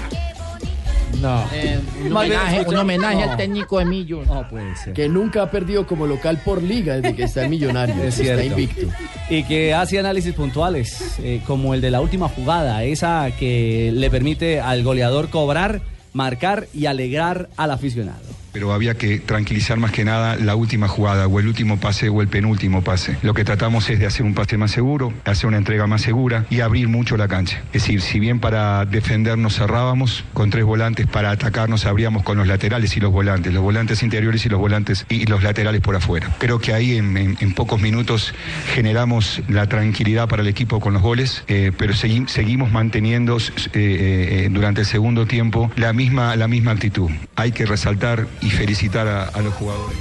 No. 1.21 1.43
Eh, 1.53 1.79
un 2.05 2.15
homenaje, 2.15 2.61
un 2.65 2.77
homenaje 2.77 3.25
No. 3.25 3.31
al 3.31 3.37
técnico 3.37 3.81
Emilio. 3.81 4.23
No 4.25 4.47
puede 4.47 4.73
ser. 4.77 4.93
Que 4.93 5.09
nunca 5.09 5.43
ha 5.43 5.51
perdido 5.51 5.85
como 5.85 6.07
local 6.07 6.39
por 6.45 6.63
liga 6.63 6.95
desde 6.95 7.15
que 7.15 7.23
está 7.23 7.43
en 7.43 7.49
Millonarios. 7.49 7.97
Es 7.99 8.19
está 8.19 8.43
invicto. 8.43 8.87
Y 9.29 9.43
que 9.43 9.73
hace 9.73 9.99
análisis 9.99 10.33
puntuales, 10.33 11.15
eh, 11.19 11.41
como 11.45 11.73
el 11.73 11.81
de 11.81 11.91
la 11.91 11.99
última 11.99 12.29
jugada, 12.29 12.83
esa 12.85 13.29
que 13.37 13.91
le 13.93 14.09
permite 14.09 14.61
al 14.61 14.81
goleador 14.83 15.29
cobrar, 15.29 15.81
marcar 16.13 16.67
y 16.73 16.85
alegrar 16.85 17.49
al 17.57 17.71
aficionado. 17.71 18.21
Pero 18.51 18.73
había 18.73 18.95
que 18.95 19.19
tranquilizar 19.19 19.77
más 19.77 19.91
que 19.91 20.03
nada 20.03 20.35
la 20.35 20.55
última 20.55 20.87
jugada, 20.87 21.27
o 21.27 21.39
el 21.39 21.47
último 21.47 21.79
pase 21.79 22.09
o 22.09 22.21
el 22.21 22.27
penúltimo 22.27 22.81
pase. 22.83 23.17
Lo 23.21 23.33
que 23.33 23.43
tratamos 23.45 23.89
es 23.89 23.99
de 23.99 24.05
hacer 24.05 24.25
un 24.25 24.33
pase 24.33 24.57
más 24.57 24.71
seguro, 24.71 25.13
hacer 25.25 25.47
una 25.47 25.57
entrega 25.57 25.87
más 25.87 26.01
segura 26.01 26.45
y 26.49 26.61
abrir 26.61 26.87
mucho 26.87 27.17
la 27.17 27.27
cancha. 27.27 27.61
Es 27.73 27.83
decir, 27.83 28.01
si 28.01 28.19
bien 28.19 28.39
para 28.39 28.85
defendernos 28.85 29.55
cerrábamos 29.57 30.23
con 30.33 30.49
tres 30.49 30.65
volantes, 30.65 31.07
para 31.07 31.31
atacarnos 31.31 31.85
abríamos 31.85 32.23
con 32.23 32.37
los 32.37 32.47
laterales 32.47 32.95
y 32.97 32.99
los 32.99 33.11
volantes, 33.11 33.53
los 33.53 33.63
volantes 33.63 34.03
interiores 34.03 34.45
y 34.45 34.49
los 34.49 34.59
volantes 34.59 35.05
y 35.09 35.25
los 35.25 35.43
laterales 35.43 35.81
por 35.81 35.95
afuera. 35.95 36.35
Creo 36.39 36.59
que 36.59 36.73
ahí 36.73 36.95
en, 36.97 37.37
pocos 37.53 37.81
minutos 37.81 38.33
generamos 38.73 39.41
la 39.47 39.67
tranquilidad 39.67 40.27
para 40.27 40.41
el 40.41 40.47
equipo 40.47 40.79
con 40.79 40.93
los 40.93 41.01
goles, 41.01 41.43
eh, 41.47 41.71
pero 41.77 41.93
segui- 41.93 42.27
seguimos 42.27 42.71
manteniendo 42.71 43.37
eh, 43.37 43.41
eh, 43.73 44.49
durante 44.51 44.81
el 44.81 44.87
segundo 44.87 45.25
tiempo 45.25 45.71
la 45.75 45.93
misma, 45.93 46.35
la 46.35 46.47
misma 46.47 46.71
actitud. 46.71 47.09
Hay 47.35 47.51
que 47.51 47.65
resaltar 47.65 48.27
y 48.41 48.49
felicitar 48.49 49.07
a, 49.07 49.23
a 49.25 49.41
los 49.41 49.53
jugadores. 49.55 49.97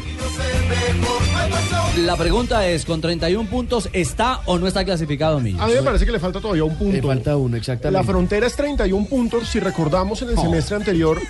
La 2.05 2.17
pregunta 2.17 2.67
es, 2.69 2.85
¿con 2.85 3.01
31 3.01 3.49
puntos 3.49 3.89
está 3.93 4.41
o 4.47 4.59
no 4.59 4.67
está 4.67 4.85
clasificado 4.85 5.41
Millos? 5.41 5.61
A 5.61 5.67
mí 5.67 5.73
me 5.75 5.83
parece 5.83 6.07
que 6.07 6.13
le 6.13 6.21
falta 6.21 6.41
todavía 6.41 6.65
un 6.65 6.77
punto. 6.77 6.95
Le 6.95 7.03
falta 7.03 7.37
uno, 7.37 7.57
exactamente. 7.57 7.99
La 7.99 8.05
frontera 8.05 8.47
es 8.47 8.55
31 8.55 9.07
puntos. 9.07 9.49
Si 9.49 9.59
recordamos 9.59 10.23
en 10.23 10.31
el 10.31 10.37
semestre 10.39 10.77
anterior, 10.77 11.21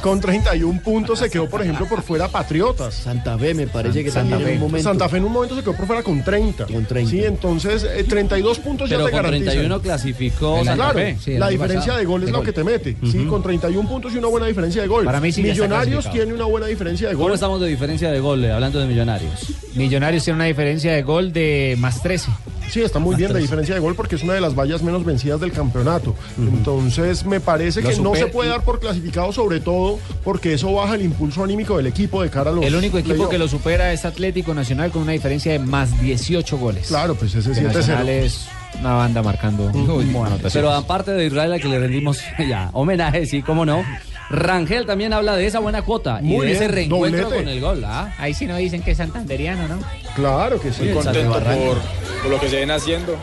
con 0.00 0.20
31 0.20 0.80
puntos 0.82 1.18
se 1.18 1.30
quedó, 1.30 1.48
por 1.48 1.62
ejemplo, 1.62 1.86
por 1.88 2.02
fuera 2.02 2.28
Patriotas. 2.28 2.94
Santa 2.94 3.38
Fe 3.38 3.54
me 3.54 3.66
parece 3.66 4.02
que 4.02 4.10
Santa 4.10 4.30
también 4.36 4.40
en 4.40 4.46
Fe. 4.46 4.54
un 4.64 4.70
momento. 4.70 4.88
Santa 4.88 5.08
Fe 5.08 5.16
en 5.18 5.24
un 5.24 5.32
momento 5.32 5.54
se 5.56 5.60
quedó 5.62 5.74
por 5.74 5.86
fuera 5.86 6.02
con 6.02 6.22
30. 6.24 6.66
Con 6.66 6.84
30. 6.86 7.10
Sí, 7.10 7.24
entonces 7.24 7.84
eh, 7.84 8.04
32 8.04 8.58
puntos 8.60 8.88
Pero 8.88 9.00
ya 9.00 9.06
te 9.06 9.10
con 9.12 9.16
garantizan. 9.22 9.44
31 9.54 9.80
clasificó 9.82 10.60
Claro, 10.62 10.82
Santa 10.82 10.92
Fe. 10.94 11.38
la 11.38 11.48
diferencia 11.48 11.96
de 11.96 12.04
gol 12.04 12.22
es 12.24 12.30
lo 12.30 12.42
que 12.42 12.52
te 12.52 12.64
mete. 12.64 12.96
Sí, 13.10 13.24
con 13.26 13.42
31 13.42 13.88
puntos 13.88 14.12
y 14.14 14.18
una 14.18 14.28
buena 14.28 14.46
diferencia 14.46 14.82
de 14.82 14.88
gol. 14.88 15.04
Para 15.04 15.20
mí 15.20 15.30
sí 15.32 15.42
Millonarios 15.42 16.10
tiene 16.10 16.32
una 16.32 16.44
buena 16.46 16.66
diferencia 16.66 17.08
de 17.08 17.14
¿Cómo 17.14 17.24
gol. 17.26 17.34
estamos 17.34 17.60
de 17.60 17.68
diferencia 17.68 18.10
de 18.10 18.20
gol, 18.20 18.44
eh, 18.44 18.52
hablando 18.52 18.78
de 18.80 18.86
Millonarios? 18.86 19.32
Millonarios 19.74 20.24
tiene 20.24 20.36
una 20.36 20.44
diferencia 20.46 20.92
de 20.92 21.02
gol 21.02 21.32
de 21.32 21.76
más 21.78 22.02
13. 22.02 22.30
Sí, 22.72 22.80
está 22.80 22.98
muy 22.98 23.16
bien 23.16 23.30
de 23.34 23.38
diferencia 23.38 23.74
de 23.74 23.82
gol 23.82 23.94
porque 23.94 24.16
es 24.16 24.22
una 24.22 24.32
de 24.32 24.40
las 24.40 24.54
vallas 24.54 24.82
menos 24.82 25.04
vencidas 25.04 25.38
del 25.40 25.52
campeonato. 25.52 26.14
Entonces, 26.38 27.26
me 27.26 27.38
parece 27.38 27.82
que 27.82 27.94
no 27.98 28.14
se 28.14 28.28
puede 28.28 28.48
dar 28.48 28.62
por 28.62 28.80
clasificado, 28.80 29.30
sobre 29.30 29.60
todo 29.60 29.98
porque 30.24 30.54
eso 30.54 30.72
baja 30.72 30.94
el 30.94 31.02
impulso 31.02 31.44
anímico 31.44 31.76
del 31.76 31.86
equipo 31.88 32.22
de 32.22 32.30
cara 32.30 32.50
a 32.50 32.54
los. 32.54 32.64
El 32.64 32.74
único 32.74 32.96
equipo 32.96 33.28
que 33.28 33.36
lo 33.36 33.46
supera 33.46 33.92
es 33.92 34.06
Atlético 34.06 34.54
Nacional 34.54 34.90
con 34.90 35.02
una 35.02 35.12
diferencia 35.12 35.52
de 35.52 35.58
más 35.58 36.00
18 36.00 36.56
goles. 36.56 36.86
Claro, 36.88 37.14
pues 37.14 37.34
ese 37.34 37.50
Que 37.50 37.60
7-0. 37.60 37.74
Nacional 37.74 38.08
es 38.08 38.48
una 38.80 38.94
banda 38.94 39.22
marcando 39.22 39.68
anotaciones. 39.68 40.52
Pero 40.54 40.72
aparte 40.72 41.10
de 41.10 41.26
Israel, 41.26 41.52
a 41.52 41.58
que 41.58 41.68
le 41.68 41.78
rendimos 41.78 42.20
ya 42.38 42.70
homenaje, 42.72 43.26
sí, 43.26 43.42
cómo 43.42 43.66
no. 43.66 43.84
Rangel 44.30 44.86
también 44.86 45.12
habla 45.12 45.36
de 45.36 45.46
esa 45.46 45.58
buena 45.58 45.82
cuota 45.82 46.20
y 46.22 46.36
de 46.38 46.52
ese 46.52 46.68
reencuentro 46.68 47.24
doblete. 47.24 47.44
con 47.44 47.52
el 47.52 47.60
gol. 47.60 47.84
¿ah? 47.84 48.14
Ahí 48.18 48.34
sí 48.34 48.46
no 48.46 48.56
dicen 48.56 48.82
que 48.82 48.92
es 48.92 48.96
santanderiano, 48.96 49.68
¿no? 49.68 49.78
Claro 50.14 50.60
que 50.60 50.72
sí. 50.72 50.84
Muy 50.84 50.92
contento 50.94 51.32
por, 51.32 51.76
por 52.22 52.30
lo 52.30 52.40
que 52.40 52.48
se 52.48 52.56
viene 52.56 52.72
haciendo. 52.72 53.16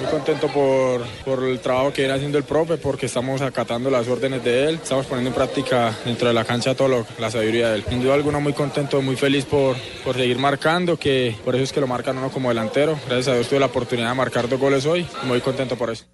Muy 0.00 0.06
contento 0.12 0.46
por, 0.46 1.04
por 1.24 1.42
el 1.42 1.58
trabajo 1.58 1.92
que 1.92 2.02
viene 2.02 2.14
haciendo 2.14 2.38
el 2.38 2.44
profe, 2.44 2.76
porque 2.76 3.06
estamos 3.06 3.40
acatando 3.42 3.90
las 3.90 4.06
órdenes 4.06 4.44
de 4.44 4.68
él, 4.68 4.78
estamos 4.80 5.06
poniendo 5.06 5.30
en 5.30 5.34
práctica 5.34 5.92
dentro 6.04 6.28
de 6.28 6.34
la 6.34 6.44
cancha 6.44 6.76
todo 6.76 6.86
lo, 6.86 7.06
la 7.18 7.32
sabiduría 7.32 7.70
de 7.70 7.78
él. 7.78 7.84
Sin 7.88 8.00
duda 8.00 8.14
alguna 8.14 8.38
muy 8.38 8.52
contento, 8.52 9.02
muy 9.02 9.16
feliz 9.16 9.44
por, 9.44 9.76
por 10.04 10.14
seguir 10.14 10.38
marcando, 10.38 10.96
que 10.96 11.34
por 11.44 11.56
eso 11.56 11.64
es 11.64 11.72
que 11.72 11.80
lo 11.80 11.88
marcan 11.88 12.16
uno 12.16 12.30
como 12.30 12.48
delantero. 12.48 12.96
Gracias 13.06 13.28
a 13.28 13.34
Dios 13.34 13.48
tuve 13.48 13.58
la 13.58 13.66
oportunidad 13.66 14.10
de 14.10 14.14
marcar 14.14 14.48
dos 14.48 14.60
goles 14.60 14.86
hoy 14.86 15.04
muy 15.24 15.40
contento 15.40 15.76
por 15.76 15.90
eso. 15.90 16.04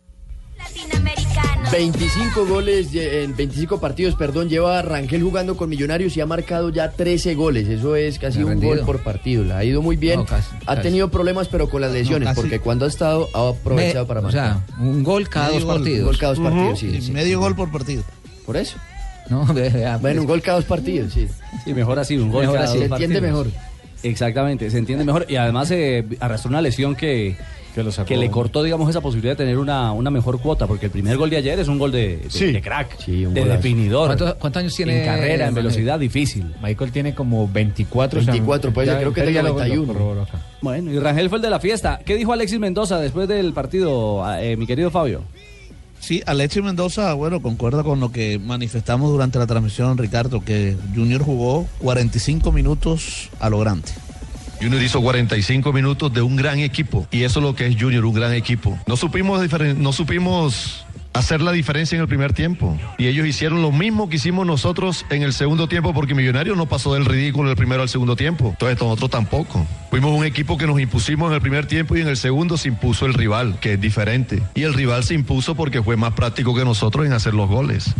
25 1.78 2.46
goles 2.46 2.94
en 2.94 3.34
25 3.34 3.80
partidos, 3.80 4.14
perdón, 4.14 4.48
lleva 4.48 4.80
Rangel 4.82 5.20
jugando 5.24 5.56
con 5.56 5.68
Millonarios 5.68 6.16
y 6.16 6.20
ha 6.20 6.26
marcado 6.26 6.70
ya 6.70 6.92
13 6.92 7.34
goles. 7.34 7.66
Eso 7.68 7.96
es 7.96 8.20
casi 8.20 8.38
un 8.44 8.50
rendido. 8.50 8.76
gol 8.76 8.84
por 8.86 9.00
partido. 9.02 9.42
Le 9.42 9.54
ha 9.54 9.64
ido 9.64 9.82
muy 9.82 9.96
bien. 9.96 10.20
No, 10.20 10.24
casi, 10.24 10.46
ha 10.66 10.76
casi. 10.76 10.82
tenido 10.82 11.08
problemas, 11.10 11.48
pero 11.48 11.68
con 11.68 11.80
las 11.80 11.90
lesiones, 11.92 12.28
porque 12.36 12.60
cuando 12.60 12.84
ha 12.84 12.88
estado 12.88 13.28
ha 13.34 13.48
aprovechado 13.48 14.04
Me- 14.04 14.08
para 14.08 14.20
o 14.20 14.22
marcar. 14.22 14.58
sea, 14.68 14.76
un 14.86 15.02
gol 15.02 15.28
cada 15.28 15.46
Medio 15.48 15.58
dos 15.60 15.66
gol, 15.66 15.76
partidos. 15.78 15.98
un 15.98 16.06
gol 16.06 16.18
cada 16.18 16.34
dos 16.34 16.42
partidos, 16.44 16.78
sí, 17.04 17.10
medio 17.12 17.40
gol 17.40 17.56
por 17.56 17.72
partido. 17.72 18.04
Por 18.46 18.56
eso. 18.56 18.76
No, 19.28 19.44
vea, 19.52 19.96
Bueno, 19.96 20.20
un 20.20 20.26
gol 20.28 20.42
cada 20.42 20.58
dos 20.58 20.66
partidos, 20.66 21.12
sí. 21.12 21.26
Sí, 21.64 21.74
mejor 21.74 21.98
así, 21.98 22.16
un 22.16 22.30
gol 22.30 22.42
Mejor 22.42 22.54
cada 22.56 22.68
así, 22.70 22.78
dos 22.78 22.86
se 22.86 22.92
entiende 23.04 23.20
partidos. 23.20 23.46
mejor. 23.48 23.60
Exactamente, 24.04 24.70
se 24.70 24.78
entiende 24.78 25.04
mejor. 25.04 25.26
Y 25.28 25.34
además 25.34 25.68
eh, 25.72 26.04
arrastró 26.20 26.50
una 26.50 26.62
lesión 26.62 26.94
que, 26.94 27.36
que, 28.06 28.16
le 28.16 28.30
cortó, 28.30 28.62
digamos, 28.62 28.88
esa 28.88 29.00
posibilidad 29.00 29.32
de 29.32 29.44
tener 29.44 29.58
una, 29.58 29.92
una 29.92 30.10
mejor 30.10 30.40
cuota, 30.40 30.66
porque 30.66 30.86
el 30.86 30.92
primer 30.92 31.16
gol 31.16 31.28
de 31.30 31.38
ayer 31.38 31.58
es 31.58 31.66
un 31.68 31.78
gol 31.78 31.90
de, 31.90 32.16
de- 32.18 32.30
Sí. 32.30 32.52
de 32.52 32.62
crack, 32.62 32.96
un 33.08 33.34
de 33.34 33.40
golazo. 33.40 33.56
definidor. 33.56 34.06
¿Cuántos- 34.06 34.34
cuántos 34.34 34.60
años 34.60 34.74
tiene 34.74 35.00
En 35.00 35.04
carrera, 35.06 35.48
en 35.48 35.54
velocidad, 35.54 35.98
difícil. 35.98 36.54
Michael 36.62 36.92
tiene 36.92 37.14
como 37.14 37.48
24. 37.48 38.20
24, 38.24 38.72
puede 38.72 38.86
ser, 38.88 38.98
creo 38.98 39.12
que 39.12 39.32
ya 39.32 39.42
lo- 39.42 39.48
91. 39.50 39.86
lo 39.86 39.92
corroboro 39.92 40.22
acá. 40.22 40.40
Bueno, 40.62 40.92
y 40.92 40.98
Rangel 40.98 41.28
fue 41.28 41.38
el 41.38 41.42
de 41.42 41.50
la 41.50 41.60
fiesta. 41.60 42.00
¿Qué 42.04 42.14
dijo 42.16 42.32
Alexis 42.32 42.58
Mendoza 42.60 42.98
después 42.98 43.26
del 43.28 43.52
partido, 43.52 44.24
eh, 44.38 44.56
mi 44.56 44.66
querido 44.66 44.90
Fabio? 44.90 45.22
Sí, 46.00 46.22
Alexis 46.26 46.62
Mendoza, 46.62 47.14
bueno, 47.14 47.40
concuerda 47.40 47.82
con 47.82 47.98
lo 47.98 48.12
que 48.12 48.38
manifestamos 48.38 49.10
durante 49.10 49.38
la 49.38 49.46
transmisión, 49.46 49.96
Ricardo, 49.96 50.44
que 50.44 50.76
Junior 50.94 51.22
jugó 51.22 51.66
45 51.78 52.52
minutos 52.52 53.30
a 53.40 53.48
lo 53.48 53.58
grande. 53.58 53.88
Junior 54.64 54.82
hizo 54.82 55.02
45 55.02 55.74
minutos 55.74 56.10
de 56.10 56.22
un 56.22 56.36
gran 56.36 56.58
equipo 56.58 57.06
y 57.10 57.24
eso 57.24 57.40
es 57.40 57.44
lo 57.44 57.54
que 57.54 57.66
es 57.66 57.76
Junior, 57.78 58.02
un 58.06 58.14
gran 58.14 58.32
equipo. 58.32 58.78
No 58.86 58.96
supimos, 58.96 59.46
no 59.76 59.92
supimos 59.92 60.83
hacer 61.14 61.40
la 61.40 61.52
diferencia 61.52 61.96
en 61.96 62.02
el 62.02 62.08
primer 62.08 62.32
tiempo 62.32 62.76
y 62.98 63.06
ellos 63.06 63.26
hicieron 63.26 63.62
lo 63.62 63.72
mismo 63.72 64.08
que 64.08 64.16
hicimos 64.16 64.46
nosotros 64.46 65.06
en 65.10 65.22
el 65.22 65.32
segundo 65.32 65.68
tiempo 65.68 65.94
porque 65.94 66.14
Millonarios 66.14 66.56
no 66.56 66.66
pasó 66.66 66.94
del 66.94 67.04
ridículo 67.04 67.48
del 67.48 67.56
primero 67.56 67.82
al 67.82 67.88
segundo 67.88 68.16
tiempo. 68.16 68.50
Entonces 68.50 68.80
nosotros 68.80 69.10
tampoco. 69.10 69.66
Fuimos 69.90 70.10
un 70.10 70.24
equipo 70.24 70.58
que 70.58 70.66
nos 70.66 70.80
impusimos 70.80 71.28
en 71.28 71.34
el 71.34 71.40
primer 71.40 71.66
tiempo 71.66 71.96
y 71.96 72.00
en 72.00 72.08
el 72.08 72.16
segundo 72.16 72.56
se 72.56 72.68
impuso 72.68 73.06
el 73.06 73.14
rival, 73.14 73.60
que 73.60 73.74
es 73.74 73.80
diferente. 73.80 74.42
Y 74.54 74.64
el 74.64 74.74
rival 74.74 75.04
se 75.04 75.14
impuso 75.14 75.54
porque 75.54 75.82
fue 75.82 75.96
más 75.96 76.14
práctico 76.14 76.54
que 76.54 76.64
nosotros 76.64 77.06
en 77.06 77.12
hacer 77.12 77.32
los 77.32 77.48
goles. 77.48 77.94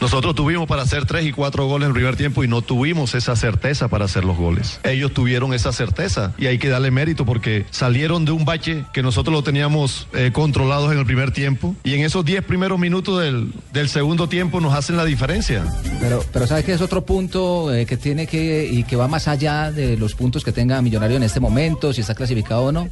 Nosotros 0.00 0.34
tuvimos 0.34 0.68
para 0.68 0.82
hacer 0.82 1.04
tres 1.04 1.26
y 1.26 1.32
cuatro 1.32 1.66
goles 1.66 1.86
en 1.86 1.90
el 1.90 1.94
primer 1.94 2.16
tiempo 2.16 2.44
y 2.44 2.48
no 2.48 2.62
tuvimos 2.62 3.14
esa 3.16 3.34
certeza 3.34 3.88
para 3.88 4.04
hacer 4.04 4.24
los 4.24 4.36
goles. 4.36 4.78
Ellos 4.84 5.12
tuvieron 5.12 5.52
esa 5.52 5.72
certeza 5.72 6.32
y 6.38 6.46
hay 6.46 6.58
que 6.58 6.68
darle 6.68 6.92
mérito 6.92 7.26
porque 7.26 7.66
salieron 7.70 8.24
de 8.24 8.30
un 8.30 8.44
bache 8.44 8.84
que 8.92 9.02
nosotros 9.02 9.34
lo 9.34 9.42
teníamos 9.42 10.06
eh, 10.12 10.30
controlados 10.32 10.92
en 10.92 10.98
el 10.98 11.06
primer 11.06 11.32
tiempo 11.32 11.74
y 11.82 11.94
en 11.94 12.02
esos 12.02 12.24
10 12.24 12.35
primeros 12.44 12.78
minutos 12.78 13.20
del, 13.22 13.52
del 13.72 13.88
segundo 13.88 14.28
tiempo 14.28 14.60
nos 14.60 14.74
hacen 14.74 14.96
la 14.96 15.04
diferencia. 15.04 15.64
Pero, 16.00 16.24
pero 16.32 16.46
¿sabes 16.46 16.64
qué 16.64 16.72
es 16.72 16.80
otro 16.80 17.04
punto 17.04 17.72
eh, 17.74 17.86
que 17.86 17.96
tiene 17.96 18.26
que 18.26 18.68
y 18.70 18.82
que 18.84 18.96
va 18.96 19.08
más 19.08 19.28
allá 19.28 19.70
de 19.72 19.96
los 19.96 20.14
puntos 20.14 20.44
que 20.44 20.52
tenga 20.52 20.80
Millonario 20.82 21.16
en 21.16 21.22
este 21.22 21.40
momento, 21.40 21.92
si 21.92 22.00
está 22.00 22.14
clasificado 22.14 22.64
o 22.64 22.72
no? 22.72 22.88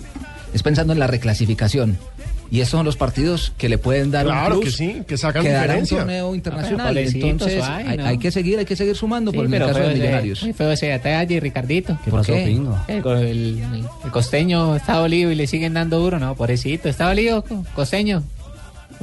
Es 0.53 0.63
pensando 0.63 0.93
en 0.93 0.99
la 0.99 1.07
reclasificación. 1.09 1.99
Y 2.51 2.61
estos 2.61 2.73
son 2.79 2.87
los 2.87 2.97
partidos 2.97 3.53
que 3.59 3.69
le 3.69 3.79
pueden 3.79 4.13
dar 4.13 4.27
Claro 4.27 4.57
un 4.57 4.61
que 4.61 4.67
plus. 4.67 4.77
sí, 4.77 5.03
que 5.09 5.17
sacan 5.17 5.43
dará 5.45 5.57
un 5.59 5.63
diferencia. 5.65 5.99
torneo 5.99 6.35
internacional. 6.35 6.79
pero 6.95 7.01
pobrecito, 7.01 7.27
Entonces 7.27 7.65
hay, 7.65 7.97
¿no? 7.97 8.07
hay 8.07 8.19
que 8.19 8.31
seguir, 8.31 8.59
hay 8.61 8.65
que 8.65 8.77
seguir 8.77 8.95
sumando 8.95 9.33
Sí, 9.33 9.37
por 9.39 9.47
el 9.47 9.59
caso 9.59 9.79
de 9.81 9.85
ese- 9.87 9.95
Millonarios. 9.99 10.43
Muy 10.45 10.53
feo 10.53 10.71
ese 10.71 10.87
detalle, 10.87 11.41
Ricardito. 11.41 11.99
¿Qué 12.05 12.11
¿Por 12.11 12.21
pasó, 12.21 12.33
qué? 12.35 12.45
Pingo? 12.45 12.79
El, 12.87 13.03
el- 14.05 14.11
costeño 14.13 14.77
está 14.77 14.95
dolido 14.99 15.33
y 15.33 15.35
le 15.35 15.47
siguen 15.49 15.75
dando 15.75 15.99
duro. 15.99 16.21
No, 16.21 16.37
pobrecito. 16.37 16.89
¿Está 16.89 17.09
dolido, 17.09 17.43
co- 17.43 17.65
costeño? 17.75 18.23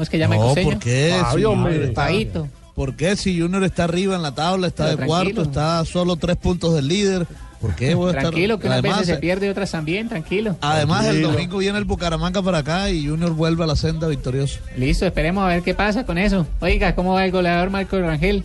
¿Cómo 0.01 0.03
es 0.05 0.09
que 0.09 0.17
llama 0.17 0.33
el 0.35 0.41
No, 0.41 0.47
costeño? 0.47 0.69
¿por 0.71 0.79
qué? 0.79 1.15
Fabio. 1.93 2.49
¿Por 2.73 2.95
qué 2.95 3.15
si 3.15 3.39
Junior 3.39 3.63
está 3.63 3.83
arriba 3.83 4.15
en 4.15 4.23
la 4.23 4.33
tabla, 4.33 4.65
está 4.65 4.85
Pero 4.85 4.97
de 4.97 5.05
tranquilo. 5.05 5.35
cuarto, 5.35 5.41
está 5.51 5.79
a 5.79 5.85
solo 5.85 6.15
tres 6.15 6.37
puntos 6.37 6.73
del 6.73 6.87
líder? 6.87 7.27
¿Por 7.59 7.75
qué 7.75 7.93
voy 7.93 8.07
a 8.07 8.09
estar- 8.11 8.21
Tranquilo, 8.23 8.57
que 8.59 8.65
unas 8.65 8.79
Además, 8.79 8.99
veces 9.01 9.13
se 9.15 9.21
pierde 9.21 9.45
y 9.45 9.49
otras 9.49 9.69
también, 9.69 10.09
tranquilo. 10.09 10.55
Además, 10.61 11.05
el 11.05 11.21
domingo 11.21 11.59
viene 11.59 11.77
el 11.77 11.85
Bucaramanga 11.85 12.41
para 12.41 12.57
acá 12.59 12.89
y 12.89 13.05
Junior 13.07 13.31
vuelve 13.33 13.63
a 13.63 13.67
la 13.67 13.75
senda 13.75 14.07
victoriosa. 14.07 14.59
Listo, 14.75 15.05
esperemos 15.05 15.43
a 15.43 15.47
ver 15.47 15.61
qué 15.61 15.75
pasa 15.75 16.03
con 16.03 16.17
eso. 16.17 16.47
Oiga, 16.61 16.95
¿cómo 16.95 17.13
va 17.13 17.23
el 17.23 17.31
goleador 17.31 17.69
Marco 17.69 17.99
Rangel? 17.99 18.43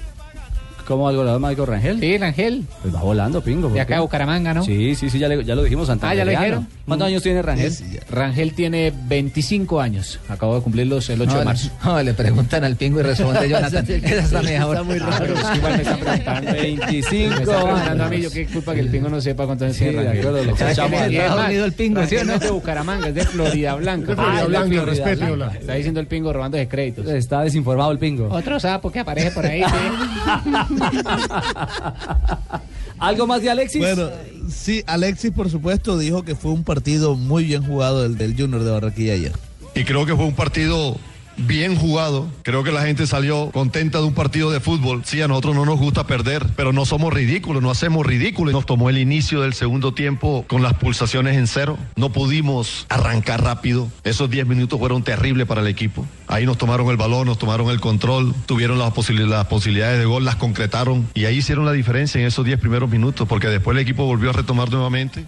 ¿Cómo 0.87 1.05
va 1.05 1.11
el 1.11 1.17
goleador 1.17 1.41
Marco 1.41 1.67
Rangel? 1.67 1.99
Sí, 1.99 2.17
Rangel. 2.17 2.65
Pues 2.83 2.95
va 2.95 3.01
volando, 3.03 3.41
pingo. 3.43 3.63
¿por 3.69 3.73
De 3.73 3.81
acá 3.81 3.97
a 3.99 4.01
Bucaramanga, 4.03 4.55
¿no? 4.55 4.63
Sí, 4.65 4.95
sí, 4.95 5.11
sí, 5.11 5.19
ya, 5.19 5.27
le- 5.29 5.45
ya 5.45 5.55
lo 5.57 5.65
dijimos 5.65 5.91
antes. 5.91 6.09
Ah, 6.09 6.15
¿ya 6.15 6.25
lo 6.25 6.31
dijeron? 6.31 6.69
¿Cuántos 6.87 7.09
años 7.09 7.23
tiene 7.25 7.43
Rangel? 7.43 7.73
Rangel 8.09 8.53
tiene 8.55 8.93
25 9.09 9.81
años. 9.81 10.21
Acabo 10.29 10.55
de 10.55 10.61
cumplirlos 10.63 11.11
el 11.11 11.21
8 11.23 11.33
No, 11.33 11.39
de 11.41 11.45
marzo. 11.45 11.71
no, 11.85 12.01
le 12.03 12.15
preguntan 12.15 12.63
al 12.63 12.77
pingo 12.77 13.01
y 13.01 13.03
responde 13.03 13.49
Jonathan. 13.49 13.85
Esa 13.89 14.19
está 14.21 14.43
mejor. 14.43 14.77
Ah, 14.79 14.85
pero 15.19 15.35
es 15.35 15.45
que 15.45 15.57
igual 15.57 15.73
me 15.77 15.83
están 15.83 15.99
preguntando. 15.99 16.53
25 16.53 17.29
Me 17.37 17.43
están 17.43 17.63
preguntando 17.65 18.05
a 18.05 18.09
mí, 18.09 18.21
yo 18.23 18.31
qué 18.31 18.47
culpa 18.47 18.75
que 18.75 18.81
el 18.81 18.89
pingo 18.89 19.09
no 19.09 19.21
sepa 19.21 19.45
cuántos 19.47 19.65
años 19.67 19.77
Sí, 19.77 19.85
tiene 19.85 19.99
de 19.99 20.05
Rangel. 20.05 20.21
acuerdo, 20.27 20.67
Está 20.69 20.89
más, 20.89 21.37
dormido 21.37 21.65
el 21.65 21.73
pingo, 21.73 22.07
¿sí 22.07 22.17
o 22.17 22.21
no? 22.21 22.25
no 22.27 22.33
es 22.35 22.41
de 22.41 22.51
Bucaramanga, 22.53 23.09
es 23.09 23.15
de 23.17 23.25
Florida 23.25 23.75
Blanca. 23.75 24.07
De 24.09 24.15
Florida 24.15 24.41
Ah, 24.43 24.45
Blanca, 24.47 24.67
Florida 24.69 24.85
respete, 24.85 25.17
Blanca. 25.17 25.33
hola. 25.33 25.53
Está 25.59 25.75
diciendo 25.75 25.99
el 26.01 26.07
pingo 26.07 26.33
robando 26.33 26.57
de 26.59 26.69
créditos. 26.69 27.09
Está 27.09 27.43
desinformado 27.43 27.91
el 27.91 27.99
pingo. 27.99 28.29
Otro 28.31 28.61
sapo 28.61 28.93
que 28.93 29.01
aparece 29.01 29.33
por 29.33 29.45
ahí. 29.45 29.63
¿Algo 32.99 33.27
más 33.27 33.43
de 33.43 33.51
Alexis? 33.51 33.81
Bueno, 33.81 34.09
sí, 34.51 34.83
Alexis, 34.87 35.31
por 35.31 35.51
supuesto, 35.51 35.99
dijo 35.99 36.23
que 36.23 36.35
fue 36.35 36.53
un 36.53 36.65
partido 36.65 37.15
muy 37.15 37.45
bien 37.45 37.63
jugado 37.63 38.05
el 38.05 38.17
del 38.17 38.37
Junior 38.37 38.63
de 38.63 38.71
Barranquilla 38.71 39.15
ayer. 39.15 39.33
Y 39.75 39.85
creo 39.85 40.07
que 40.07 40.17
fue 40.17 40.25
un 40.25 40.35
partido 40.35 40.97
bien 41.37 41.77
jugado. 41.77 42.29
Creo 42.43 42.65
que 42.65 42.73
la 42.73 42.83
gente 42.83 43.07
salió 43.07 43.51
contenta 43.51 43.99
de 43.99 44.05
un 44.05 44.15
partido 44.15 44.51
de 44.51 44.61
fútbol. 44.61 45.03
Sí, 45.05 45.21
a 45.23 45.29
nosotros 45.29 45.55
no 45.55 45.65
nos 45.65 45.79
gusta 45.79 46.07
perder, 46.07 46.47
pero 46.57 46.73
no 46.73 46.85
somos 46.85 47.13
ridículos, 47.13 47.63
no 47.63 47.71
hacemos 47.71 48.07
ridículos. 48.07 48.53
Nos 48.53 48.67
tomó 48.67 48.91
el 48.91 48.99
inicio 48.99 49.43
del 49.43 49.55
segundo 49.55 49.95
tiempo 49.95 50.45
con 50.49 50.63
las 50.63 50.75
pulsaciones 50.75 51.37
en 51.37 51.47
cero. 51.47 51.79
No 51.97 52.13
pudimos 52.13 52.87
arrancar 52.89 53.43
rápido. 53.43 53.89
Esos 54.05 54.31
10 54.31 54.47
minutos 54.47 54.79
fueron 54.79 55.03
terribles 55.03 55.47
para 55.47 55.61
el 55.61 55.67
equipo. 55.67 56.07
Ahí 56.29 56.47
nos 56.47 56.59
tomaron 56.59 56.89
el 56.89 56.97
balón, 56.97 57.27
nos 57.27 57.39
tomaron 57.39 57.71
el 57.71 57.81
control, 57.81 58.35
tuvieron 58.47 58.79
las, 58.79 58.93
las 58.97 59.47
posibilidades 59.47 59.99
de 59.99 60.05
gol, 60.05 60.25
las 60.25 60.37
concretaron 60.37 61.09
y 61.15 61.25
ahí 61.25 61.37
hicieron 61.37 61.65
la 61.65 61.73
diferencia 61.73 62.21
en 62.21 62.27
esos 62.27 62.45
10 62.45 62.59
primeros 62.61 62.91
minutos, 62.91 63.29
porque 63.29 63.49
después 63.49 63.77
el 63.77 63.83
equipo 63.83 64.05
volvió 64.05 64.31
a 64.31 64.33
retomar 64.33 64.71
nuevamente. 64.71 65.25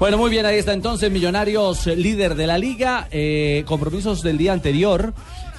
Bueno, 0.00 0.18
muy 0.18 0.30
bien, 0.30 0.44
ahí 0.46 0.56
está 0.58 0.72
entonces 0.72 1.10
Millonarios, 1.12 1.86
eh, 1.86 1.94
líder 1.96 2.34
de 2.34 2.46
la 2.48 2.58
liga. 2.58 3.06
Eh, 3.12 3.62
compromisos 3.66 4.22
del 4.22 4.36
día 4.38 4.52
anterior. 4.52 5.14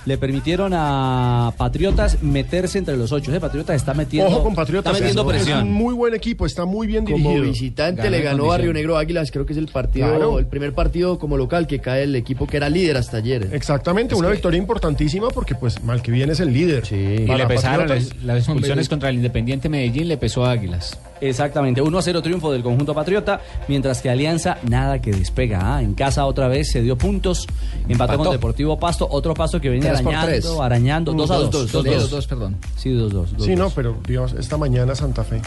le 0.05 0.17
permitieron 0.17 0.73
a 0.75 1.53
Patriotas 1.57 2.21
meterse 2.21 2.77
entre 2.77 2.97
los 2.97 3.13
ocho. 3.13 3.33
¿eh? 3.33 3.39
Patriotas 3.39 3.77
está 3.77 3.93
metiendo, 3.93 4.29
Ojo 4.29 4.43
con 4.43 4.53
Patriotas. 4.53 4.91
está 4.91 5.01
metiendo 5.05 5.31
es, 5.31 5.37
es 5.37 5.43
presión. 5.45 5.63
un 5.67 5.71
muy 5.73 5.93
buen 5.93 6.13
equipo, 6.13 6.45
está 6.45 6.65
muy 6.65 6.87
bien 6.87 7.05
Como 7.05 7.15
dirigido. 7.29 7.43
visitante 7.45 8.09
le 8.09 8.21
ganó 8.21 8.51
a 8.51 8.57
Río 8.57 8.73
Negro 8.73 8.97
Águilas, 8.97 9.31
creo 9.31 9.45
que 9.45 9.53
es 9.53 9.59
el 9.59 9.67
partido, 9.69 10.09
Claro. 10.09 10.39
el 10.39 10.45
primer 10.47 10.73
partido 10.73 11.17
como 11.17 11.37
local 11.37 11.67
que 11.67 11.79
cae 11.79 12.03
el 12.03 12.17
equipo 12.17 12.47
que 12.47 12.57
era 12.57 12.67
líder 12.69 12.97
hasta 12.97 13.15
ayer. 13.17 13.47
Exactamente, 13.53 14.13
una 14.13 14.27
victoria 14.29 14.57
importantísima 14.57 15.29
porque 15.29 15.55
pues 15.55 15.81
mal 15.81 16.01
que 16.01 16.11
bien 16.11 16.29
es 16.31 16.41
el 16.41 16.51
líder. 16.51 16.83
Y 16.91 17.25
Para 17.25 17.37
le 17.39 17.47
pesaron 17.47 17.87
las, 17.87 18.13
las 18.23 18.39
expulsiones 18.39 18.89
contra 18.89 19.07
el 19.07 19.15
Independiente 19.15 19.69
Medellín, 19.69 20.09
le 20.09 20.17
pesó 20.17 20.43
a 20.43 20.51
Águilas. 20.51 20.99
Exactamente, 21.29 21.81
1 21.81 21.97
a 21.97 22.01
0 22.01 22.21
triunfo 22.21 22.51
del 22.51 22.61
conjunto 22.63 22.93
patriota, 22.93 23.39
mientras 23.67 24.01
que 24.01 24.09
Alianza 24.09 24.57
nada 24.63 24.99
que 25.01 25.11
despega. 25.11 25.75
ah, 25.75 25.81
En 25.81 25.93
casa 25.93 26.25
otra 26.25 26.47
vez 26.47 26.69
se 26.71 26.81
dio 26.81 26.97
puntos, 26.97 27.47
empató 27.87 28.17
con. 28.17 28.31
Deportivo 28.31 28.77
Pasto, 28.77 29.07
otro 29.09 29.33
paso 29.33 29.61
que 29.61 29.69
por 29.69 29.87
arañando, 29.87 30.61
arañando, 30.63 31.13
Mm, 31.13 31.17
2 31.17 31.31
a 31.31 31.35
dos, 31.35 31.51
2. 31.51 31.71
dos, 31.71 31.83
dos, 31.83 31.83
dos, 32.01 32.09
dos, 32.09 32.27
perdón. 32.27 32.57
Sí, 32.75 32.91
2 32.91 33.13
2. 33.13 33.35
Sí, 33.39 33.55
no, 33.55 33.69
pero 33.69 33.95
Dios, 34.05 34.33
esta 34.37 34.57
mañana 34.57 34.95
Santa 34.95 35.23
Fe. 35.23 35.41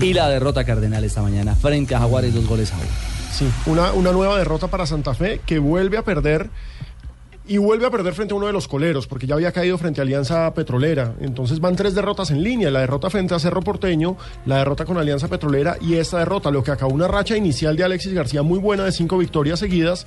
Y 0.00 0.12
la 0.12 0.28
derrota 0.28 0.64
Cardenal 0.64 1.02
esta 1.04 1.22
mañana 1.22 1.54
frente 1.54 1.94
a 1.94 2.00
Jaguares, 2.00 2.34
dos 2.34 2.46
goles 2.46 2.72
a 2.72 2.76
uno. 2.76 2.84
Sí, 3.32 3.46
una, 3.66 3.92
una 3.92 4.12
nueva 4.12 4.38
derrota 4.38 4.68
para 4.68 4.86
Santa 4.86 5.14
Fe 5.14 5.40
que 5.44 5.58
vuelve 5.58 5.98
a 5.98 6.02
perder 6.04 6.50
y 7.48 7.58
vuelve 7.58 7.86
a 7.86 7.90
perder 7.90 8.14
frente 8.14 8.34
a 8.34 8.36
uno 8.36 8.46
de 8.46 8.52
los 8.52 8.66
coleros 8.68 9.06
porque 9.06 9.26
ya 9.26 9.34
había 9.34 9.52
caído 9.52 9.78
frente 9.78 10.00
a 10.00 10.02
Alianza 10.02 10.52
Petrolera. 10.54 11.14
Entonces 11.20 11.60
van 11.60 11.76
tres 11.76 11.94
derrotas 11.94 12.30
en 12.30 12.42
línea, 12.42 12.70
la 12.70 12.80
derrota 12.80 13.10
frente 13.10 13.34
a 13.34 13.38
Cerro 13.38 13.60
Porteño, 13.60 14.16
la 14.46 14.58
derrota 14.58 14.84
con 14.84 14.98
Alianza 14.98 15.28
Petrolera 15.28 15.76
y 15.80 15.94
esta 15.94 16.18
derrota, 16.18 16.50
lo 16.50 16.62
que 16.62 16.70
acabó 16.70 16.92
una 16.92 17.08
racha 17.08 17.36
inicial 17.36 17.76
de 17.76 17.84
Alexis 17.84 18.12
García 18.12 18.42
muy 18.42 18.58
buena 18.58 18.84
de 18.84 18.92
cinco 18.92 19.18
victorias 19.18 19.60
seguidas 19.60 20.06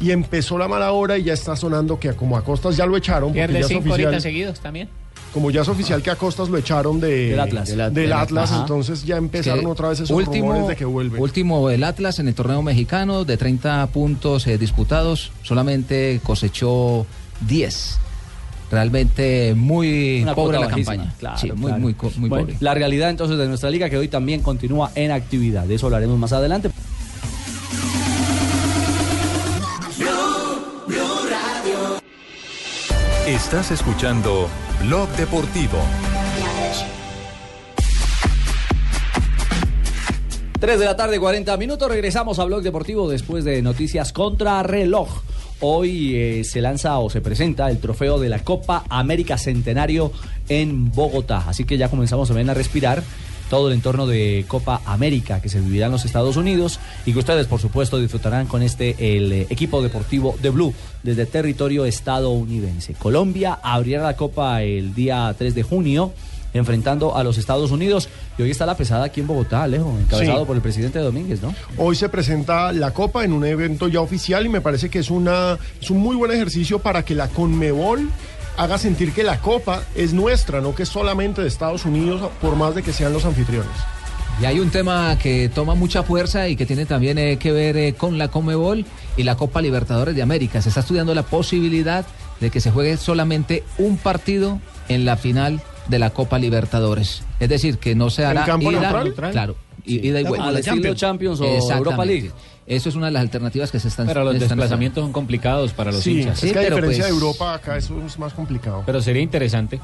y 0.00 0.10
empezó 0.10 0.58
la 0.58 0.68
mala 0.68 0.92
hora 0.92 1.18
y 1.18 1.24
ya 1.24 1.32
está 1.32 1.56
sonando 1.56 2.00
que 2.00 2.12
como 2.14 2.36
a 2.36 2.44
Costas 2.44 2.76
ya 2.76 2.86
lo 2.86 2.96
echaron 2.96 3.32
Pierde 3.32 3.60
ya 3.60 3.68
cinco 3.68 3.94
seguidos 4.20 4.60
también. 4.60 4.88
Como 5.32 5.50
ya 5.50 5.62
es 5.62 5.68
oficial 5.68 6.02
que 6.02 6.10
a 6.10 6.16
Costas 6.16 6.48
lo 6.50 6.58
echaron 6.58 7.00
de, 7.00 7.30
Del 7.30 7.40
Atlas. 7.40 7.68
del 7.74 7.94
Del 7.94 8.12
Atlas, 8.12 8.52
entonces 8.52 9.04
ya 9.04 9.16
empezaron 9.16 9.60
Que 9.60 9.66
otra 9.66 9.88
vez 9.88 10.00
esos 10.00 10.10
último, 10.16 10.48
rumores 10.52 10.68
de 10.68 10.76
que 10.76 10.84
vuelve. 10.84 11.18
Último 11.18 11.70
el 11.70 11.84
Atlas 11.84 12.18
en 12.18 12.28
el 12.28 12.34
torneo 12.34 12.60
mexicano 12.62 13.24
de 13.24 13.36
30 13.36 13.86
puntos 13.88 14.46
eh, 14.46 14.58
disputados, 14.58 15.32
solamente 15.42 16.20
cosechó 16.22 17.06
10. 17.48 17.98
Realmente 18.70 19.54
muy 19.54 20.22
Una 20.22 20.34
pobre 20.34 20.58
la 20.58 20.66
bajísima, 20.66 20.96
campaña. 20.96 21.14
claro, 21.18 21.38
sí, 21.38 21.52
muy, 21.52 21.66
claro. 21.66 21.78
muy, 21.80 21.94
muy 22.16 22.28
Bueno, 22.30 22.46
pobre. 22.46 22.56
La 22.60 22.72
realidad 22.72 23.10
entonces 23.10 23.36
de 23.36 23.46
nuestra 23.46 23.68
liga 23.68 23.90
que 23.90 23.98
hoy 23.98 24.08
también 24.08 24.40
continúa 24.40 24.90
en 24.94 25.10
actividad. 25.10 25.64
De 25.64 25.74
eso 25.74 25.86
hablaremos 25.86 26.18
más 26.18 26.32
adelante. 26.32 26.70
Estás 33.32 33.70
escuchando 33.70 34.46
Blog 34.82 35.08
Deportivo. 35.16 35.78
3 40.60 40.78
de 40.78 40.84
la 40.84 40.94
tarde, 40.96 41.18
40 41.18 41.56
minutos. 41.56 41.88
Regresamos 41.88 42.38
a 42.38 42.44
Blog 42.44 42.60
Deportivo 42.60 43.08
después 43.08 43.44
de 43.44 43.62
noticias 43.62 44.12
contra 44.12 44.62
reloj. 44.62 45.22
Hoy 45.60 46.14
eh, 46.14 46.44
se 46.44 46.60
lanza 46.60 46.98
o 46.98 47.08
se 47.08 47.22
presenta 47.22 47.70
el 47.70 47.78
trofeo 47.78 48.20
de 48.20 48.28
la 48.28 48.40
Copa 48.40 48.84
América 48.90 49.38
Centenario 49.38 50.12
en 50.50 50.92
Bogotá. 50.92 51.44
Así 51.48 51.64
que 51.64 51.78
ya 51.78 51.88
comenzamos 51.88 52.28
ver 52.34 52.50
a 52.50 52.52
respirar 52.52 53.02
todo 53.52 53.68
el 53.68 53.74
entorno 53.74 54.06
de 54.06 54.46
Copa 54.48 54.80
América 54.86 55.42
que 55.42 55.50
se 55.50 55.60
vivirá 55.60 55.84
en 55.84 55.92
los 55.92 56.06
Estados 56.06 56.38
Unidos 56.38 56.80
y 57.04 57.12
que 57.12 57.18
ustedes, 57.18 57.46
por 57.46 57.60
supuesto, 57.60 57.98
disfrutarán 57.98 58.46
con 58.46 58.62
este 58.62 58.96
el 59.18 59.30
eh, 59.30 59.46
equipo 59.50 59.82
deportivo 59.82 60.34
de 60.40 60.48
Blue 60.48 60.72
desde 61.02 61.26
territorio 61.26 61.84
estadounidense. 61.84 62.94
Colombia 62.94 63.58
abrirá 63.62 64.04
la 64.04 64.16
Copa 64.16 64.62
el 64.62 64.94
día 64.94 65.34
3 65.36 65.54
de 65.54 65.62
junio 65.64 66.14
enfrentando 66.54 67.14
a 67.14 67.22
los 67.24 67.36
Estados 67.36 67.70
Unidos 67.70 68.08
y 68.38 68.42
hoy 68.42 68.50
está 68.50 68.64
la 68.64 68.74
pesada 68.76 69.04
aquí 69.04 69.20
en 69.20 69.26
Bogotá, 69.26 69.64
Alejo, 69.64 69.98
encabezado 69.98 70.40
Sí. 70.40 70.46
por 70.46 70.56
el 70.56 70.62
presidente 70.62 70.98
Domínguez, 70.98 71.42
¿no? 71.42 71.54
Hoy 71.76 71.94
se 71.94 72.08
presenta 72.08 72.72
la 72.72 72.90
Copa 72.92 73.22
en 73.24 73.34
un 73.34 73.44
evento 73.44 73.86
ya 73.88 74.00
oficial 74.00 74.46
y 74.46 74.48
me 74.48 74.62
parece 74.62 74.88
que 74.88 74.98
es, 75.00 75.10
una, 75.10 75.58
es 75.80 75.90
un 75.90 75.98
muy 75.98 76.16
buen 76.16 76.30
ejercicio 76.30 76.78
para 76.78 77.04
que 77.04 77.14
la 77.14 77.28
Conmebol 77.28 78.08
haga 78.56 78.78
sentir 78.78 79.12
que 79.12 79.22
la 79.24 79.38
Copa 79.40 79.82
es 79.94 80.12
nuestra, 80.12 80.60
no 80.60 80.74
que 80.74 80.82
es 80.84 80.88
solamente 80.88 81.42
de 81.42 81.48
Estados 81.48 81.84
Unidos, 81.84 82.30
por 82.40 82.56
más 82.56 82.74
de 82.74 82.82
que 82.82 82.92
sean 82.92 83.12
los 83.12 83.24
anfitriones. 83.24 83.70
Y 84.40 84.44
hay 84.46 84.60
un 84.60 84.70
tema 84.70 85.18
que 85.18 85.50
toma 85.54 85.74
mucha 85.74 86.02
fuerza 86.02 86.48
y 86.48 86.56
que 86.56 86.64
tiene 86.66 86.86
también 86.86 87.18
eh, 87.18 87.36
que 87.38 87.52
ver 87.52 87.76
eh, 87.76 87.94
con 87.94 88.16
la 88.18 88.28
Comebol 88.28 88.84
y 89.16 89.22
la 89.24 89.36
Copa 89.36 89.60
Libertadores 89.60 90.14
de 90.16 90.22
América. 90.22 90.62
Se 90.62 90.70
está 90.70 90.80
estudiando 90.80 91.14
la 91.14 91.22
posibilidad 91.22 92.06
de 92.40 92.50
que 92.50 92.60
se 92.60 92.70
juegue 92.70 92.96
solamente 92.96 93.62
un 93.78 93.98
partido 93.98 94.58
en 94.88 95.04
la 95.04 95.16
final 95.16 95.60
de 95.88 95.98
la 95.98 96.10
Copa 96.10 96.38
Libertadores. 96.38 97.22
Es 97.40 97.48
decir, 97.50 97.78
que 97.78 97.94
no 97.94 98.08
se 98.10 98.22
¿En 98.22 98.28
hará 98.38 98.56
ida, 98.58 99.02
neutral? 99.04 99.32
claro, 99.32 99.56
y- 99.84 100.06
ida 100.08 100.20
y 100.20 100.24
vuelta. 100.24 100.48
al 100.48 100.56
estilo 100.56 100.94
Champions 100.94 101.40
o. 101.40 101.44
Europa 101.44 102.04
League. 102.04 102.30
Eso 102.66 102.88
es 102.88 102.94
una 102.94 103.06
de 103.06 103.12
las 103.12 103.22
alternativas 103.22 103.70
que 103.72 103.80
se 103.80 103.88
están 103.88 104.06
Pero 104.06 104.22
los 104.24 104.34
están 104.34 104.50
desplazamientos 104.50 105.02
son 105.02 105.12
complicados 105.12 105.72
para 105.72 105.90
los 105.90 106.02
Sí, 106.02 106.20
hinchas. 106.20 106.42
es 106.44 106.52
que 106.52 106.58
a 106.58 106.62
pero 106.62 106.76
diferencia 106.76 107.04
pues- 107.04 107.12
de 107.14 107.20
Europa, 107.20 107.54
acá 107.54 107.76
eso 107.76 108.00
es 108.06 108.18
más 108.18 108.32
complicado. 108.34 108.82
Pero 108.86 109.02
sería 109.02 109.20
interesante. 109.22 109.80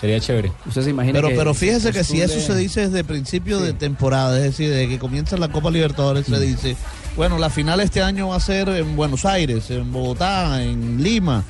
Sería 0.00 0.20
chévere. 0.20 0.52
Usted 0.66 0.82
se 0.82 0.90
imagina 0.90 1.14
Pero, 1.14 1.28
que 1.28 1.34
pero 1.36 1.54
fíjese 1.54 1.90
que 1.92 2.04
si 2.04 2.20
eso 2.20 2.38
se 2.40 2.54
dice 2.54 2.82
desde 2.88 3.02
principio 3.02 3.60
de 3.60 3.72
temporada, 3.72 4.36
es 4.36 4.42
decir, 4.44 4.68
desde 4.68 4.88
que 4.88 4.98
comienza 4.98 5.36
la 5.38 5.48
Copa 5.48 5.70
Libertadores, 5.70 6.26
se 6.26 6.38
dice, 6.38 6.76
bueno, 7.16 7.38
la 7.38 7.48
final 7.48 7.80
este 7.80 8.02
año 8.02 8.28
va 8.28 8.36
a 8.36 8.40
ser 8.40 8.68
en 8.68 8.94
Buenos 8.94 9.24
Aires, 9.24 9.70
en 9.70 9.90
Bogotá, 9.92 10.62
en 10.62 11.02
Lima. 11.02 11.44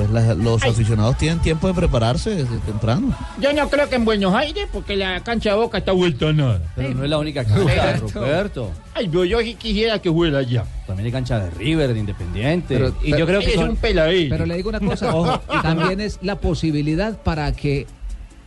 Pues 0.00 0.10
la- 0.26 0.34
los 0.34 0.62
aficionados 0.62 1.18
tienen 1.18 1.40
tiempo 1.40 1.66
de 1.68 1.74
prepararse 1.74 2.30
desde 2.30 2.56
temprano. 2.60 3.14
Yo 3.38 3.52
no 3.52 3.68
creo 3.68 3.86
que 3.90 3.96
en 3.96 4.04
Buenos 4.06 4.34
Aires, 4.34 4.66
porque 4.72 4.96
la 4.96 5.20
cancha 5.22 5.50
de 5.50 5.56
Boca 5.56 5.76
está 5.78 5.92
vuelta 5.92 6.28
a 6.30 6.32
nada. 6.32 6.62
Pero 6.74 6.94
no 6.94 7.04
es 7.04 7.10
la 7.10 7.18
única 7.18 7.44
cancha, 7.44 7.96
Roberto. 8.14 8.70
Ay, 8.94 9.08
pero 9.08 9.24
yo 9.26 9.40
sí 9.40 9.54
quisiera 9.56 9.98
que 10.00 10.10
fuera 10.10 10.38
allá. 10.38 10.64
También 10.86 11.06
hay 11.06 11.12
cancha 11.12 11.38
de 11.38 11.50
River, 11.50 11.92
de 11.92 12.00
Independiente. 12.00 12.76
Pero- 12.78 12.94
y 13.02 13.10
yo 13.10 13.26
creo 13.26 13.40
que 13.40 13.48
es 13.48 13.54
son- 13.54 13.70
un 13.70 13.76
peladillo. 13.76 14.30
Pero 14.30 14.46
le 14.46 14.56
digo 14.56 14.70
una 14.70 14.80
cosa, 14.80 15.14
ojo, 15.14 15.38
también 15.62 16.00
es 16.00 16.18
la 16.22 16.36
posibilidad 16.40 17.20
para 17.22 17.52
que 17.52 17.86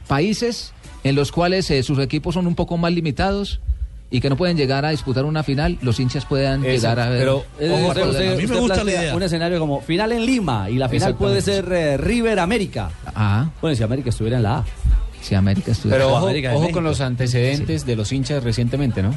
países 0.07 0.73
en 1.03 1.15
los 1.15 1.31
cuales 1.31 1.69
eh, 1.71 1.83
sus 1.83 1.99
equipos 1.99 2.33
son 2.33 2.47
un 2.47 2.55
poco 2.55 2.77
más 2.77 2.91
limitados 2.93 3.59
y 4.13 4.21
que 4.21 4.29
no 4.29 4.37
pueden 4.37 4.55
llegar 4.55 4.85
a 4.85 4.91
disputar 4.91 5.25
una 5.25 5.41
final, 5.41 5.79
los 5.81 5.99
hinchas 5.99 6.23
puedan 6.25 6.63
Eso, 6.63 6.71
llegar 6.83 6.99
a 6.99 7.09
ver. 7.09 7.17
Pero 7.19 7.43
Eh, 7.59 7.71
ojo, 7.71 7.93
poder- 7.93 8.07
usted- 8.09 8.27
a 8.27 8.31
mí 8.31 8.37
me 8.37 8.43
usted 8.45 8.59
gusta 8.59 8.75
la 8.77 8.81
plantea 8.83 9.01
idea. 9.05 9.15
Un 9.15 9.23
escenario 9.23 9.59
como 9.59 9.81
final 9.81 10.11
en 10.11 10.23
Lima 10.25 10.69
y 10.69 10.75
la 10.75 10.87
final 10.87 11.15
puede 11.15 11.41
ser 11.41 11.65
eh, 11.73 11.97
River 11.97 12.37
América. 12.37 12.91
Ah, 13.15 13.49
Bueno, 13.59 13.75
si 13.75 13.81
América 13.81 14.09
estuviera 14.11 14.37
en 14.37 14.43
la 14.43 14.57
A. 14.59 14.65
si 15.19 15.33
América 15.33 15.71
estuviera. 15.71 15.97
Pero 16.03 16.13
O 16.13 16.17
ojo, 16.17 16.27
América 16.27 16.53
ojo 16.53 16.69
con 16.71 16.83
los 16.83 17.01
antecedentes 17.01 17.87
de 17.87 17.95
los 17.95 18.11
hinchas 18.11 18.43
recientemente, 18.43 19.01
¿no? 19.01 19.15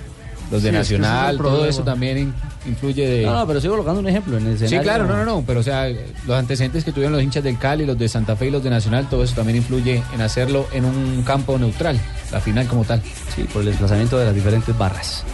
Los 0.51 0.63
de 0.63 0.71
Sí, 0.71 0.77
es 0.77 0.81
Nacional, 0.81 1.37
todo 1.39 1.67
eso 1.67 1.83
también 1.83 2.19
in- 2.19 2.35
influye 2.67 3.07
de... 3.09 3.23
No, 3.27 3.35
no, 3.35 3.47
pero 3.47 3.61
sigo 3.61 3.75
colocando 3.75 4.01
un 4.01 4.09
ejemplo 4.09 4.39
en 4.39 4.47
el 4.47 4.59
Sí, 4.59 4.65
escenario. 4.67 4.83
claro, 4.93 5.07
no, 5.07 5.17
no, 5.17 5.25
no, 5.25 5.45
pero 5.47 5.61
o 5.61 5.63
sea, 5.63 5.89
los 5.89 6.37
antecedentes 6.39 6.85
que 6.85 6.93
tuvieron 6.93 7.13
los 7.13 7.23
hinchas 7.23 7.43
del 7.43 7.59
Cali, 7.59 7.85
los 7.85 7.99
de 7.99 8.09
Santa 8.09 8.37
Fe 8.37 8.47
y 8.47 8.51
los 8.51 8.63
de 8.63 8.71
Nacional, 8.71 9.09
todo 9.11 9.25
eso 9.25 9.35
también 9.35 9.57
influye 9.59 10.03
en 10.15 10.21
hacerlo 10.21 10.67
en 10.73 10.85
un 10.85 11.23
campo 11.25 11.59
neutral, 11.59 11.99
la 12.31 12.41
final 12.41 12.67
como 12.69 12.85
tal. 12.85 13.03
Sí, 13.35 13.43
por 13.53 13.63
el 13.63 13.69
desplazamiento 13.69 14.19
de 14.19 14.27
las 14.27 14.35
diferentes 14.35 14.77
barras. 14.79 15.25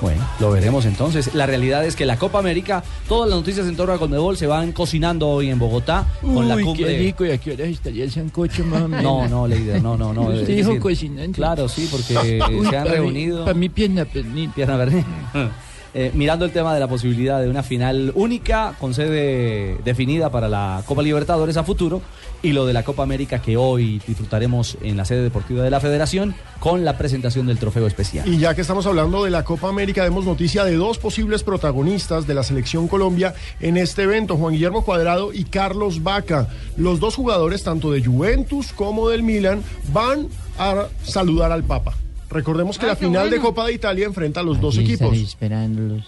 Bueno, 0.00 0.24
lo 0.38 0.50
veremos 0.52 0.84
entonces. 0.84 1.34
La 1.34 1.46
realidad 1.46 1.84
es 1.84 1.96
que 1.96 2.06
la 2.06 2.16
Copa 2.18 2.38
América, 2.38 2.84
todas 3.08 3.28
las 3.28 3.38
noticias 3.38 3.66
en 3.66 3.76
torno 3.76 3.94
a 3.94 3.98
Conmebol 3.98 4.36
se 4.36 4.46
van 4.46 4.72
cocinando 4.72 5.28
hoy 5.28 5.50
en 5.50 5.58
Bogotá 5.58 6.06
con 6.22 6.46
la 6.48 6.54
cumbre. 6.54 6.86
qué 6.86 6.98
rico, 6.98 7.24
¿y 7.26 7.30
a 7.30 7.38
qué 7.38 7.52
horas 7.52 7.68
estaría 7.68 8.04
el 8.04 8.10
sancocho 8.12 8.64
más 8.64 8.82
o 8.82 8.88
menos? 8.88 9.02
No, 9.02 9.28
no, 9.28 9.48
Leider, 9.48 9.82
no, 9.82 9.96
no, 9.96 10.12
no. 10.12 10.22
Usted 10.22 10.46
dijo 10.56 10.78
cocinante. 10.78 11.32
Claro, 11.32 11.68
sí, 11.68 11.88
porque 11.90 12.40
Uy, 12.58 12.66
se 12.66 12.76
han 12.76 12.86
reunido. 12.86 13.44
pa' 13.44 13.54
mi 13.54 13.68
pierna 13.68 14.04
pernil. 14.04 14.50
Pierna 14.50 14.76
verde. 14.76 15.04
Eh, 15.94 16.10
mirando 16.14 16.44
el 16.44 16.50
tema 16.50 16.74
de 16.74 16.80
la 16.80 16.88
posibilidad 16.88 17.40
de 17.40 17.48
una 17.48 17.62
final 17.62 18.12
única 18.14 18.74
con 18.78 18.92
sede 18.92 19.78
definida 19.84 20.30
para 20.30 20.48
la 20.48 20.82
Copa 20.84 21.02
Libertadores 21.02 21.56
a 21.56 21.64
futuro 21.64 22.02
y 22.42 22.52
lo 22.52 22.66
de 22.66 22.72
la 22.72 22.82
Copa 22.82 23.02
América 23.02 23.40
que 23.40 23.56
hoy 23.56 24.00
disfrutaremos 24.06 24.76
en 24.82 24.96
la 24.96 25.04
sede 25.04 25.22
deportiva 25.22 25.64
de 25.64 25.70
la 25.70 25.80
Federación 25.80 26.34
con 26.60 26.84
la 26.84 26.98
presentación 26.98 27.46
del 27.46 27.58
trofeo 27.58 27.86
especial. 27.86 28.28
Y 28.28 28.38
ya 28.38 28.54
que 28.54 28.60
estamos 28.60 28.86
hablando 28.86 29.24
de 29.24 29.30
la 29.30 29.44
Copa 29.44 29.68
América, 29.68 30.04
demos 30.04 30.24
noticia 30.24 30.64
de 30.64 30.76
dos 30.76 30.98
posibles 30.98 31.42
protagonistas 31.42 32.26
de 32.26 32.34
la 32.34 32.42
selección 32.42 32.86
Colombia 32.86 33.34
en 33.60 33.76
este 33.76 34.02
evento, 34.02 34.36
Juan 34.36 34.52
Guillermo 34.52 34.84
Cuadrado 34.84 35.32
y 35.32 35.44
Carlos 35.44 36.02
Vaca. 36.02 36.48
Los 36.76 37.00
dos 37.00 37.14
jugadores, 37.16 37.62
tanto 37.62 37.90
de 37.90 38.04
Juventus 38.04 38.72
como 38.72 39.08
del 39.08 39.22
Milan, 39.22 39.62
van 39.92 40.28
a 40.58 40.86
saludar 41.02 41.50
al 41.50 41.64
Papa. 41.64 41.94
Recordemos 42.30 42.78
que 42.78 42.86
la 42.86 42.96
final 42.96 43.30
de 43.30 43.38
Copa 43.40 43.66
de 43.66 43.72
Italia 43.74 44.06
enfrenta 44.06 44.40
a 44.40 44.42
los 44.42 44.60
dos 44.60 44.76
equipos. 44.78 45.16
esperándolos 45.16 46.04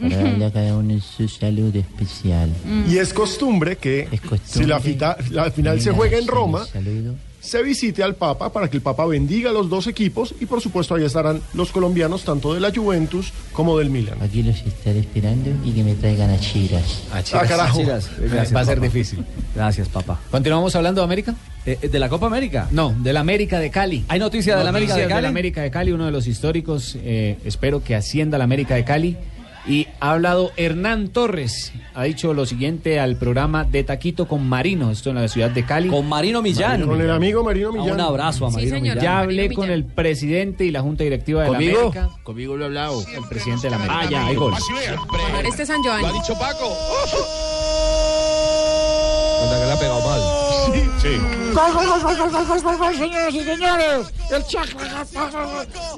para 0.00 0.16
darle 0.16 0.44
a 0.46 0.50
cada 0.50 0.76
uno 0.78 0.98
su 1.00 1.28
salud 1.28 1.74
especial. 1.76 2.50
Y 2.88 2.96
es 2.98 3.12
costumbre 3.14 3.76
que 3.76 4.08
si 4.44 4.64
la, 4.64 4.80
fita- 4.80 5.16
la 5.30 5.50
final 5.50 5.80
se 5.80 5.92
juega 5.92 6.18
en 6.18 6.26
Roma, 6.26 6.66
se 7.40 7.62
visite 7.62 8.02
al 8.02 8.14
Papa 8.16 8.52
para 8.52 8.68
que 8.70 8.76
el 8.78 8.82
Papa 8.82 9.04
bendiga 9.06 9.50
a 9.50 9.52
los 9.52 9.68
dos 9.68 9.86
equipos 9.88 10.34
y 10.40 10.46
por 10.46 10.60
supuesto 10.60 10.94
ahí 10.94 11.04
estarán 11.04 11.40
los 11.54 11.70
colombianos 11.72 12.22
tanto 12.24 12.54
de 12.54 12.60
la 12.60 12.72
Juventus 12.74 13.32
como 13.52 13.76
del 13.78 13.90
Milan. 13.90 14.16
Aquí 14.22 14.42
los 14.42 14.56
estaré 14.62 15.00
esperando 15.00 15.50
y 15.64 15.72
que 15.72 15.84
me 15.84 15.94
traigan 15.94 16.30
a 16.30 16.38
Chiras. 16.40 17.02
A 17.12 17.18
Ah, 17.18 17.46
carajo. 17.46 17.82
Va 17.86 18.60
a 18.60 18.64
ser 18.64 18.80
difícil. 18.80 19.24
Gracias, 19.54 19.88
papá. 19.88 20.18
¿Continuamos 20.30 20.74
hablando 20.76 21.00
de 21.00 21.04
América? 21.04 21.34
¿De 21.64 21.98
la 22.00 22.08
Copa 22.08 22.26
América? 22.26 22.66
No, 22.72 22.92
de 22.98 23.12
la 23.12 23.20
América 23.20 23.60
de 23.60 23.70
Cali. 23.70 24.04
¿Hay 24.08 24.18
noticia 24.18 24.56
de 24.56 24.64
la 24.64 24.70
América 24.70 24.94
de 24.94 25.02
Noticias 25.02 25.14
Cali? 25.16 25.22
la 25.22 25.28
América 25.28 25.62
de 25.62 25.70
Cali, 25.70 25.92
uno 25.92 26.06
de 26.06 26.10
los 26.10 26.26
históricos. 26.26 26.96
eh, 27.02 27.38
espero 27.44 27.84
que 27.84 27.94
ascienda 27.94 28.36
la 28.38 28.44
América 28.44 28.74
de 28.74 28.84
Cali. 28.84 29.16
Y 29.64 29.86
ha 30.00 30.10
hablado 30.10 30.50
Hernán 30.56 31.06
Torres. 31.10 31.72
Ha 31.94 32.02
dicho 32.02 32.34
lo 32.34 32.46
siguiente 32.46 32.98
al 32.98 33.14
programa 33.14 33.62
de 33.62 33.84
Taquito 33.84 34.26
con 34.26 34.44
Marino, 34.48 34.90
esto 34.90 35.10
en 35.10 35.14
la 35.14 35.28
ciudad 35.28 35.50
de 35.50 35.64
Cali. 35.64 35.88
Con 35.88 36.08
Marino 36.08 36.42
Millán. 36.42 36.84
Con 36.84 37.00
el 37.00 37.08
amigo 37.08 37.44
Marino 37.44 37.68
Ah, 37.68 37.78
Millán. 37.78 37.94
un 37.94 38.00
abrazo 38.00 38.44
a 38.46 38.50
Sí, 38.50 38.56
Marino 38.56 38.74
señor. 38.78 38.96
Millán. 38.96 39.04
Ya 39.04 39.12
Marino 39.20 39.22
hablé 39.42 39.54
con 39.54 39.64
Millán. 39.66 39.78
el 39.78 39.84
presidente 39.84 40.64
y 40.64 40.72
la 40.72 40.80
Junta 40.80 41.04
Directiva 41.04 41.42
de 41.44 41.48
¿Conmigo? 41.50 41.74
la 41.94 42.00
América. 42.00 42.08
Conmigo 42.24 42.56
lo 42.56 42.64
he 42.64 42.66
hablado. 42.66 43.04
El 43.06 43.22
presidente 43.28 43.68
de 43.68 43.70
la 43.70 43.76
América. 43.76 44.00
Ah, 44.02 44.10
ya, 44.10 44.26
hay 44.26 44.34
gol. 44.34 44.52
Este 45.46 45.64
San 45.64 45.80
Giovanni. 45.80 46.08
dicho 46.18 46.34
Paco. 46.36 46.76
que 49.48 49.66
le 49.66 49.72
ha 49.72 49.78
pegado 49.78 50.00
mal. 50.08 50.41
Sí, 50.66 50.90
sí. 51.00 51.20
Gol, 51.54 51.72
gol, 51.72 51.86
gol, 52.62 52.78
gol, 52.78 52.96
señores 52.96 53.34
y 53.34 53.42
señores. 53.42 54.06
El 54.30 54.44
Chacra. 54.46 55.04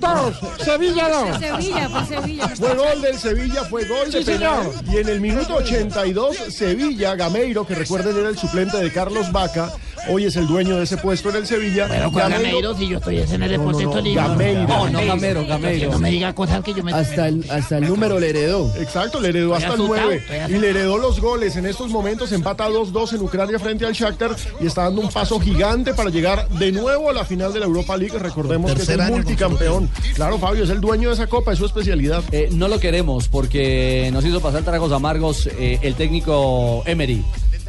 Dos. 0.00 0.36
Sevilla 0.58 1.08
dos. 1.08 1.38
Sevilla, 1.38 1.88
fue 1.88 2.06
Sevilla. 2.06 2.48
Fue 2.48 2.74
gol 2.74 3.02
del 3.02 3.18
Sevilla, 3.18 3.64
fue 3.64 3.84
gol 3.84 4.10
de 4.10 4.22
penal. 4.22 4.72
Y 4.90 4.96
en 4.96 5.08
el 5.08 5.20
minuto 5.20 5.56
82, 5.56 6.36
Sevilla, 6.48 7.14
Gameiro, 7.14 7.66
que 7.66 7.74
recuerden 7.74 8.16
era 8.16 8.28
el 8.28 8.38
suplente 8.38 8.78
de 8.78 8.90
Carlos 8.90 9.30
Vaca, 9.30 9.72
hoy 10.08 10.24
es 10.24 10.36
el 10.36 10.46
dueño 10.46 10.76
de 10.76 10.84
ese 10.84 10.96
puesto 10.96 11.30
en 11.30 11.36
el 11.36 11.46
Sevilla. 11.46 11.86
Pero 11.88 12.10
con 12.10 12.28
Gameiro, 12.28 12.74
si 12.74 12.88
yo 12.88 12.98
estoy 12.98 13.20
en 13.20 13.42
el 13.42 13.50
Deportes 13.50 13.90
Tolima. 13.90 14.28
Gameiro. 14.28 14.66
No, 14.66 14.88
no, 14.90 15.06
Gameiro, 15.06 15.46
Gameiro. 15.46 15.92
No 15.92 15.98
me 15.98 16.10
diga 16.10 16.34
cosas 16.34 16.62
que 16.64 16.74
yo 16.74 16.82
me... 16.82 16.92
Hasta 16.92 17.28
el, 17.28 17.48
hasta 17.50 17.78
el 17.78 17.88
número 17.88 18.18
le 18.18 18.30
heredó. 18.30 18.72
Exacto, 18.76 19.20
le 19.20 19.28
heredó 19.28 19.54
hasta 19.54 19.74
el 19.74 19.78
9. 19.86 20.46
Y 20.48 20.52
le 20.54 20.70
heredó 20.70 20.98
los 20.98 21.20
goles. 21.20 21.56
En 21.56 21.66
estos 21.66 21.90
momentos 21.90 22.32
empata 22.32 22.68
2-2 22.68 23.14
en 23.14 23.22
Ucrania 23.22 23.58
frente 23.58 23.86
al 23.86 23.92
Shakhtar 23.92 24.34
y 24.61 24.66
está 24.66 24.82
dando 24.84 25.00
un 25.00 25.09
paso 25.11 25.38
gigante 25.40 25.94
para 25.94 26.11
llegar 26.11 26.48
de 26.48 26.72
nuevo 26.72 27.11
a 27.11 27.12
la 27.12 27.24
final 27.24 27.52
de 27.52 27.61
la 27.61 27.66
Europa 27.66 27.96
League. 27.96 28.18
Recordemos 28.18 28.72
que 28.74 28.82
es 28.82 28.88
el 28.88 29.02
multicampeón. 29.02 29.90
Claro, 30.14 30.38
Fabio, 30.38 30.64
es 30.64 30.70
el 30.70 30.80
dueño 30.80 31.09
de 31.09 31.14
esa 31.14 31.26
copa, 31.26 31.52
es 31.52 31.59
su 31.59 31.66
especialidad. 31.66 32.22
Eh, 32.32 32.48
no 32.52 32.68
lo 32.68 32.78
queremos 32.80 33.28
porque 33.28 34.11
nos 34.12 34.24
hizo 34.24 34.40
pasar 34.40 34.62
tragos 34.62 34.92
amargos 34.92 35.46
eh, 35.59 35.78
el 35.82 35.94
técnico 35.94 36.82
Emery. 36.86 37.24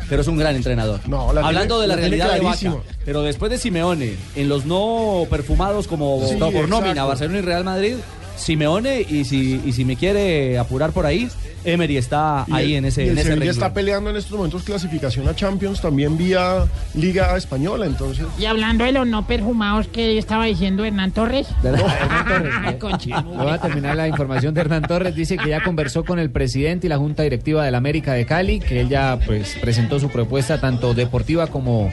Pero 0.07 0.21
es 0.21 0.27
un 0.27 0.37
gran 0.37 0.55
entrenador. 0.55 0.99
No, 1.07 1.33
la 1.33 1.41
Hablando 1.41 1.79
tiene- 1.79 1.81
de 1.81 1.87
la 1.87 1.95
realidad 1.95 2.33
de. 2.35 2.41
Vaca. 2.41 2.75
Pero 3.05 3.23
después 3.23 3.49
de 3.51 3.57
Simeone, 3.57 4.15
en 4.35 4.47
los 4.49 4.65
no 4.65 5.23
perfumados 5.31 5.87
como 5.87 6.21
Sí, 6.29 6.35
por 6.35 6.69
nómina. 6.69 7.05
Barcelona 7.05 7.39
y 7.39 7.41
Real 7.41 7.63
Madrid, 7.63 7.95
Simeone, 8.35 9.01
y 9.01 9.23
si, 9.25 9.61
y 9.65 9.71
si 9.73 9.85
me 9.85 9.95
quiere 9.95 10.57
apurar 10.57 10.91
por 10.91 11.05
ahí, 11.05 11.27
Emery 11.63 11.97
está 11.97 12.45
ahí 12.51 12.73
el- 12.73 12.77
en 12.79 12.85
ese, 12.85 13.05
y 13.05 13.09
en 13.09 13.17
ese 13.17 13.49
está 13.49 13.73
peleando 13.73 14.09
en 14.11 14.17
estos 14.17 14.33
momentos 14.37 14.61
clasificación 14.63 15.27
a 15.27 15.35
Champions, 15.35 15.81
también 15.81 16.15
vía 16.17 16.65
Liga 16.93 17.35
Española, 17.37 17.85
entonces. 17.87 18.25
Y 18.37 18.45
hablando 18.45 18.83
de 18.83 18.91
los 18.91 19.07
no 19.07 19.25
perfumados 19.25 19.87
que 19.87 20.17
estaba 20.17 20.45
diciendo 20.45 20.85
Hernán 20.85 21.11
Torres. 21.11 21.47
Hernán 21.63 22.77
Torres. 22.79 23.23
Voy 23.35 23.49
a 23.49 23.57
terminar 23.59 23.95
la 23.95 24.07
información 24.07 24.53
de 24.53 24.61
Hernán 24.61 24.83
Torres. 24.83 25.15
Dice 25.15 25.37
que 25.37 25.49
ya 25.49 25.63
conversó 25.63 26.03
con 26.03 26.19
el 26.19 26.29
presidente 26.29 26.87
y 26.87 26.89
la 26.89 26.97
Junta 26.97 27.23
Directiva 27.23 27.63
de 27.65 27.71
la 27.71 27.77
América 27.77 28.13
de 28.13 28.25
Cali, 28.25 28.59
que 28.59 28.81
él 28.81 28.89
ya 28.89 29.19
pues, 29.25 29.55
presentó 29.59 29.99
su 29.99 30.09
propuesta 30.09 30.59
tanto 30.61 30.93
deportiva 30.93 31.47
como 31.47 31.91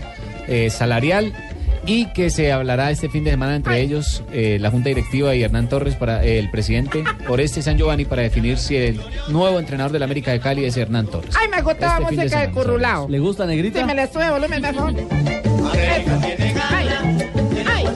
eh, 0.48 0.68
salarial 0.70 1.32
y 1.86 2.06
que 2.06 2.30
se 2.30 2.52
hablará 2.52 2.90
este 2.90 3.08
fin 3.08 3.24
de 3.24 3.30
semana 3.30 3.56
entre 3.56 3.80
ellos, 3.80 4.22
eh, 4.32 4.58
la 4.60 4.70
Junta 4.70 4.88
Directiva 4.88 5.34
y 5.34 5.42
Hernán 5.42 5.68
Torres, 5.68 5.96
para 5.96 6.24
eh, 6.24 6.38
el 6.38 6.50
presidente, 6.50 7.04
por 7.26 7.40
este 7.40 7.62
San 7.62 7.76
Giovanni, 7.76 8.04
para 8.04 8.22
definir 8.22 8.58
si 8.58 8.76
el 8.76 9.00
nuevo 9.28 9.58
entrenador 9.58 9.92
de 9.92 9.98
la 9.98 10.04
América 10.04 10.32
de 10.32 10.40
Cali 10.40 10.64
es 10.64 10.76
Hernán 10.76 11.06
Torres. 11.06 11.34
Ay, 11.40 11.48
me 11.48 11.60
gustaba 11.62 11.94
Este 11.94 12.04
de 12.04 12.04
música 12.04 12.22
de 12.22 12.28
semana, 12.46 12.52
currulao. 12.52 13.08
¿Le 13.08 13.18
gusta, 13.18 13.46
Negrita? 13.46 13.80
Sí, 13.80 13.84
me 13.84 13.94
le 13.94 14.06
sube 14.12 14.30
volumen 14.30 14.62
mejor. 14.62 14.94
Ay, 15.72 16.04
ay, 16.70 16.88
ay. 17.66 17.88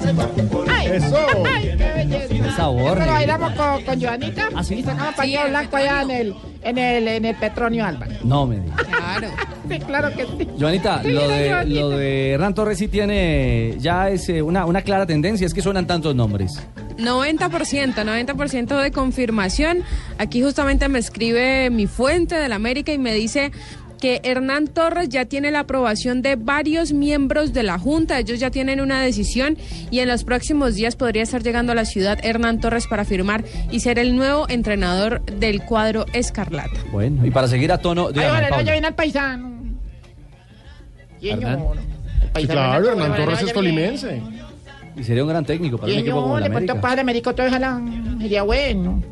Eso. 0.93 1.27
Ay, 1.45 1.69
belleza. 1.69 1.86
Qué 2.09 2.51
sabor, 2.57 2.99
bailamos 2.99 3.53
con, 3.53 3.83
con 3.85 4.01
Joanita 4.01 4.49
y 4.71 4.83
sacamos 4.83 5.15
pañuelo 5.15 5.49
blanco 5.49 5.77
allá 5.77 6.03
en 6.03 6.11
el, 6.11 6.35
en 6.63 6.79
el, 6.79 7.09
en 7.09 7.25
el 7.25 7.37
Petronio 7.37 7.85
Álvarez. 7.85 8.25
No 8.25 8.47
me 8.47 8.61
digas. 8.61 8.77
Claro. 8.85 9.29
Sí, 9.69 9.81
claro 9.81 10.11
que 10.15 10.25
sí. 10.27 10.49
Joanita, 10.61 11.03
Sí, 11.03 11.09
lo 11.11 11.27
de, 11.29 11.49
Joanita. 11.51 11.81
lo 11.81 11.89
de 11.91 12.31
Hernán 12.31 12.55
Torres 12.55 12.79
sí 12.79 12.87
tiene 12.87 13.75
ya 13.81 14.09
es 14.11 14.29
eh, 14.29 14.41
una, 14.41 14.65
una 14.65 14.83
clara 14.83 15.07
tendencia, 15.07 15.45
es 15.45 15.53
que 15.53 15.61
suenan 15.61 15.89
tantos 15.89 16.15
nombres. 16.15 16.61
90%, 16.99 17.95
90% 17.95 18.81
de 18.81 18.91
confirmación. 18.93 19.83
Aquí 20.19 20.41
justamente 20.41 20.89
me 20.89 21.01
escribe 21.01 21.69
mi 21.71 21.89
fuente 21.89 22.37
del 22.37 22.53
América 22.53 22.93
y 22.93 22.99
me 22.99 23.13
dice 23.13 23.51
que 24.01 24.21
Hernán 24.25 24.69
Torres 24.69 25.09
ya 25.09 25.25
tiene 25.25 25.51
la 25.51 25.61
aprobación 25.61 26.23
de 26.23 26.37
varios 26.37 26.93
miembros 26.93 27.53
de 27.53 27.63
la 27.63 27.79
Junta, 27.79 28.19
ellos 28.19 28.39
ya 28.41 28.51
tienen 28.51 28.81
una 28.81 29.01
decisión 29.01 29.57
y 29.91 30.01
en 30.01 30.09
los 30.09 30.25
próximos 30.25 30.75
días 30.75 30.97
podría 30.97 31.23
estar 31.23 31.43
llegando 31.43 31.73
a 31.73 31.75
la 31.75 31.85
ciudad 31.85 32.19
Hernán 32.23 32.61
Torres 32.61 32.87
para 32.87 33.05
firmar 33.05 33.45
y 33.71 33.81
ser 33.81 33.99
el 33.99 34.17
nuevo 34.17 34.49
entrenador 34.49 35.25
del 35.25 35.63
cuadro 35.63 36.07
Escarlata. 36.13 36.81
Bueno, 36.93 37.27
y 37.27 37.31
para 37.31 37.49
seguir 37.49 37.73
a 37.73 37.79
tono, 37.79 38.13
dígame, 38.13 38.49
Pablo. 38.49 38.71
viene 38.73 38.87
al 38.87 38.95
paisano. 38.95 39.57
Hernán. 41.23 41.65
Sí, 42.37 42.47
claro, 42.47 42.91
Hernán 42.91 43.17
Torres 43.17 43.43
es 43.43 43.53
tolimense. 43.53 44.23
Y 44.97 45.05
sería 45.05 45.23
un 45.23 45.29
gran 45.29 45.45
técnico 45.45 45.77
para 45.77 45.93
un 45.93 45.99
equipo 45.99 46.23
como 46.23 46.39
el 46.39 46.45
le 46.45 46.51
América. 46.51 46.81
padre 46.81 47.01
América, 47.03 47.33
todo 47.35 47.47
ojalá 47.47 47.81
sería 48.19 48.43
bueno. 48.43 49.03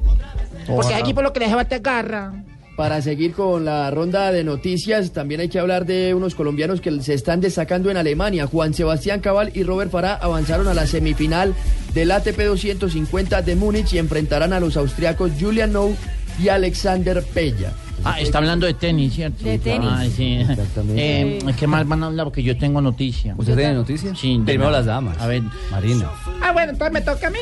Porque 0.67 0.95
hay 0.95 1.03
equipo 1.03 1.21
lo 1.21 1.33
que 1.33 1.41
le 1.41 1.47
dejaba 1.47 1.65
te 1.67 1.79
garra. 1.79 2.33
Para 2.77 3.01
seguir 3.03 3.35
con 3.35 3.65
la 3.65 3.89
ronda 3.93 4.33
de 4.33 4.43
noticias, 4.43 5.13
también 5.13 5.41
hay 5.41 5.49
que 5.49 5.61
hablar 5.61 5.87
de 5.87 6.13
unos 6.13 6.35
colombianos 6.35 6.81
que 6.81 6.91
se 7.03 7.15
están 7.15 7.41
destacando 7.41 7.89
en 7.89 7.97
Alemania. 7.97 8.49
Juan 8.49 8.75
Sebastián 8.75 9.21
Cabal 9.21 9.53
y 9.55 9.63
Robert 9.63 9.93
Farah 9.93 10.15
avanzaron 10.15 10.67
a 10.67 10.75
la 10.75 10.89
semifinal 10.89 11.55
del 11.93 12.11
ATP 12.11 12.37
250 12.41 13.43
de 13.43 13.55
Múnich 13.55 13.93
y 13.93 13.99
enfrentarán 13.99 14.53
a 14.53 14.59
los 14.59 14.77
austriacos 14.77 15.31
Julian 15.39 15.73
Nou 15.73 15.95
y 16.43 16.49
Alexander 16.49 17.23
Pella. 17.23 17.73
Ah, 18.03 18.21
está 18.21 18.39
hablando 18.39 18.67
de 18.67 18.75
tenis, 18.75 19.15
¿cierto? 19.15 19.45
De 19.45 19.59
tenis. 19.59 19.89
Ay, 19.93 20.11
sí. 20.11 20.35
Exactamente. 20.41 21.39
Eh, 21.39 21.39
¿Qué 21.59 21.67
más 21.67 21.87
van 21.87 22.03
a 22.03 22.07
hablar? 22.07 22.25
Porque 22.27 22.43
yo 22.43 22.57
tengo 22.59 22.81
noticia. 22.81 23.35
¿Usted 23.39 23.57
tiene 23.57 23.75
noticias? 23.75 24.19
Sí. 24.19 24.37
de 24.39 24.45
Primero 24.45 24.71
las 24.71 24.85
damas. 24.87 25.17
A 25.21 25.27
ver. 25.27 25.43
Marina. 25.71 26.11
Ah, 26.43 26.53
bueno, 26.53 26.73
entonces 26.73 26.93
me 26.93 27.01
toca 27.01 27.29
a 27.29 27.31
mí. 27.31 27.39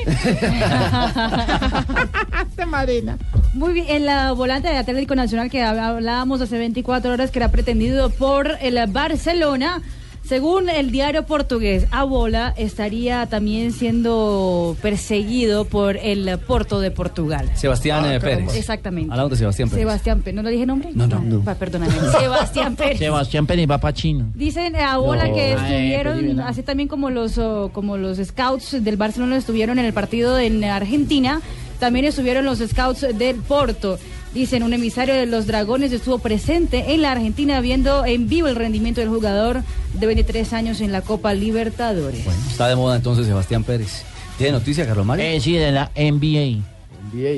Este 2.48 2.66
Marina. 2.66 3.18
Muy 3.54 3.72
bien, 3.72 3.86
en 3.88 4.06
la 4.06 4.32
volante 4.32 4.68
de 4.68 4.76
Atlético 4.78 5.14
Nacional 5.14 5.50
que 5.50 5.62
hab- 5.62 5.78
hablábamos 5.80 6.40
hace 6.40 6.58
24 6.58 7.12
horas 7.12 7.30
que 7.30 7.38
era 7.38 7.50
pretendido 7.50 8.10
por 8.10 8.56
el 8.60 8.78
Barcelona. 8.90 9.80
Según 10.32 10.70
el 10.70 10.90
diario 10.90 11.26
portugués, 11.26 11.86
Abola 11.90 12.54
estaría 12.56 13.26
también 13.26 13.70
siendo 13.70 14.74
perseguido 14.80 15.66
por 15.66 15.98
el 15.98 16.38
Porto 16.38 16.80
de 16.80 16.90
Portugal. 16.90 17.50
Sebastián 17.54 18.10
eh, 18.10 18.18
Pérez. 18.18 18.56
Exactamente. 18.56 19.12
Hablamos 19.12 19.32
de 19.32 19.36
Sebastián 19.36 19.68
Pérez. 19.68 19.82
Sebastián 19.82 20.22
Pérez. 20.22 20.36
¿No 20.36 20.42
lo 20.42 20.48
dije 20.48 20.64
nombre? 20.64 20.88
No, 20.94 21.06
no, 21.06 21.20
no. 21.20 21.44
Va, 21.44 21.54
perdóname. 21.54 21.92
Sebastián 22.18 22.76
Pérez. 22.76 22.98
Sebastián 22.98 23.46
Pérez 23.46 23.70
va 23.70 23.76
para 23.76 23.92
Chino. 23.92 24.30
Dicen 24.34 24.74
a 24.74 24.96
bola 24.96 25.28
No. 25.28 25.34
que 25.34 25.52
estuvieron, 25.52 26.40
así 26.40 26.62
también 26.62 26.88
como 26.88 27.10
los 27.10 27.36
oh, 27.36 27.68
como 27.70 27.98
los 27.98 28.16
scouts 28.16 28.82
del 28.82 28.96
Barcelona 28.96 29.36
estuvieron 29.36 29.78
en 29.78 29.84
el 29.84 29.92
partido 29.92 30.38
en 30.38 30.64
Argentina, 30.64 31.42
también 31.78 32.06
estuvieron 32.06 32.46
los 32.46 32.60
scouts 32.60 33.06
del 33.18 33.36
Porto. 33.36 33.98
Dicen, 34.34 34.62
un 34.62 34.72
emisario 34.72 35.14
de 35.14 35.26
los 35.26 35.46
Dragones 35.46 35.92
estuvo 35.92 36.18
presente 36.18 36.94
en 36.94 37.02
la 37.02 37.12
Argentina 37.12 37.60
viendo 37.60 38.06
en 38.06 38.28
vivo 38.28 38.48
el 38.48 38.56
rendimiento 38.56 39.00
del 39.00 39.10
jugador 39.10 39.62
de 39.92 40.06
23 40.06 40.52
años 40.54 40.80
en 40.80 40.90
la 40.90 41.02
Copa 41.02 41.34
Libertadores. 41.34 42.26
Está 42.50 42.68
de 42.68 42.76
moda 42.76 42.96
entonces 42.96 43.26
Sebastián 43.26 43.62
Pérez. 43.62 44.04
¿Tiene 44.38 44.52
noticia, 44.52 44.86
Carlos 44.86 45.04
Mario? 45.04 45.24
Eh, 45.24 45.40
sí, 45.40 45.52
de 45.52 45.70
la 45.70 45.90
NBA. 45.94 46.71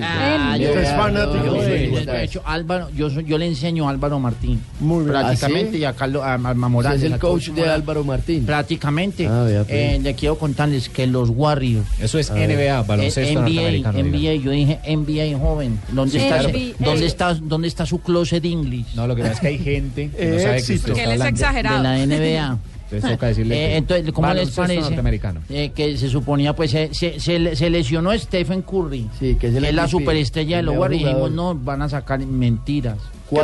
Ah, 0.03 0.57
yo, 0.57 0.69
Es 0.71 0.89
fanático 0.91 1.45
yo- 1.47 1.63
de- 1.63 1.91
yo- 1.91 2.05
de 2.13 2.25
hecho, 2.25 2.43
Álvaro, 2.45 2.91
yo, 2.91 3.09
yo 3.09 3.39
le 3.39 3.47
enseño 3.47 3.89
a 3.89 3.91
Álvaro 3.91 4.21
Martín. 4.21 4.61
Muy 4.81 5.01
bien. 5.05 5.09
Prácticamente, 5.11 5.69
¿Ah, 5.69 5.73
sí? 5.73 5.79
y 5.79 5.85
a 5.85 5.93
Carlos 5.95 6.23
a, 6.23 6.35
a 6.35 6.39
Morales. 6.55 7.01
es 7.01 7.07
el 7.07 7.13
a 7.15 7.19
coach 7.19 7.47
de 7.47 7.53
Morales. 7.53 7.75
Álvaro 7.75 8.05
Martín. 8.05 8.47
Prácticamente. 8.47 9.27
Ah, 9.27 9.43
vea, 9.45 9.65
pues. 9.65 9.73
Eh, 9.75 9.99
le 10.03 10.15
quiero 10.15 10.39
contarles 10.39 10.89
que 10.89 11.07
los 11.07 11.29
Warriors. 11.31 11.87
Eso 12.01 12.19
es 12.19 12.31
NBA, 12.31 12.83
baloncesto 12.83 13.45
Eh. 13.47 13.81
NBA. 13.83 13.93
NBA, 13.93 14.35
yo 14.43 14.51
dije 14.53 14.79
NBA 14.87 15.39
joven. 15.39 15.81
¿Dónde, 15.93 16.13
Sí, 16.19 16.25
está, 16.25 16.43
NBA. 16.43 16.75
¿dónde, 16.79 17.07
está, 17.07 17.35
¿Dónde 17.35 17.69
está 17.69 17.87
su 17.87 18.01
closet 18.01 18.45
English? 18.45 18.95
No, 18.95 19.07
lo 19.07 19.17
que 19.17 19.23
pasa 19.23 19.35
es 19.35 19.41
que 19.41 19.49
hay 19.49 19.59
gente 19.59 20.11
que 20.17 20.27
no 20.27 20.39
sabe 20.41 20.63
que 20.63 20.73
usted 20.75 20.93
Que 20.93 21.01
está 21.01 21.03
él 21.05 21.11
es 21.11 21.21
hablando. 21.21 21.27
exagerado. 21.29 21.77
De 21.77 21.83
la 21.83 22.07
NBA. 22.07 22.59
Entonces 22.97 23.17
toca 23.19 23.27
decirle 23.29 23.55
Eh, 23.55 23.69
que 23.71 23.77
entonces, 23.77 24.13
¿cómo 24.13 24.35
les 24.35 24.51
parece? 24.51 24.81
norteamericano. 24.81 25.41
Eh, 25.49 25.73
que 25.75 25.97
se 25.97 26.09
suponía, 26.09 26.55
pues, 26.55 26.71
se, 26.71 26.93
se, 26.95 27.19
se 27.21 27.39
le- 27.39 27.57
se 27.57 27.71
lesionó 27.71 28.17
Stephen 28.19 28.63
Curry, 28.63 29.09
Sí, 29.19 29.35
que 29.37 29.49
es 29.49 29.55
el 29.55 29.63
que 29.63 29.69
es 29.71 29.75
la 29.75 29.89
superestrella 29.89 30.57
de 30.59 30.63
los 30.63 30.77
Warriors. 30.77 31.05
Dijimos, 31.05 31.31
no, 31.33 31.55
van 31.55 31.83
a 31.83 31.89
sacar 31.89 32.21
mentiras. 32.21 32.99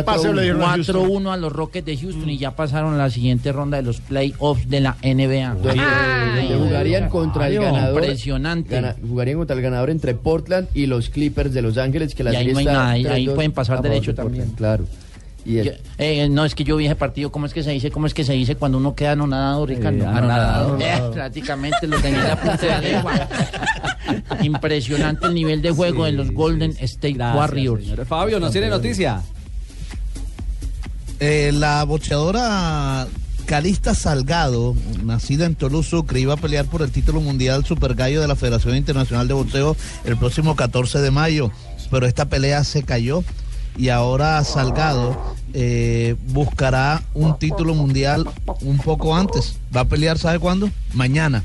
pase 0.04 0.32
le 0.32 0.42
dieron 0.42 0.62
a 0.62 0.68
Houston? 0.74 0.96
4-1 1.08 1.32
a 1.32 1.36
los 1.36 1.52
Rockets 1.52 1.84
de 1.86 1.96
Houston 1.96 2.30
y 2.30 2.38
ya 2.38 2.52
pasaron 2.54 2.94
a 2.94 2.96
la 2.96 3.10
siguiente 3.10 3.50
ronda 3.50 3.76
de 3.78 3.82
los 3.82 4.00
playoffs 4.00 4.68
de 4.68 4.80
la 4.80 4.96
NBA. 5.02 5.54
Donde 5.54 6.54
jugarían 6.58 7.08
contra 7.08 7.48
el 7.48 7.58
ganador. 7.60 8.02
Impresionante. 8.02 8.74
gana- 8.74 8.96
jugarían 9.06 9.38
contra 9.38 9.56
el 9.56 9.62
ganador 9.62 9.90
entre 9.90 10.14
Portland 10.14 10.68
y 10.74 10.86
los 10.86 11.08
Clippers 11.08 11.52
de 11.52 11.62
Los 11.62 11.76
Ángeles, 11.78 12.14
que 12.14 12.22
la 12.24 12.32
Y 12.32 12.36
ahí 12.36 12.52
no 12.52 12.58
hay 12.58 12.64
nada, 12.64 12.90
ahí- 12.90 13.02
3-2 13.04 13.12
ahí 13.14 13.28
pueden 13.34 13.52
pasar 13.52 13.82
derecho 13.82 14.12
de 14.12 14.16
Portland, 14.22 14.36
también. 14.38 14.56
Claro. 14.56 14.84
Y 15.44 15.58
el- 15.58 15.64
Yo- 15.66 15.72
eh, 15.98 16.28
no, 16.28 16.44
es 16.44 16.54
que 16.54 16.64
yo 16.64 16.76
vi 16.76 16.86
ese 16.86 16.96
partido, 16.96 17.32
¿cómo 17.32 17.46
es 17.46 17.54
que 17.54 17.62
se 17.62 17.70
dice? 17.70 17.90
¿Cómo 17.90 18.06
es 18.06 18.14
que 18.14 18.24
se 18.24 18.32
dice 18.34 18.56
cuando 18.56 18.78
uno 18.78 18.94
queda 18.94 19.12
anonadado, 19.12 19.64
Ricardo? 19.66 20.04
Eh, 20.04 20.06
anonadado. 20.06 20.78
Eh, 20.78 21.00
prácticamente 21.12 21.86
lo 21.86 21.98
tenía 22.00 22.20
en 22.20 22.28
la 22.28 22.36
punta 22.40 22.56
de 22.58 22.68
la 22.68 22.80
lengua. 22.80 23.28
Impresionante 24.42 25.26
el 25.26 25.34
nivel 25.34 25.62
de 25.62 25.70
juego 25.70 26.04
de 26.04 26.12
los 26.12 26.30
Golden 26.32 26.72
State 26.80 27.14
Gracias, 27.14 27.36
Warriors. 27.36 27.84
señor. 27.84 28.06
Fabio, 28.06 28.38
¿nos 28.40 28.52
tiene 28.52 28.68
noticia? 28.68 29.22
Eh, 31.20 31.52
la 31.54 31.84
boxeadora 31.84 33.06
Calista 33.46 33.94
Salgado, 33.94 34.74
nacida 35.04 35.44
en 35.46 35.54
Toulouse, 35.54 35.90
Sucre, 35.90 36.20
iba 36.20 36.34
a 36.34 36.36
pelear 36.38 36.64
por 36.66 36.82
el 36.82 36.90
título 36.90 37.20
mundial 37.20 37.64
Super 37.64 37.94
Gallo 37.94 38.20
de 38.20 38.28
la 38.28 38.36
Federación 38.36 38.76
Internacional 38.76 39.28
de 39.28 39.34
Boxeo 39.34 39.76
el 40.04 40.16
próximo 40.16 40.56
14 40.56 41.00
de 41.00 41.10
mayo, 41.10 41.50
pero 41.90 42.06
esta 42.06 42.26
pelea 42.26 42.64
se 42.64 42.84
cayó 42.84 43.22
y 43.76 43.88
ahora 43.88 44.42
Salgado 44.44 45.34
eh, 45.52 46.16
buscará 46.28 47.02
un 47.14 47.38
título 47.38 47.74
mundial 47.74 48.28
un 48.62 48.78
poco 48.78 49.16
antes. 49.16 49.56
Va 49.74 49.82
a 49.82 49.84
pelear, 49.84 50.18
¿sabe 50.18 50.38
cuándo? 50.38 50.70
Mañana. 50.92 51.42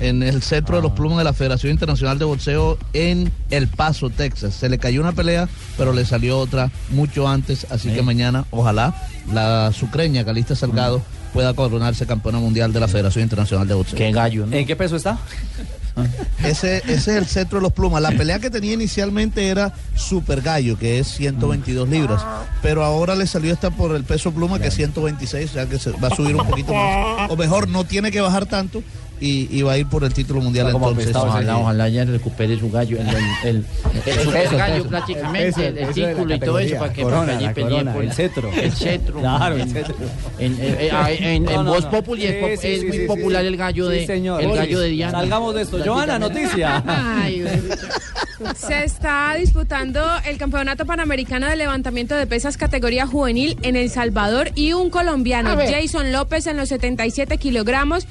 En 0.00 0.22
el 0.22 0.42
centro 0.42 0.76
de 0.76 0.82
los 0.82 0.92
plumas 0.92 1.18
de 1.18 1.24
la 1.24 1.32
Federación 1.32 1.72
Internacional 1.72 2.20
de 2.20 2.24
Boxeo 2.24 2.78
en 2.92 3.32
El 3.50 3.66
Paso, 3.66 4.10
Texas. 4.10 4.54
Se 4.54 4.68
le 4.68 4.78
cayó 4.78 5.00
una 5.00 5.10
pelea, 5.12 5.48
pero 5.76 5.92
le 5.92 6.04
salió 6.04 6.38
otra 6.38 6.70
mucho 6.90 7.26
antes. 7.26 7.66
Así 7.70 7.90
que 7.90 8.02
mañana, 8.02 8.44
ojalá, 8.52 8.94
la 9.32 9.72
sucreña 9.72 10.24
Calista 10.24 10.54
Salgado 10.54 11.02
pueda 11.32 11.52
coronarse 11.54 12.06
campeona 12.06 12.38
mundial 12.38 12.72
de 12.72 12.80
la 12.80 12.86
Federación 12.86 13.24
Internacional 13.24 13.66
de 13.66 13.74
Boxeo. 13.74 13.98
Qué 13.98 14.12
gallo, 14.12 14.46
¿no? 14.46 14.56
¿En 14.56 14.66
qué 14.66 14.76
peso 14.76 14.94
está? 14.94 15.18
Ese, 16.44 16.78
ese 16.78 16.92
es 16.92 17.08
el 17.08 17.26
centro 17.26 17.58
de 17.58 17.62
los 17.62 17.72
plumas. 17.72 18.00
La 18.00 18.10
pelea 18.10 18.38
que 18.38 18.50
tenía 18.50 18.72
inicialmente 18.72 19.48
era 19.48 19.72
Super 19.94 20.40
Gallo, 20.40 20.78
que 20.78 20.98
es 20.98 21.08
122 21.08 21.88
libras. 21.88 22.24
Pero 22.62 22.84
ahora 22.84 23.14
le 23.14 23.26
salió 23.26 23.52
esta 23.52 23.70
por 23.70 23.94
el 23.94 24.04
peso 24.04 24.32
pluma, 24.32 24.58
que 24.58 24.68
es 24.68 24.74
126, 24.74 25.50
o 25.50 25.52
sea 25.52 25.66
que 25.66 25.78
se 25.78 25.90
va 25.92 26.08
a 26.08 26.14
subir 26.14 26.36
un 26.36 26.46
poquito 26.46 26.72
más. 26.72 27.30
O 27.30 27.36
mejor, 27.36 27.68
no 27.68 27.84
tiene 27.84 28.10
que 28.10 28.20
bajar 28.20 28.46
tanto 28.46 28.82
y, 29.20 29.48
y 29.50 29.62
va 29.62 29.72
a 29.72 29.78
ir 29.78 29.86
por 29.86 30.04
el 30.04 30.12
título 30.12 30.40
mundial 30.40 30.70
Como 30.72 30.90
entonces. 30.90 31.14
ojalá, 31.16 31.52
Eh, 31.52 31.56
ojalá 31.60 31.88
ya 31.88 32.04
recupere 32.04 32.58
su 32.58 32.70
gallo, 32.70 32.98
el, 32.98 33.08
el, 33.08 33.14
el, 33.44 33.56
el 33.56 34.02
peso, 34.04 34.30
gallo 34.56 34.74
peso. 34.76 34.88
prácticamente, 34.88 35.52
Peso, 35.52 35.62
el, 35.62 35.94
título 35.94 36.34
y 36.34 36.38
todo 36.40 36.58
eso 36.58 36.76
para 36.78 36.92
que 36.92 37.02
Corona, 37.02 37.36
allí 37.38 37.48
corona, 37.62 37.92
por 37.94 38.04
el 38.04 38.12
cetro. 38.12 38.50
El 38.52 38.72
cetro. 38.72 39.20
Claro, 39.20 39.56
el 39.56 39.68
cetro. 39.70 39.94
En, 40.38 40.52
en- 40.60 40.76
en- 40.80 41.24
en- 41.24 41.44
No, 41.44 41.50
en 41.50 41.64
no, 41.64 41.72
Voz. 41.74 41.84
Populi 41.86 42.24
es, 42.26 42.60
Sí, 42.60 42.66
es 42.68 42.80
sí, 42.80 42.86
muy 42.86 42.98
popular 43.06 43.44
el 43.44 43.56
gallo 43.56 43.88
de 43.88 44.06
señor. 44.06 44.42
el 44.42 44.52
gallo 44.54 44.80
de 44.80 44.88
Diana. 44.88 45.12
salgamos 45.20 45.54
de 45.54 45.62
esto. 45.62 45.78
Joana, 45.84 46.18
noticia. 46.18 46.82
Ay, 46.86 47.44
Se 48.56 48.84
está 48.84 49.34
disputando 49.36 50.00
el 50.24 50.38
Campeonato 50.38 50.86
Panamericano 50.86 51.48
de 51.48 51.56
Levantamiento 51.56 52.14
de 52.14 52.26
Pesas 52.26 52.56
categoría 52.56 53.06
juvenil 53.06 53.58
en 53.62 53.74
El 53.74 53.90
Salvador 53.90 54.52
y 54.54 54.72
un 54.74 54.90
colombiano. 54.90 55.56
Jason 55.56 56.12
López, 56.12 56.46
en 56.46 56.56
los 56.56 56.68
77 56.68 57.38
kilogramos, 57.38 58.06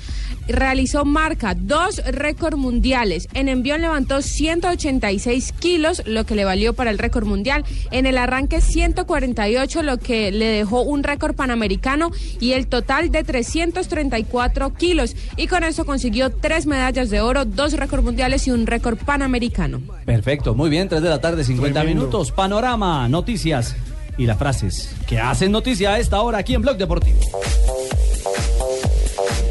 realizó 0.47 1.05
marca 1.05 1.55
dos 1.55 2.01
récords 2.05 2.57
mundiales. 2.57 3.27
En 3.33 3.47
envión 3.47 3.81
levantó 3.81 4.21
186 4.21 5.53
kilos, 5.53 6.03
lo 6.05 6.25
que 6.25 6.35
le 6.35 6.45
valió 6.45 6.73
para 6.73 6.91
el 6.91 6.97
récord 6.97 7.25
mundial. 7.25 7.63
En 7.91 8.05
el 8.05 8.17
arranque 8.17 8.59
148, 8.59 9.81
lo 9.83 9.97
que 9.97 10.31
le 10.31 10.47
dejó 10.47 10.81
un 10.81 11.03
récord 11.03 11.35
panamericano 11.35 12.11
y 12.39 12.51
el 12.51 12.67
total 12.67 13.11
de 13.11 13.23
334 13.23 14.73
kilos. 14.73 15.15
Y 15.37 15.47
con 15.47 15.63
eso 15.63 15.85
consiguió 15.85 16.31
tres 16.31 16.65
medallas 16.65 17.09
de 17.09 17.21
oro, 17.21 17.45
dos 17.45 17.73
récords 17.73 18.03
mundiales 18.03 18.47
y 18.47 18.51
un 18.51 18.67
récord 18.67 18.97
panamericano. 18.97 19.81
Perfecto, 20.17 20.55
muy 20.55 20.71
bien, 20.71 20.89
3 20.89 20.99
de 21.03 21.09
la 21.09 21.21
tarde, 21.21 21.43
50 21.43 21.79
Tremendo. 21.79 22.01
minutos. 22.05 22.31
Panorama, 22.31 23.07
noticias 23.07 23.75
y 24.17 24.25
las 24.25 24.39
frases 24.39 24.95
que 25.05 25.19
hacen 25.19 25.51
noticia 25.51 25.93
a 25.93 25.99
esta 25.99 26.19
hora 26.23 26.39
aquí 26.39 26.55
en 26.55 26.63
Blog 26.63 26.75
Deportivo. 26.75 27.19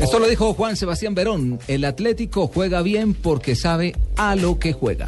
Esto 0.01 0.19
lo 0.19 0.27
dijo 0.27 0.55
Juan 0.55 0.75
Sebastián 0.75 1.15
Verón. 1.15 1.61
El 1.69 1.85
Atlético 1.85 2.49
juega 2.49 2.83
bien 2.83 3.15
porque 3.15 3.55
sabe 3.55 3.95
a 4.17 4.35
lo 4.35 4.59
que 4.59 4.73
juega. 4.73 5.07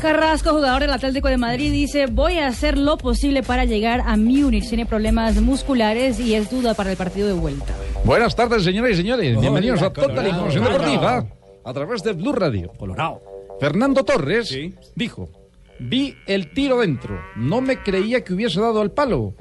Carrasco, 0.00 0.50
jugador 0.50 0.82
del 0.82 0.92
Atlético 0.92 1.26
de 1.26 1.38
Madrid, 1.38 1.72
dice, 1.72 2.06
voy 2.06 2.38
a 2.38 2.46
hacer 2.46 2.78
lo 2.78 2.96
posible 2.96 3.42
para 3.42 3.64
llegar 3.64 4.02
a 4.06 4.16
Múnich. 4.16 4.68
Tiene 4.68 4.86
problemas 4.86 5.40
musculares 5.40 6.20
y 6.20 6.36
es 6.36 6.50
duda 6.52 6.74
para 6.74 6.92
el 6.92 6.96
partido 6.96 7.26
de 7.26 7.34
vuelta. 7.34 7.74
Buenas 8.04 8.36
tardes, 8.36 8.62
señoras 8.62 8.92
y 8.92 8.96
señores. 8.98 9.32
Hola, 9.32 9.40
Bienvenidos 9.40 9.82
a 9.82 9.92
Total. 9.92 10.28
Información 10.28 10.62
Deportiva 10.62 11.26
a 11.64 11.72
través 11.72 12.04
de 12.04 12.12
Blue 12.12 12.32
Radio. 12.32 12.70
Colorado. 12.78 13.29
Fernando 13.60 14.04
Torres 14.04 14.56
dijo: 14.94 15.30
Vi 15.78 16.16
el 16.26 16.52
tiro 16.52 16.80
dentro. 16.80 17.20
No 17.36 17.60
me 17.60 17.82
creía 17.82 18.24
que 18.24 18.34
hubiese 18.34 18.60
dado 18.60 18.80
al 18.80 18.90
palo. 18.90 19.34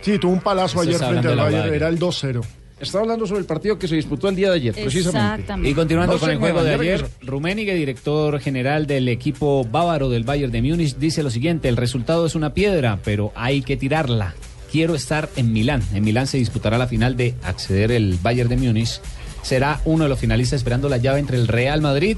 Sí, 0.00 0.18
tuvo 0.18 0.32
un 0.32 0.40
palazo 0.40 0.80
ayer 0.80 0.94
está 0.94 1.08
frente 1.08 1.28
al 1.28 1.36
Bayern, 1.36 1.74
era 1.74 1.88
el 1.88 1.98
2-0. 1.98 2.42
Estaba 2.80 3.02
hablando 3.02 3.28
sobre 3.28 3.40
el 3.40 3.46
partido 3.46 3.78
que 3.78 3.86
se 3.86 3.94
disputó 3.94 4.28
el 4.28 4.34
día 4.34 4.50
de 4.50 4.56
ayer, 4.56 4.74
precisamente. 4.74 5.42
Exactamente. 5.42 5.70
Y 5.70 5.74
continuando 5.74 6.14
No 6.14 6.18
con 6.18 6.30
el 6.30 6.38
juego 6.38 6.64
de 6.64 6.74
ayer. 6.74 7.06
Rummenigge, 7.20 7.74
director 7.74 8.40
general 8.40 8.88
del 8.88 9.06
equipo 9.08 9.64
bávaro 9.64 10.08
del 10.08 10.24
Bayern 10.24 10.50
de 10.50 10.62
Múnich, 10.62 10.96
dice 10.96 11.22
lo 11.22 11.30
siguiente, 11.30 11.68
el 11.68 11.76
resultado 11.76 12.26
es 12.26 12.34
una 12.34 12.54
piedra, 12.54 12.98
pero 13.04 13.30
hay 13.36 13.62
que 13.62 13.76
tirarla. 13.76 14.34
Quiero 14.72 14.96
estar 14.96 15.28
en 15.36 15.52
Milán. 15.52 15.82
En 15.94 16.02
Milán 16.02 16.26
se 16.26 16.38
disputará 16.38 16.76
la 16.76 16.88
final 16.88 17.16
de 17.16 17.36
acceder 17.44 17.92
el 17.92 18.18
Bayern 18.20 18.48
de 18.48 18.56
Múnich. 18.56 19.00
Será 19.42 19.80
uno 19.84 20.02
de 20.02 20.08
los 20.08 20.18
finalistas 20.18 20.56
esperando 20.56 20.88
la 20.88 20.96
llave 20.96 21.20
entre 21.20 21.36
el 21.36 21.46
Real 21.46 21.82
Madrid 21.82 22.16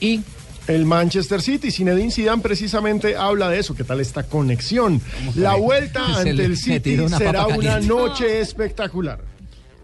y 0.00 0.20
El 0.66 0.84
Manchester 0.84 1.40
City, 1.40 1.70
Zinedine 1.70 2.10
Zidane 2.10 2.42
precisamente 2.42 3.16
habla 3.16 3.48
de 3.48 3.58
eso, 3.58 3.74
qué 3.74 3.84
tal 3.84 4.00
esta 4.00 4.24
conexión. 4.24 5.00
La 5.34 5.54
vuelta 5.54 6.04
Se 6.22 6.30
ante 6.30 6.44
el 6.44 6.56
City 6.58 6.98
una 6.98 7.16
será 7.18 7.46
una 7.46 7.80
noche 7.80 8.40
espectacular. 8.40 9.20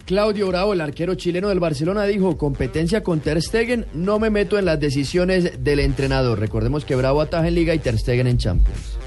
Claudio 0.04 0.48
Bravo, 0.48 0.74
el 0.74 0.82
arquero 0.82 1.14
chileno 1.14 1.48
del 1.48 1.60
Barcelona, 1.60 2.04
dijo, 2.04 2.36
competencia 2.36 3.02
con 3.02 3.20
Ter 3.20 3.40
Stegen, 3.40 3.86
no 3.94 4.18
me 4.18 4.28
meto 4.28 4.58
en 4.58 4.66
las 4.66 4.78
decisiones 4.78 5.64
del 5.64 5.80
entrenador. 5.80 6.38
Recordemos 6.38 6.84
que 6.84 6.94
Bravo 6.94 7.22
ataja 7.22 7.48
en 7.48 7.54
Liga 7.54 7.74
y 7.74 7.78
Ter 7.78 7.98
Stegen 7.98 8.26
en 8.26 8.36
Champions. 8.36 8.98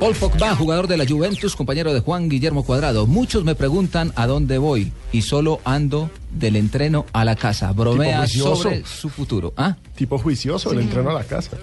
Paul 0.00 0.14
Pogba, 0.14 0.56
jugador 0.56 0.88
de 0.88 0.96
la 0.96 1.06
Juventus, 1.06 1.54
compañero 1.54 1.92
de 1.92 2.00
Juan 2.00 2.30
Guillermo 2.30 2.64
Cuadrado. 2.64 3.06
Muchos 3.06 3.44
me 3.44 3.54
preguntan 3.54 4.14
a 4.16 4.26
dónde 4.26 4.56
voy 4.56 4.94
y 5.12 5.20
solo 5.20 5.60
ando 5.64 6.10
del 6.30 6.56
entreno 6.56 7.04
a 7.12 7.26
la 7.26 7.36
casa. 7.36 7.70
Bromea 7.72 8.20
juicioso. 8.20 8.62
sobre 8.62 8.86
su 8.86 9.10
futuro. 9.10 9.52
¿Ah? 9.58 9.76
Tipo 9.96 10.16
juicioso, 10.16 10.72
el 10.72 10.80
entreno 10.80 11.10
a 11.10 11.12
la 11.12 11.24
casa. 11.24 11.58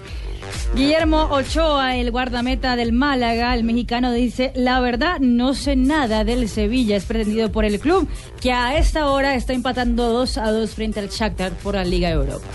Guillermo 0.76 1.28
Ochoa, 1.32 1.96
el 1.96 2.12
guardameta 2.12 2.76
del 2.76 2.92
Málaga, 2.92 3.56
el 3.56 3.64
mexicano 3.64 4.12
dice, 4.12 4.52
la 4.54 4.78
verdad 4.78 5.18
no 5.18 5.52
sé 5.54 5.74
nada 5.74 6.22
del 6.22 6.48
Sevilla, 6.48 6.94
es 6.94 7.06
pretendido 7.06 7.50
por 7.50 7.64
el 7.64 7.80
club, 7.80 8.06
que 8.40 8.52
a 8.52 8.78
esta 8.78 9.10
hora 9.10 9.34
está 9.34 9.52
empatando 9.52 10.12
2 10.12 10.38
a 10.38 10.52
2 10.52 10.70
frente 10.70 11.00
al 11.00 11.08
Shakhtar 11.08 11.50
por 11.54 11.74
la 11.74 11.84
Liga 11.84 12.10
Europa. 12.10 12.46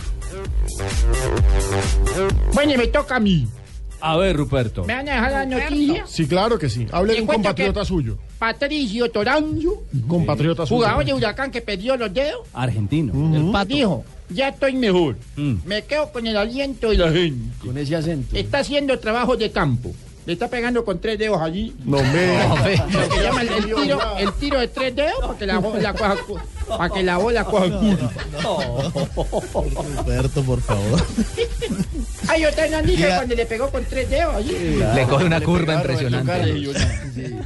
Bueno, 2.54 2.74
me 2.78 2.88
toca 2.88 3.18
a 3.18 3.20
mí. 3.20 3.48
A 4.06 4.18
ver, 4.18 4.36
Ruperto. 4.36 4.84
¿Me 4.84 4.96
van 4.96 5.08
a 5.08 5.14
dejar 5.14 5.32
la 5.32 5.46
noticia? 5.46 6.06
Sí, 6.06 6.28
claro 6.28 6.60
que 6.60 6.70
sí. 6.70 6.86
Hable 6.92 7.14
de 7.14 7.22
un 7.22 7.28
compatriota 7.28 7.86
suyo. 7.86 8.18
Patricio 8.38 9.10
Toranzo, 9.10 9.82
Compatriota 10.10 10.66
suyo. 10.66 10.82
jugador 10.82 11.06
de 11.06 11.14
Huracán 11.14 11.50
que 11.50 11.62
perdió 11.62 11.96
los 11.96 12.14
dedos, 12.14 12.42
Argentino. 12.52 13.14
el 13.34 13.50
pato. 13.54 13.74
dijo, 13.74 14.04
ya 14.28 14.50
estoy 14.50 14.74
mejor. 14.74 15.16
Mm. 15.38 15.54
Me 15.66 15.84
quedo 15.84 16.12
con 16.12 16.28
el 16.28 16.36
aliento 16.36 16.90
de 16.90 16.98
la 16.98 17.12
gente. 17.14 17.66
Con 17.66 17.78
ese 17.78 17.96
acento. 17.96 18.36
Está 18.36 18.60
haciendo 18.60 19.00
trabajo 19.00 19.38
de 19.38 19.50
campo. 19.52 19.94
Le 20.26 20.34
está 20.34 20.48
pegando 20.48 20.86
con 20.86 21.00
tres 21.00 21.20
dedos 21.20 21.42
allí. 21.42 21.76
No 21.84 21.98
me. 22.02 22.38
Lo 22.92 23.10
que 23.10 23.22
llama 23.24 23.42
el, 23.42 23.50
el 23.50 23.66
tiro, 23.66 24.18
el 24.18 24.34
tiro 24.34 24.60
de 24.60 24.68
tres 24.70 24.96
dedos 24.96 25.20
para 25.22 25.38
que 25.38 25.46
la 25.46 25.58
bola 25.60 25.94
coja, 25.94 26.16
cu- 26.26 26.40
para 26.78 26.90
que 26.94 27.04
la 27.04 27.18
bola 27.18 27.44
coja 27.44 27.66
curva. 27.66 28.12
Roberto, 29.98 30.44
por 30.44 30.62
favor. 30.62 31.04
Ay, 32.28 32.46
otra 32.46 32.68
no 32.70 32.82
dije 32.84 33.04
Ya. 33.04 33.18
cuando 33.18 33.36
le 33.36 33.46
pegó 33.46 33.70
con 33.70 33.84
tres 33.86 34.10
dedos 34.10 34.36
allí. 34.36 34.56
Le 34.96 35.04
coge 35.08 35.26
una 35.26 35.40
Le 35.40 35.46
curva 35.46 35.74
impresionante. 35.76 36.32
tocaron. 36.32 37.44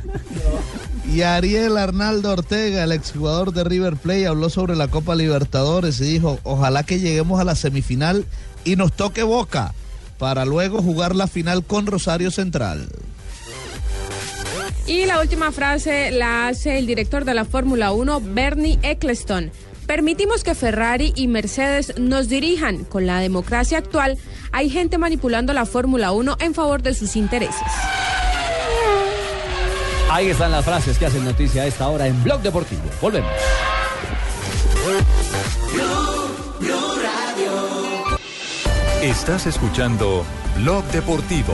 Y 1.13 1.21
Ariel 1.21 1.77
Arnaldo 1.77 2.31
Ortega, 2.33 2.83
el 2.83 2.91
exjugador 2.91 3.53
de 3.53 3.63
River 3.63 3.95
Plate, 3.95 4.27
habló 4.27 4.49
sobre 4.49 4.75
la 4.75 4.87
Copa 4.89 5.15
Libertadores 5.15 5.99
y 6.01 6.03
dijo, 6.03 6.37
ojalá 6.43 6.83
que 6.83 6.99
lleguemos 6.99 7.39
a 7.39 7.43
la 7.43 7.55
semifinal 7.55 8.25
y 8.65 8.75
nos 8.75 8.91
toque 8.93 9.23
Boca 9.23 9.73
para 10.17 10.45
luego 10.45 10.81
jugar 10.81 11.15
la 11.15 11.27
final 11.27 11.63
con 11.63 11.85
Rosario 11.85 12.31
Central. 12.31 12.87
Y 14.85 15.05
la 15.05 15.19
última 15.19 15.51
frase 15.51 16.11
la 16.11 16.47
hace 16.47 16.77
el 16.77 16.87
director 16.87 17.25
de 17.25 17.33
la 17.33 17.43
Fórmula 17.43 17.91
1, 17.91 18.21
Bernie 18.21 18.79
Eccleston. 18.83 19.51
Permitimos 19.85 20.43
que 20.43 20.55
Ferrari 20.55 21.13
y 21.15 21.27
Mercedes 21.27 21.97
nos 21.97 22.29
dirijan. 22.29 22.85
Con 22.85 23.05
la 23.05 23.19
democracia 23.19 23.77
actual, 23.77 24.17
hay 24.51 24.69
gente 24.69 24.97
manipulando 24.97 25.53
la 25.53 25.65
Fórmula 25.65 26.11
1 26.11 26.37
en 26.39 26.53
favor 26.53 26.81
de 26.81 26.93
sus 26.93 27.15
intereses. 27.15 27.61
Ahí 30.09 30.27
están 30.27 30.51
las 30.51 30.63
frases 30.63 30.97
que 30.97 31.05
hacen 31.05 31.25
noticia 31.25 31.63
a 31.63 31.65
esta 31.65 31.87
hora 31.89 32.07
en 32.07 32.23
Blog 32.23 32.41
Deportivo. 32.41 32.81
Volvemos. 33.01 33.31
Estás 39.07 39.45
escuchando 39.45 40.25
Blog 40.57 40.83
Deportivo. 40.91 41.53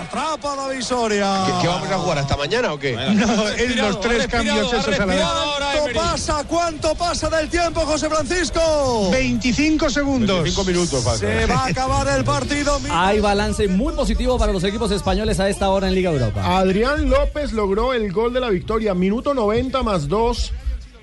Atrapa 0.00 0.56
la 0.56 0.68
visoria. 0.70 1.44
¿Qué, 1.46 1.52
qué 1.62 1.68
vamos 1.68 1.88
a 1.88 1.98
jugar 1.98 2.18
hasta 2.18 2.36
mañana 2.36 2.72
o 2.72 2.78
qué? 2.80 2.96
No, 2.96 3.48
en 3.50 3.76
los 3.76 4.00
tres 4.00 4.26
cambios 4.26 4.72
esos 4.72 4.98
a 4.98 5.06
la 5.06 5.06
vez. 5.06 5.24
¿Cuánto 5.24 6.00
pasa? 6.00 6.44
¿Cuánto 6.48 6.94
pasa 6.96 7.30
del 7.30 7.48
tiempo, 7.48 7.82
José 7.82 8.08
Francisco? 8.08 9.10
25 9.12 9.90
segundos. 9.90 10.42
25 10.42 10.64
minutos. 10.64 11.18
Se 11.20 11.46
va 11.46 11.54
a 11.54 11.66
acabar 11.68 12.08
el 12.08 12.24
partido. 12.24 12.80
Hay 12.90 13.20
balance 13.20 13.68
muy 13.68 13.94
positivo 13.94 14.36
para 14.38 14.52
los 14.52 14.64
equipos 14.64 14.90
españoles 14.90 15.38
a 15.38 15.48
esta 15.48 15.70
hora 15.70 15.86
en 15.86 15.94
Liga 15.94 16.10
Europa. 16.10 16.58
Adrián 16.58 17.08
López 17.08 17.52
logró 17.52 17.92
el 17.94 18.10
gol 18.10 18.32
de 18.32 18.40
la 18.40 18.50
victoria, 18.50 18.92
minuto 18.92 19.34
90 19.34 19.84
más 19.84 20.08
2. 20.08 20.52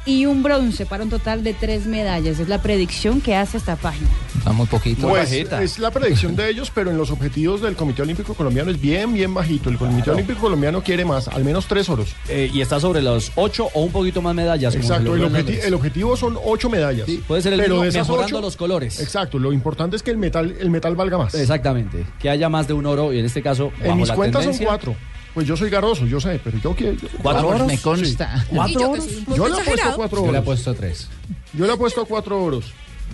y 0.06 0.26
un 0.26 0.42
bronce 0.42 0.86
para 0.86 1.04
un 1.04 1.10
total 1.10 1.44
de 1.44 1.54
tres 1.54 1.86
medallas. 1.86 2.40
Es 2.40 2.48
la 2.50 2.62
predicción 2.62 3.22
que 3.22 3.36
hace 3.36 3.58
esta 3.58 3.76
página. 3.76 4.10
Está 4.38 4.52
muy 4.52 4.66
poquito. 4.66 5.08
Pues, 5.08 5.32
es 5.32 5.78
la 5.80 5.92
predicción 5.92 6.36
de 6.36 6.50
ellos, 6.50 6.72
pero 6.74 6.90
en 6.90 6.98
los 6.98 7.12
objetivos 7.12 7.62
del 7.62 7.76
Comité 7.76 8.02
Olímpico 8.02 8.34
Colombiano 8.34 8.72
es 8.72 8.82
bien, 8.82 9.14
bien 9.14 9.34
bajito. 9.34 9.70
El 9.70 9.78
Comité 9.78 10.12
Olímpico 10.12 10.40
Colombiano 10.42 10.82
quiere 10.82 11.06
más, 11.06 11.28
al 11.28 11.44
menos 11.44 11.68
tres 11.68 11.88
oros. 11.90 12.16
Eh, 12.30 12.50
y 12.52 12.62
está 12.62 12.80
sobre 12.80 13.02
los 13.02 13.32
8 13.36 13.68
o 13.74 13.82
un 13.84 13.92
poquito 13.92 14.22
más 14.22 14.34
medallas. 14.34 14.74
Exacto, 14.76 15.16
el, 15.16 15.24
en 15.24 15.34
objeti- 15.34 15.74
objetivo 15.74 16.18
son 16.18 16.38
ocho 16.44 16.70
medallas. 16.70 17.08
puede 17.28 17.42
ser 17.42 17.54
el 17.54 17.60
pero 17.60 17.76
mismo, 17.76 17.84
de 17.84 17.90
esas 17.90 18.08
mejorando 18.08 18.38
ocho- 18.38 18.46
los 18.46 18.58
colores. 18.58 19.00
Exacto, 19.00 19.38
lo 19.40 19.54
importante 19.54 19.96
es 19.96 20.04
que 20.04 20.12
el 20.12 20.18
metal, 20.18 20.56
el 20.60 20.70
metal 20.72 20.96
valga 20.96 21.18
más. 21.18 21.36
Exactamente. 21.36 22.06
Que 22.20 22.30
haya 22.30 22.50
más 22.50 22.68
de 22.68 22.74
un 22.74 22.86
oro 22.86 23.14
y 23.14 23.20
en 23.20 23.26
este 23.26 23.42
caso. 23.42 23.72
En 23.80 23.88
bajo 23.90 23.96
mis 24.00 24.08
la 24.10 24.16
cuentas 24.16 24.42
tendencia, 24.42 24.66
son 24.68 24.76
cuatro. 24.76 24.96
Pues 25.34 25.48
yo 25.48 25.56
soy 25.56 25.70
garoso, 25.70 26.06
yo 26.06 26.20
sé, 26.20 26.40
pero 26.44 26.58
yo 26.58 26.76
quiero. 26.76 26.98
¿Cuatro 27.22 27.48
oros? 27.48 27.68
Me 27.68 27.78
consta. 27.78 28.40
Sí. 28.42 28.46
¿Cuatro 28.56 28.72
Y 28.72 28.74
yo 28.74 28.92
que 28.94 29.00
le 29.00 29.02
apuesto 29.38 29.60
exagerado. 29.62 29.96
cuatro 29.96 30.18
Yo 30.20 30.24
le 30.26 30.30
oros. 30.30 30.42
apuesto 30.42 30.74
tres. 30.74 31.08
Yo 31.54 31.66
le 31.68 31.74
apuesto 31.74 32.06
cuatro 32.06 32.44
oros. 32.44 32.66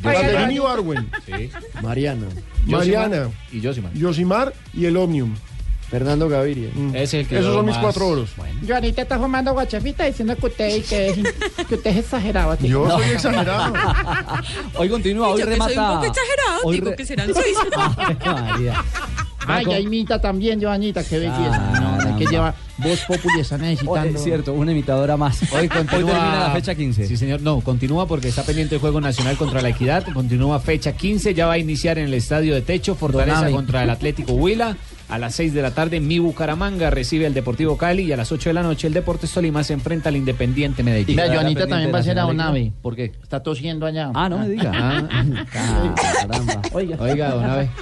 Oiga, 0.04 0.22
Caterini 0.22 0.56
yo- 0.56 0.64
Barwen. 0.64 1.10
Sí. 1.26 1.50
Mariana. 1.82 2.28
Mariana. 2.66 3.30
Y 3.52 3.62
Josimar. 3.64 3.94
Yosimar 3.94 4.54
y 4.74 4.86
el 4.86 4.98
Omnium. 4.98 5.36
Fernando 5.90 6.28
Gaviria. 6.28 6.70
Es 6.96 7.14
el 7.14 7.26
que 7.28 7.40
Esos 7.40 7.54
son 7.54 7.66
mis 7.66 7.78
cuatro 7.78 8.08
oros. 8.10 8.32
Joanita 8.68 9.04
está 9.04 9.18
fumando 9.18 9.54
guachafita 9.54 10.04
diciendo 10.04 10.36
que 10.36 10.46
usted, 10.48 10.84
que, 10.84 11.08
es, 11.08 11.16
que 11.66 11.76
usted 11.76 11.92
es 11.92 11.98
exagerado. 11.98 12.52
así. 12.52 12.68
Yo 12.68 12.86
No. 12.86 13.00
soy 13.00 13.10
exagerado. 13.12 13.74
Hoy 14.76 14.90
continúa, 14.90 15.30
hoy 15.30 15.40
Yo 15.40 15.46
que 15.46 15.52
remata. 15.52 15.74
soy 15.74 15.84
un 15.84 15.90
poco 15.94 16.06
exagerado, 16.06 16.60
hoy 16.66 16.76
digo 16.76 16.90
re- 16.90 16.96
que 16.98 17.06
serán 17.06 17.30
seis. 17.34 17.58
Ay, 19.48 19.66
ya 19.66 19.80
imita 19.80 20.20
también, 20.20 20.62
Joanita, 20.62 21.04
qué 21.04 21.20
belleza. 21.20 21.72
Ah, 21.74 21.80
no, 21.80 22.10
hay 22.10 22.18
que 22.18 22.26
no. 22.26 22.32
llevar 22.32 22.56
voz 22.78 23.00
populi, 23.08 23.40
está 23.40 23.58
necesitando. 23.58 24.18
es 24.18 24.24
cierto, 24.24 24.54
una 24.54 24.72
imitadora 24.72 25.18
más. 25.18 25.42
Hoy 25.54 25.68
continúa 25.68 26.12
termina 26.12 26.40
la 26.48 26.52
fecha 26.54 26.76
15. 26.76 27.08
Sí, 27.08 27.18
señor. 27.18 27.42
No, 27.42 27.62
continúa 27.62 28.08
porque 28.08 28.28
está 28.28 28.44
pendiente 28.44 28.76
el 28.76 28.82
Juego 28.82 29.02
Nacional 29.02 29.38
contra 29.38 29.62
la 29.62 29.70
Equidad. 29.70 30.06
Continúa 30.14 30.60
fecha 30.60 30.94
15. 30.94 31.34
Ya 31.34 31.48
va 31.48 31.54
a 31.54 31.58
iniciar 31.58 31.98
en 31.98 32.06
el 32.06 32.14
Estadio 32.14 32.54
de 32.54 32.62
Techo. 32.62 32.96
Fortaleza 32.96 33.38
Donave. 33.38 33.54
contra 33.54 33.84
el 33.84 33.90
Atlético 33.90 34.34
Huila. 34.34 34.78
A 35.10 35.18
las 35.18 35.36
6 35.36 35.54
de 35.54 35.62
la 35.62 35.72
tarde, 35.72 36.02
mi 36.02 36.20
Bucaramanga 36.20 36.90
recibe 36.90 37.26
el 37.26 37.34
Deportivo 37.34 37.78
Cali. 37.78 38.04
Y 38.04 38.12
a 38.12 38.18
las 38.18 38.32
8 38.32 38.50
de 38.50 38.54
la 38.54 38.62
noche, 38.64 38.88
el 38.88 38.94
Deportes 38.94 39.32
Tolima 39.32 39.64
se 39.64 39.72
enfrenta 39.74 40.10
al 40.10 40.18
Independiente 40.18 40.84
Medellín. 40.84 41.16
Mira, 41.16 41.34
Joanita 41.34 41.66
también 41.66 41.94
va 41.94 42.00
a 42.00 42.04
ser 42.04 42.20
a 42.20 42.24
Nacional 42.24 42.46
Donave. 42.52 42.74
¿Por 42.82 42.96
qué? 42.96 43.06
Está 43.24 43.42
tosiendo 43.42 43.86
allá. 43.86 44.12
Ah, 44.14 44.28
no 44.28 44.40
me 44.40 44.50
diga. 44.50 44.72
Ah, 44.74 45.08
Caramba. 45.52 46.62
Oiga. 46.74 46.98
Oiga, 47.00 47.30
Donave. 47.32 47.70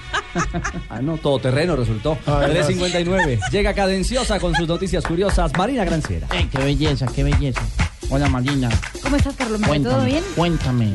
Ah, 0.89 1.01
no, 1.01 1.15
todoterreno 1.17 1.78
resultó. 1.78 2.17
Ay, 2.26 2.51
3.59. 2.51 3.39
Llega 3.51 3.73
cadenciosa 3.73 4.38
con 4.38 4.53
sus 4.53 4.67
noticias 4.67 5.05
curiosas. 5.05 5.49
Marina 5.57 5.86
Granciera. 5.86 6.28
Eh, 6.34 6.49
qué 6.51 6.57
belleza, 6.57 7.05
qué 7.15 7.23
belleza. 7.23 7.61
Hola, 8.09 8.28
Marina. 8.28 8.69
¿Cómo 9.01 9.15
estás, 9.15 9.34
Carlos? 9.36 9.61
¿Todo 9.61 9.69
Cuéntame, 9.69 10.05
bien? 10.05 10.23
cuéntame. 10.36 10.91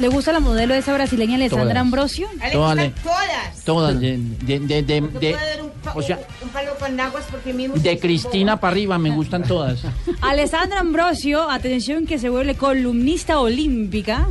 ¿Le 0.00 0.08
gusta 0.08 0.32
la 0.32 0.40
modelo 0.40 0.74
esa 0.74 0.92
brasileña 0.92 1.36
Alessandra. 1.36 1.80
Ambrosio? 1.80 2.26
Todas, 2.52 2.92
todas. 3.02 3.64
todas, 3.64 4.00
de, 4.00 4.18
de, 4.18 4.58
de, 4.58 4.82
de, 4.82 5.36
O 5.94 6.02
sea, 6.02 6.18
un 6.42 6.48
palo 6.50 6.72
con 6.78 6.98
aguas 6.98 7.24
porque 7.30 7.52
mismo. 7.52 7.76
de 7.76 7.98
Cristina 7.98 8.58
para 8.60 8.72
arriba 8.72 8.98
me 8.98 9.10
gustan 9.10 9.42
todas. 9.42 9.82
Alessandra 10.20 10.80
Ambrosio, 10.80 11.50
atención 11.50 12.06
que 12.06 12.18
se 12.18 12.28
vuelve 12.28 12.54
columnista 12.54 13.40
olímpica 13.40 14.28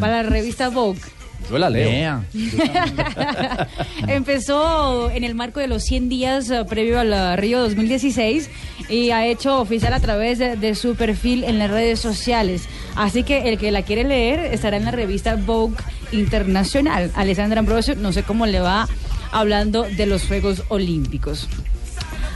para 0.00 0.22
la 0.22 0.28
revista 0.28 0.68
Vogue. 0.68 1.00
Yo 1.48 1.56
la 1.56 1.70
leo. 1.70 2.24
Empezó 4.08 5.10
en 5.10 5.24
el 5.24 5.34
marco 5.34 5.60
de 5.60 5.68
los 5.68 5.84
100 5.84 6.08
días 6.08 6.50
eh, 6.50 6.64
previo 6.68 7.00
al 7.00 7.12
eh, 7.12 7.36
Río 7.36 7.60
2016 7.60 8.50
y 8.88 9.10
ha 9.10 9.24
hecho 9.26 9.60
oficial 9.60 9.94
a 9.94 10.00
través 10.00 10.38
de, 10.38 10.56
de 10.56 10.74
su 10.74 10.94
perfil 10.94 11.44
en 11.44 11.58
las 11.58 11.70
redes 11.70 12.00
sociales. 12.00 12.68
Así 12.96 13.22
que 13.22 13.48
el 13.48 13.58
que 13.58 13.70
la 13.70 13.82
quiere 13.82 14.04
leer 14.04 14.40
estará 14.52 14.76
en 14.76 14.84
la 14.84 14.90
revista 14.90 15.36
Vogue 15.36 15.76
Internacional. 16.12 17.10
Alessandra 17.14 17.60
Ambrosio, 17.60 17.94
no 17.96 18.12
sé 18.12 18.24
cómo 18.24 18.44
le 18.46 18.60
va 18.60 18.88
hablando 19.32 19.84
de 19.84 20.06
los 20.06 20.24
Juegos 20.24 20.64
Olímpicos. 20.68 21.48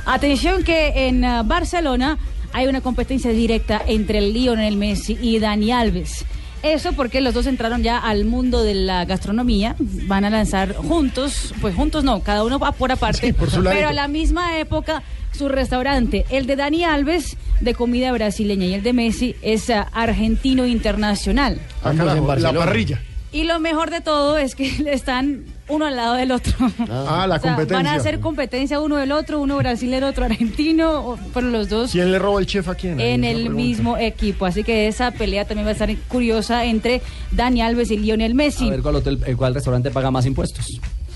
Atención 0.04 0.64
que 0.64 1.08
en 1.08 1.24
ah, 1.24 1.42
Barcelona 1.42 2.18
hay 2.52 2.66
una 2.66 2.80
competencia 2.80 3.30
directa 3.30 3.80
entre 3.86 4.20
Lionel 4.20 4.76
Messi 4.76 5.16
y 5.20 5.38
Dani 5.38 5.72
Alves. 5.72 6.24
Eso 6.62 6.92
porque 6.92 7.20
los 7.20 7.34
dos 7.34 7.46
entraron 7.46 7.82
ya 7.82 7.98
al 7.98 8.24
mundo 8.24 8.62
de 8.62 8.74
la 8.74 9.04
gastronomía. 9.04 9.74
Van 9.78 10.24
a 10.24 10.30
lanzar 10.30 10.74
juntos, 10.74 11.52
pues 11.60 11.74
juntos 11.74 12.04
no, 12.04 12.20
cada 12.20 12.44
uno 12.44 12.58
va 12.58 12.72
por 12.72 12.92
aparte, 12.92 13.34
por 13.34 13.50
su 13.50 13.64
pero 13.64 13.88
a 13.88 13.92
la 13.92 14.06
misma 14.06 14.58
época 14.58 15.02
su 15.32 15.48
restaurante, 15.48 16.24
el 16.30 16.46
de 16.46 16.56
Dani 16.56 16.84
Alves 16.84 17.36
de 17.60 17.74
comida 17.74 18.12
brasileña 18.12 18.66
y 18.66 18.74
el 18.74 18.82
de 18.82 18.92
Messi 18.92 19.34
es 19.42 19.70
ah, 19.70 19.88
argentino 19.92 20.66
internacional. 20.66 21.58
Ah, 21.82 21.90
en 21.90 21.98
carajo, 21.98 22.36
la 22.36 22.52
parrilla. 22.52 23.00
Y 23.32 23.44
lo 23.44 23.58
mejor 23.60 23.90
de 23.90 24.00
todo 24.00 24.38
es 24.38 24.54
que 24.54 24.66
están 24.92 25.44
uno 25.72 25.86
al 25.86 25.96
lado 25.96 26.14
del 26.14 26.30
otro. 26.30 26.54
Ah, 26.90 27.26
la 27.28 27.36
O 27.36 27.40
sea, 27.40 27.50
competencia. 27.50 27.76
Van 27.76 27.86
a 27.86 27.94
hacer 27.94 28.20
competencia 28.20 28.80
uno 28.80 28.96
del 28.96 29.12
otro, 29.12 29.40
uno 29.40 29.56
brasilero, 29.56 30.06
otro 30.08 30.24
argentino, 30.24 31.18
pero 31.32 31.48
los 31.48 31.68
dos 31.68 31.90
¿Quién 31.92 32.12
le 32.12 32.18
roba 32.18 32.40
el 32.40 32.46
chef 32.46 32.68
a 32.68 32.74
quién? 32.74 33.00
En 33.00 33.24
el 33.24 33.36
pregunta. 33.36 33.56
mismo 33.56 33.96
equipo. 33.98 34.46
Así 34.46 34.62
que 34.64 34.86
esa 34.88 35.10
pelea 35.12 35.44
también 35.46 35.66
va 35.66 35.70
a 35.70 35.72
estar 35.72 35.94
curiosa 36.08 36.64
entre 36.64 37.02
Dani 37.30 37.62
Alves 37.62 37.90
y 37.90 37.96
Lionel 37.98 38.34
Messi. 38.34 38.68
A 38.68 38.70
ver 38.70 38.82
cuál, 38.82 38.96
hotel, 38.96 39.22
eh, 39.26 39.34
cuál 39.34 39.54
restaurante 39.54 39.90
paga 39.90 40.10
más 40.10 40.26
impuestos. 40.26 40.66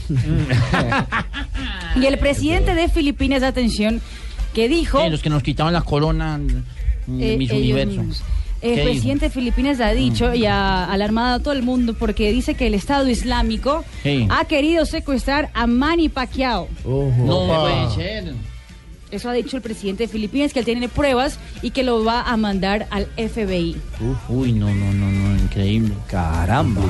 Y 1.97 2.05
el 2.05 2.19
presidente 2.19 2.75
de 2.75 2.89
Filipinas, 2.89 3.43
atención, 3.43 4.01
que 4.55 4.69
dijo... 4.69 5.01
Eh, 5.01 5.09
los 5.11 5.23
que 5.23 5.31
nos 5.31 5.43
quitaban 5.43 5.73
la 5.73 5.81
corona 5.81 6.39
de 7.07 7.33
eh, 7.33 7.39
ellos 7.41 7.53
universos. 7.53 8.23
El 8.63 8.77
¿Qué 8.77 8.83
presidente 8.83 9.27
de 9.27 9.31
Filipinas 9.31 9.81
ha 9.81 9.93
dicho 9.93 10.35
y 10.35 10.47
ha 10.47 10.85
alarmado 10.85 11.37
a 11.37 11.39
todo 11.41 11.53
el 11.53 11.63
mundo 11.63 11.95
porque 11.95 12.33
dice 12.33 12.55
que 12.55 12.67
el 12.67 12.75
Estado 12.75 13.09
Islámico 13.09 13.85
ha 14.31 14.45
querido 14.47 14.87
secuestrar 14.87 15.51
a 15.55 15.67
Manny 15.67 16.09
Pacquiao. 16.09 16.69
No 16.85 17.47
puede 17.47 17.95
ser. 17.95 18.35
Eso 19.11 19.31
ha 19.31 19.33
dicho 19.33 19.57
el 19.57 19.63
presidente 19.63 20.05
de 20.05 20.09
Filipinas, 20.09 20.53
que 20.53 20.59
él 20.59 20.65
tiene 20.65 20.89
pruebas 20.89 21.39
y 21.63 21.71
que 21.71 21.85
lo 21.85 22.05
va 22.05 22.23
a 22.23 22.37
mandar 22.37 22.89
al 22.91 23.07
FBI. 23.17 23.77
Uy, 24.29 24.53
no, 24.53 24.75
no, 24.75 24.93
no, 24.93 25.11
no, 25.11 25.37
increíble. 25.37 25.95
Caramba. 26.09 26.83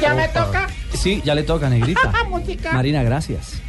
¿Ya 0.00 0.14
me 0.14 0.28
toca? 0.28 0.68
Sí, 0.94 1.20
ya 1.24 1.34
le 1.34 1.42
toca, 1.42 1.68
negrita. 1.68 2.12
Música. 2.30 2.72
Marina, 2.72 3.02
gracias. 3.02 3.60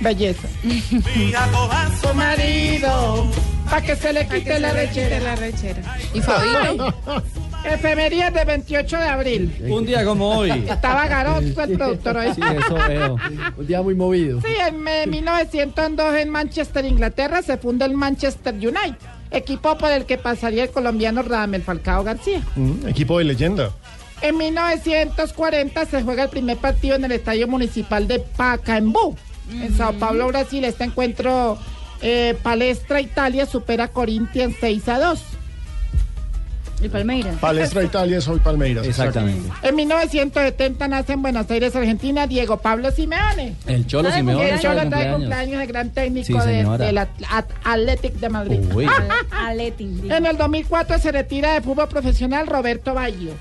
Belleza. 0.00 0.48
Su 2.00 2.14
marido, 2.14 3.30
para 3.68 3.82
que 3.82 3.96
se 3.96 4.12
le 4.12 4.26
quite 4.26 4.58
la 4.58 4.72
rechera. 4.72 5.20
la 5.20 5.36
rechera. 5.36 5.96
¿Y 6.14 6.20
Fabito? 6.20 6.94
Efemerías 7.64 8.32
de 8.32 8.44
28 8.44 8.96
de 8.96 9.04
abril. 9.04 9.56
Un 9.68 9.84
día 9.84 10.04
como 10.04 10.38
hoy. 10.38 10.50
Estaba 10.50 11.06
garoto 11.06 11.62
el 11.62 11.76
productor 11.76 12.16
hoy. 12.16 12.34
Sí, 12.34 12.40
eso 12.40 12.74
veo. 12.88 13.16
Un 13.56 13.66
día 13.66 13.82
muy 13.82 13.94
movido. 13.94 14.40
Sí, 14.40 14.54
en 14.66 14.88
eh, 14.88 15.06
1902 15.06 16.16
en 16.16 16.30
Manchester, 16.30 16.84
Inglaterra, 16.86 17.42
se 17.42 17.58
funda 17.58 17.84
el 17.84 17.94
Manchester 17.94 18.54
United, 18.54 18.96
equipo 19.30 19.76
por 19.76 19.90
el 19.90 20.06
que 20.06 20.16
pasaría 20.16 20.64
el 20.64 20.70
colombiano 20.70 21.22
Radamel 21.22 21.62
Falcao 21.62 22.02
García. 22.02 22.42
Mm, 22.56 22.88
equipo 22.88 23.18
de 23.18 23.24
leyenda. 23.24 23.70
En 24.22 24.36
1940 24.36 25.86
se 25.86 26.02
juega 26.02 26.24
el 26.24 26.28
primer 26.30 26.56
partido 26.58 26.96
en 26.96 27.04
el 27.04 27.12
Estadio 27.12 27.46
Municipal 27.46 28.06
de 28.06 28.20
Pacaembu, 28.20 29.16
en 29.52 29.76
Sao 29.76 29.92
Paulo, 29.94 30.28
Brasil. 30.28 30.64
Este 30.64 30.84
encuentro, 30.84 31.58
eh, 32.02 32.36
Palestra 32.42 33.00
Italia 33.00 33.46
supera 33.46 33.84
a 33.84 33.88
Corinthians 33.88 34.54
6 34.60 34.88
a 34.88 34.98
2. 34.98 35.22
Y 36.82 36.88
Palmeiras. 36.88 37.36
Palestra 37.40 37.82
Italia, 37.82 38.22
soy 38.22 38.38
Palmeiras. 38.38 38.86
Exactamente. 38.86 39.50
En 39.62 39.76
1970 39.76 40.88
nace 40.88 41.12
en 41.12 41.20
Buenos 41.20 41.50
Aires, 41.50 41.76
Argentina, 41.76 42.26
Diego 42.26 42.56
Pablo 42.56 42.90
Simeone. 42.90 43.54
El 43.66 43.86
Cholo 43.86 44.08
¿Sabe 44.08 44.20
Simeone 44.22 44.48
El 44.48 44.56
de 44.56 44.62
Cholo 44.62 44.80
está 44.80 44.98
de 44.98 45.12
cumpleaños. 45.12 45.60
el 45.60 45.66
gran 45.68 45.90
técnico 45.90 46.40
Sí, 46.40 46.46
de- 46.48 46.64
del 46.78 46.96
At- 46.96 47.10
Athletic 47.64 48.14
de 48.14 48.28
Madrid. 48.30 48.60
Uy. 48.74 48.86
En 50.08 50.24
el 50.24 50.36
2004 50.38 50.98
se 50.98 51.12
retira 51.12 51.52
de 51.52 51.60
fútbol 51.60 51.88
profesional 51.88 52.46
Roberto 52.46 52.94
Baggio, 52.94 53.32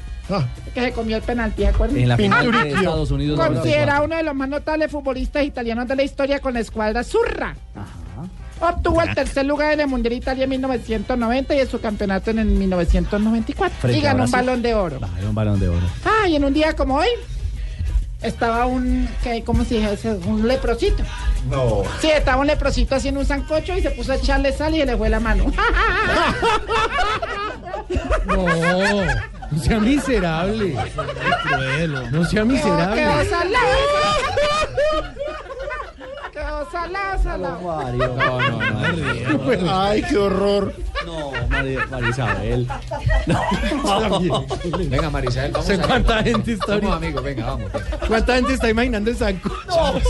que 0.74 0.82
se 0.82 0.92
comió 0.92 1.18
el 1.18 1.24
penalti, 1.24 1.62
¿de 1.64 1.68
acuerdo? 1.70 1.96
En 1.96 2.08
la 2.10 2.18
final 2.18 2.52
de 2.52 2.70
Estados 2.70 3.12
Unidos. 3.12 3.40
Considera 3.40 4.02
uno 4.02 4.16
de 4.16 4.24
los 4.24 4.36
más 4.36 4.50
notables 4.50 4.92
futbolistas 4.92 5.44
italianos 5.44 5.88
de 5.88 5.96
la 5.96 6.04
historia 6.04 6.40
con 6.40 6.54
la 6.54 6.60
escuadra 6.60 7.04
Zurra. 7.04 7.56
Obtuvo 8.62 9.02
el 9.02 9.16
tercer 9.16 9.46
lugar 9.46 9.72
en 9.74 9.80
el 9.80 9.88
Mundial 9.88 10.14
Italia 10.14 10.44
en 10.44 10.50
1990 10.50 11.56
y 11.56 11.60
en 11.62 11.70
su 11.70 11.80
campeonato 11.80 12.30
en 12.32 12.40
el 12.40 12.48
1994. 12.48 13.78
Frente 13.80 13.98
y 13.98 14.02
ganó 14.02 14.26
un 14.26 14.32
balón 14.32 14.62
de 14.62 14.74
oro. 14.76 15.00
Vale, 15.00 15.28
un 15.28 15.34
balón 15.36 15.60
de 15.62 15.70
oro. 15.70 15.86
Ah, 16.06 16.28
y 16.28 16.36
en 16.36 16.44
un 16.44 16.54
día 16.54 16.76
como 16.76 16.96
hoy 16.96 17.08
estaba 18.22 18.66
un, 18.66 19.08
¿qué- 19.24 19.46
¿cómo 19.46 19.64
se 19.64 19.80
dice? 19.90 20.12
Un 20.26 20.46
leprosito. 20.46 21.04
No. 21.50 21.84
Sí, 22.02 22.10
estaba 22.10 22.42
un 22.42 22.48
leprosito 22.48 22.96
haciendo 22.96 23.22
un 23.22 23.26
sancocho 23.26 23.78
y 23.78 23.82
se 23.82 23.92
puso 23.92 24.12
a 24.12 24.16
echarle 24.16 24.52
sal 24.52 24.76
y 24.76 24.84
le 24.84 24.98
fue 24.98 25.08
la 25.10 25.22
mano. 25.22 25.46
No, 28.26 28.46
no 29.52 29.60
sea 29.62 29.80
miserable. 29.80 30.76
No 32.12 32.26
sea 32.26 32.46
miserable. 32.46 33.02
Quedó 33.02 33.26
salado. 33.26 33.68
Quedó 36.32 36.72
salado, 36.72 37.24
salado. 37.24 37.62
Mario. 37.62 38.16
No, 38.18 38.42
no, 38.42 38.60
no. 39.62 39.82
Ay, 39.82 40.04
qué 40.04 40.18
horror. 40.18 40.74
No, 41.06 41.32
María, 41.50 41.86
María 41.90 42.10
Isabel. 42.10 42.68
Venga, 44.90 45.10
Marisabel, 45.10 45.52
vamos 45.52 45.68
Sé 45.68 45.74
a 45.74 45.82
cuánta 45.82 46.24
gente 46.24 46.54
está 46.54 46.76
Somos 46.80 46.96
amigos, 46.96 47.24
venga, 47.24 47.46
vamos. 47.46 47.72
¿Cuánta 48.08 48.36
gente 48.36 48.54
está 48.54 48.70
imaginando 48.70 49.10
el 49.10 49.18
sancocho? 49.18 50.02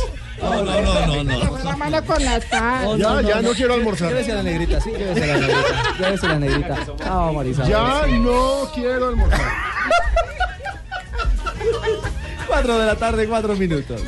No, 0.41 0.63
no, 0.63 0.63
no, 0.63 1.23
no, 1.23 1.47
fue 1.47 1.63
la 1.63 1.75
mano 1.75 2.05
con 2.05 2.23
la 2.23 2.41
sal. 2.41 2.97
Ya, 2.97 3.21
ya 3.21 3.41
no 3.41 3.51
quiero 3.51 3.73
almorzar. 3.73 4.09
Llévese 4.09 4.31
a 4.31 4.35
la 4.35 4.43
negrita, 4.43 4.81
sí, 4.81 4.91
llévese 4.91 5.23
a 5.23 5.27
la 5.27 5.47
negrita. 5.47 5.97
Llévese 5.99 6.25
a 6.25 6.29
la 6.29 6.39
negrita. 6.39 6.77
María 7.33 7.51
Isabel. 7.51 7.71
Ya 7.71 8.07
no 8.17 8.71
quiero 8.73 9.07
almorzar. 9.09 9.51
Cuatro 12.47 12.79
de 12.79 12.85
la 12.85 12.95
tarde, 12.95 13.27
cuatro 13.27 13.55
minutos. 13.55 14.01